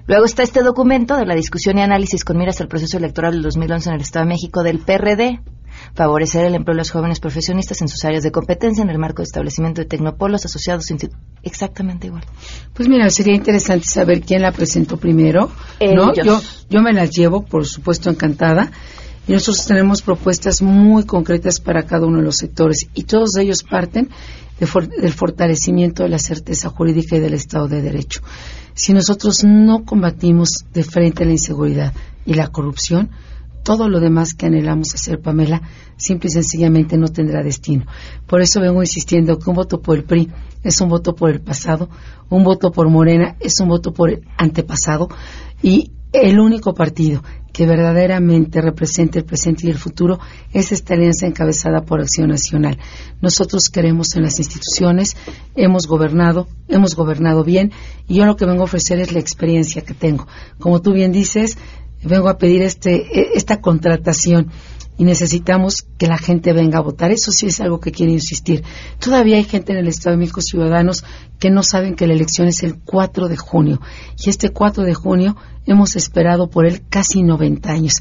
Luego 0.08 0.26
está 0.26 0.42
este 0.42 0.64
documento 0.64 1.18
de 1.18 1.28
la 1.28 1.36
discusión 1.36 1.78
y 1.78 1.82
análisis 1.82 2.26
con 2.26 2.38
miras 2.38 2.60
al 2.60 2.68
proceso 2.68 2.98
electoral 2.98 3.34
del 3.34 3.44
2011 3.44 3.90
en 3.90 3.96
el 3.96 4.02
Estado 4.02 4.26
de 4.26 4.30
México 4.30 4.64
del 4.64 4.80
PRD. 4.80 5.40
Favorecer 5.94 6.46
el 6.46 6.56
empleo 6.56 6.76
de 6.76 6.80
los 6.80 6.92
jóvenes 6.92 7.20
profesionistas 7.20 7.82
en 7.82 7.88
sus 7.88 8.04
áreas 8.06 8.24
de 8.24 8.32
competencia 8.32 8.84
en 8.84 8.90
el 8.90 8.98
marco 8.98 9.22
de 9.22 9.26
establecimiento 9.26 9.82
de 9.82 9.88
tecnopolos 9.88 10.46
asociados 10.46 10.90
a 10.92 10.96
exactamente 11.44 12.08
igual. 12.08 12.24
Pues 12.74 12.88
mira, 12.90 13.10
sería 13.10 13.34
interesante 13.36 13.88
saber 13.88 14.22
quién 14.22 14.42
la 14.42 14.52
presentó 14.52 14.98
primero, 14.98 15.50
¿no? 15.96 16.12
Ellos. 16.12 16.26
Yo, 16.26 16.42
yo 16.70 16.82
me 16.82 16.94
las 16.94 17.12
llevo, 17.12 17.44
por 17.46 17.66
supuesto, 17.66 18.10
encantada. 18.10 18.72
Y 19.28 19.34
nosotros 19.34 19.66
tenemos 19.66 20.02
propuestas 20.02 20.62
muy 20.62 21.04
concretas 21.06 21.60
para 21.60 21.84
cada 21.84 22.06
uno 22.08 22.20
de 22.20 22.24
los 22.24 22.38
sectores 22.38 22.88
y 22.94 23.04
todos 23.04 23.36
ellos 23.38 23.62
parten 23.64 24.10
de 24.58 24.66
for- 24.66 24.88
del 24.88 25.12
fortalecimiento 25.12 26.04
de 26.04 26.10
la 26.10 26.18
certeza 26.20 26.70
jurídica 26.70 27.18
y 27.18 27.20
del 27.20 27.34
Estado 27.34 27.68
de 27.68 27.82
Derecho. 27.82 28.22
Si 28.74 28.94
nosotros 28.94 29.44
no 29.44 29.84
combatimos 29.84 30.64
de 30.74 30.84
frente 30.84 31.26
la 31.26 31.32
inseguridad 31.34 31.94
y 32.26 32.36
la 32.36 32.48
corrupción, 32.48 33.10
todo 33.68 33.90
lo 33.90 34.00
demás 34.00 34.34
que 34.34 34.46
anhelamos 34.46 34.96
hacer, 34.96 35.20
Pamela, 35.20 35.62
simple 35.98 36.30
y 36.30 36.32
sencillamente 36.32 36.98
no 36.98 37.10
tendrá 37.10 37.44
destino. 37.44 37.86
Por 38.26 38.42
eso 38.42 38.62
vengo 38.62 38.82
insistiendo 38.82 39.38
que 39.38 39.50
un 39.50 39.58
voto 39.58 39.82
por 39.82 39.98
el 39.98 40.06
PRI 40.06 40.32
es 40.64 40.80
un 40.80 40.88
voto 40.88 41.14
por 41.14 41.32
el 41.32 41.42
pasado, 41.42 41.90
un 42.30 42.46
voto 42.46 42.72
por 42.72 42.90
Morena 42.90 43.36
es 43.42 43.60
un 43.60 43.68
voto 43.68 43.92
por 43.92 44.10
el 44.12 44.22
antepasado 44.38 45.10
y 45.62 45.92
el 46.14 46.40
único 46.40 46.74
partido 46.74 47.22
que 47.52 47.66
verdaderamente 47.66 48.62
represente 48.62 49.20
el 49.20 49.26
presente 49.26 49.68
y 49.68 49.70
el 49.70 49.78
futuro 49.78 50.18
es 50.54 50.72
esta 50.72 50.94
alianza 50.94 51.28
encabezada 51.28 51.82
por 51.82 52.00
Acción 52.00 52.30
Nacional. 52.30 52.78
Nosotros 53.22 53.68
queremos 53.68 54.16
en 54.16 54.24
las 54.24 54.40
instituciones, 54.40 55.18
hemos 55.58 55.88
gobernado, 55.88 56.48
hemos 56.70 56.96
gobernado 56.96 57.44
bien 57.44 57.74
y 58.08 58.16
yo 58.16 58.26
lo 58.26 58.38
que 58.38 58.46
vengo 58.46 58.62
a 58.62 58.66
ofrecer 58.66 59.02
es 59.02 59.12
la 59.12 59.20
experiencia 59.20 59.82
que 59.82 59.94
tengo. 59.94 60.26
Como 60.58 60.82
tú 60.82 60.94
bien 60.94 61.12
dices, 61.12 61.58
vengo 62.04 62.30
a 62.30 62.38
pedir 62.38 62.62
este, 62.62 62.96
e- 62.96 63.32
esta 63.36 63.62
contratación 63.62 64.52
y 64.98 65.04
necesitamos 65.04 65.86
que 65.98 66.08
la 66.08 66.18
gente 66.18 66.54
venga 66.54 66.80
a 66.80 66.82
votar. 66.82 67.12
Eso 67.12 67.32
sí 67.32 67.46
es 67.46 67.62
algo 67.62 67.80
que 67.80 67.92
quiero 67.92 68.12
insistir. 68.12 68.64
Todavía 69.00 69.38
hay 69.38 69.44
gente 69.44 69.72
en 69.72 69.78
el 69.78 69.88
Estado 69.88 70.16
de 70.16 70.20
México, 70.20 70.42
ciudadanos, 70.42 71.04
que 71.40 71.52
no 71.52 71.62
saben 71.62 71.96
que 71.96 72.08
la 72.08 72.14
elección 72.14 72.48
es 72.48 72.64
el 72.64 72.80
4 72.80 73.28
de 73.28 73.38
junio. 73.38 73.80
Y 74.18 74.30
este 74.30 74.50
4 74.50 74.84
de 74.84 74.96
junio 74.96 75.38
hemos 75.68 75.96
esperado 75.96 76.50
por 76.50 76.66
él 76.66 76.82
casi 76.90 77.22
90 77.22 77.72
años. 77.72 77.94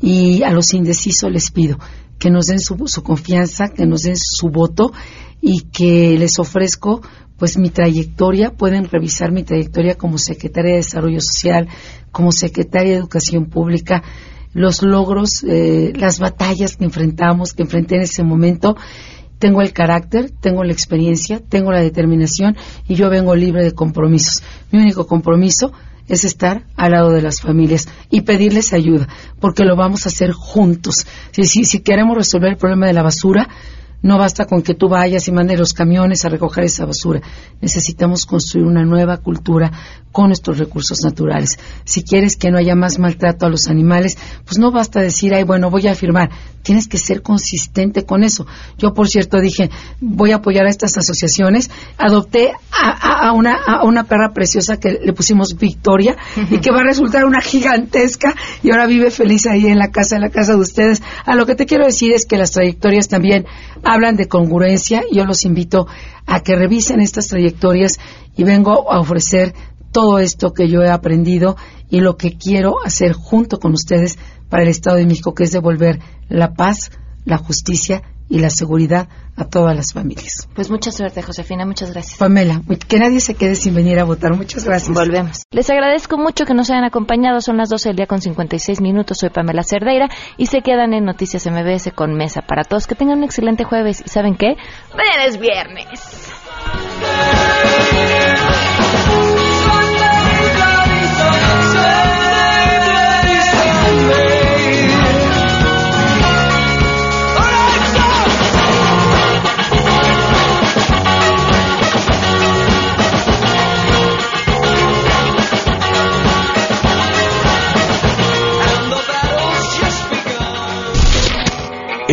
Y 0.00 0.44
a 0.44 0.50
los 0.50 0.72
indecisos 0.74 1.30
les 1.32 1.50
pido 1.50 1.78
que 2.18 2.30
nos 2.30 2.46
den 2.46 2.60
su, 2.60 2.76
su 2.86 3.02
confianza, 3.02 3.68
que 3.68 3.86
nos 3.86 4.02
den 4.02 4.16
su 4.16 4.48
voto 4.48 4.92
y 5.40 5.62
que 5.62 6.16
les 6.18 6.38
ofrezco 6.38 7.02
pues 7.38 7.58
mi 7.58 7.70
trayectoria, 7.70 8.50
pueden 8.50 8.84
revisar 8.84 9.32
mi 9.32 9.42
trayectoria 9.42 9.96
como 9.96 10.18
secretaria 10.18 10.72
de 10.72 10.78
Desarrollo 10.78 11.20
Social, 11.20 11.68
como 12.12 12.32
secretaria 12.32 12.92
de 12.92 12.98
Educación 12.98 13.46
Pública, 13.46 14.02
los 14.52 14.82
logros, 14.82 15.44
eh, 15.46 15.92
las 15.96 16.20
batallas 16.20 16.76
que 16.76 16.84
enfrentamos, 16.84 17.52
que 17.52 17.64
enfrenté 17.64 17.96
en 17.96 18.02
ese 18.02 18.22
momento. 18.22 18.76
Tengo 19.38 19.60
el 19.62 19.72
carácter, 19.72 20.30
tengo 20.30 20.62
la 20.62 20.72
experiencia, 20.72 21.40
tengo 21.40 21.72
la 21.72 21.80
determinación 21.80 22.56
y 22.88 22.94
yo 22.94 23.10
vengo 23.10 23.34
libre 23.34 23.64
de 23.64 23.72
compromisos. 23.72 24.42
Mi 24.70 24.78
único 24.78 25.06
compromiso 25.06 25.72
es 26.06 26.24
estar 26.24 26.66
al 26.76 26.92
lado 26.92 27.10
de 27.10 27.22
las 27.22 27.40
familias 27.40 27.88
y 28.10 28.22
pedirles 28.22 28.72
ayuda, 28.72 29.08
porque 29.40 29.64
lo 29.64 29.74
vamos 29.74 30.06
a 30.06 30.10
hacer 30.10 30.32
juntos. 30.32 31.06
Si, 31.32 31.44
si, 31.44 31.64
si 31.64 31.80
queremos 31.80 32.16
resolver 32.16 32.50
el 32.52 32.56
problema 32.56 32.86
de 32.86 32.92
la 32.92 33.02
basura, 33.02 33.48
no 34.04 34.18
basta 34.18 34.44
con 34.44 34.60
que 34.60 34.74
tú 34.74 34.90
vayas 34.90 35.26
y 35.28 35.32
mandes 35.32 35.58
los 35.58 35.72
camiones 35.72 36.26
a 36.26 36.28
recoger 36.28 36.64
esa 36.64 36.84
basura. 36.84 37.22
Necesitamos 37.62 38.26
construir 38.26 38.66
una 38.66 38.84
nueva 38.84 39.16
cultura 39.16 39.72
con 40.12 40.26
nuestros 40.26 40.58
recursos 40.58 40.98
naturales. 41.02 41.58
Si 41.84 42.04
quieres 42.04 42.36
que 42.36 42.50
no 42.50 42.58
haya 42.58 42.76
más 42.76 42.98
maltrato 42.98 43.46
a 43.46 43.48
los 43.48 43.66
animales, 43.66 44.18
pues 44.44 44.58
no 44.58 44.70
basta 44.70 45.00
decir, 45.00 45.34
ay, 45.34 45.44
bueno, 45.44 45.70
voy 45.70 45.88
a 45.88 45.94
firmar. 45.94 46.30
Tienes 46.62 46.86
que 46.86 46.98
ser 46.98 47.22
consistente 47.22 48.04
con 48.04 48.22
eso. 48.24 48.46
Yo, 48.78 48.92
por 48.92 49.08
cierto, 49.08 49.40
dije, 49.40 49.70
voy 50.00 50.32
a 50.32 50.36
apoyar 50.36 50.66
a 50.66 50.70
estas 50.70 50.96
asociaciones. 50.98 51.70
Adopté 51.96 52.52
a, 52.70 53.32
una 53.32 54.04
perra 54.04 54.32
preciosa 54.32 54.78
que 54.78 54.98
le 55.02 55.12
pusimos 55.14 55.56
Victoria 55.58 56.16
y 56.50 56.58
que 56.58 56.70
va 56.70 56.80
a 56.80 56.84
resultar 56.84 57.24
una 57.24 57.40
gigantesca 57.40 58.34
y 58.62 58.70
ahora 58.70 58.86
vive 58.86 59.10
feliz 59.10 59.46
ahí 59.46 59.66
en 59.66 59.78
la 59.78 59.90
casa, 59.90 60.16
en 60.16 60.22
la 60.22 60.30
casa 60.30 60.52
de 60.52 60.60
ustedes. 60.60 61.02
A 61.24 61.34
lo 61.34 61.46
que 61.46 61.54
te 61.54 61.66
quiero 61.66 61.86
decir 61.86 62.12
es 62.12 62.26
que 62.26 62.36
las 62.36 62.52
trayectorias 62.52 63.08
también 63.08 63.46
hablan 63.94 64.16
de 64.16 64.28
congruencia. 64.28 65.02
Yo 65.10 65.24
los 65.24 65.44
invito 65.44 65.86
a 66.26 66.40
que 66.40 66.56
revisen 66.56 67.00
estas 67.00 67.28
trayectorias 67.28 67.98
y 68.36 68.44
vengo 68.44 68.90
a 68.92 69.00
ofrecer 69.00 69.54
todo 69.92 70.18
esto 70.18 70.52
que 70.52 70.68
yo 70.68 70.82
he 70.82 70.90
aprendido 70.90 71.56
y 71.88 72.00
lo 72.00 72.16
que 72.16 72.36
quiero 72.36 72.84
hacer 72.84 73.12
junto 73.12 73.60
con 73.60 73.72
ustedes 73.72 74.18
para 74.48 74.64
el 74.64 74.68
Estado 74.68 74.96
de 74.96 75.06
México, 75.06 75.34
que 75.34 75.44
es 75.44 75.52
devolver 75.52 76.00
la 76.28 76.54
paz, 76.54 76.90
la 77.24 77.38
justicia 77.38 78.02
y 78.28 78.38
la 78.38 78.50
seguridad 78.50 79.08
a 79.36 79.44
todas 79.44 79.74
las 79.74 79.92
familias. 79.92 80.48
Pues 80.54 80.70
mucha 80.70 80.90
suerte, 80.92 81.22
Josefina, 81.22 81.66
muchas 81.66 81.92
gracias. 81.92 82.18
Pamela, 82.18 82.62
que 82.88 82.98
nadie 82.98 83.20
se 83.20 83.34
quede 83.34 83.54
sin 83.54 83.74
venir 83.74 83.98
a 83.98 84.04
votar. 84.04 84.34
Muchas 84.34 84.64
gracias. 84.64 84.96
Volvemos. 84.96 85.42
Les 85.50 85.68
agradezco 85.70 86.16
mucho 86.18 86.44
que 86.44 86.54
nos 86.54 86.70
hayan 86.70 86.84
acompañado. 86.84 87.40
Son 87.40 87.56
las 87.56 87.68
12 87.68 87.90
del 87.90 87.96
día 87.96 88.06
con 88.06 88.20
56 88.20 88.80
minutos. 88.80 89.18
Soy 89.18 89.30
Pamela 89.30 89.62
Cerdeira 89.62 90.08
y 90.36 90.46
se 90.46 90.62
quedan 90.62 90.94
en 90.94 91.04
Noticias 91.04 91.46
MBS 91.46 91.92
con 91.94 92.14
Mesa 92.14 92.42
para 92.42 92.64
todos. 92.64 92.86
Que 92.86 92.94
tengan 92.94 93.18
un 93.18 93.24
excelente 93.24 93.64
jueves. 93.64 94.02
¿Y 94.04 94.08
saben 94.08 94.36
qué? 94.36 94.56
Mañana 94.96 95.24
es 95.26 95.38
viernes. 95.38 96.00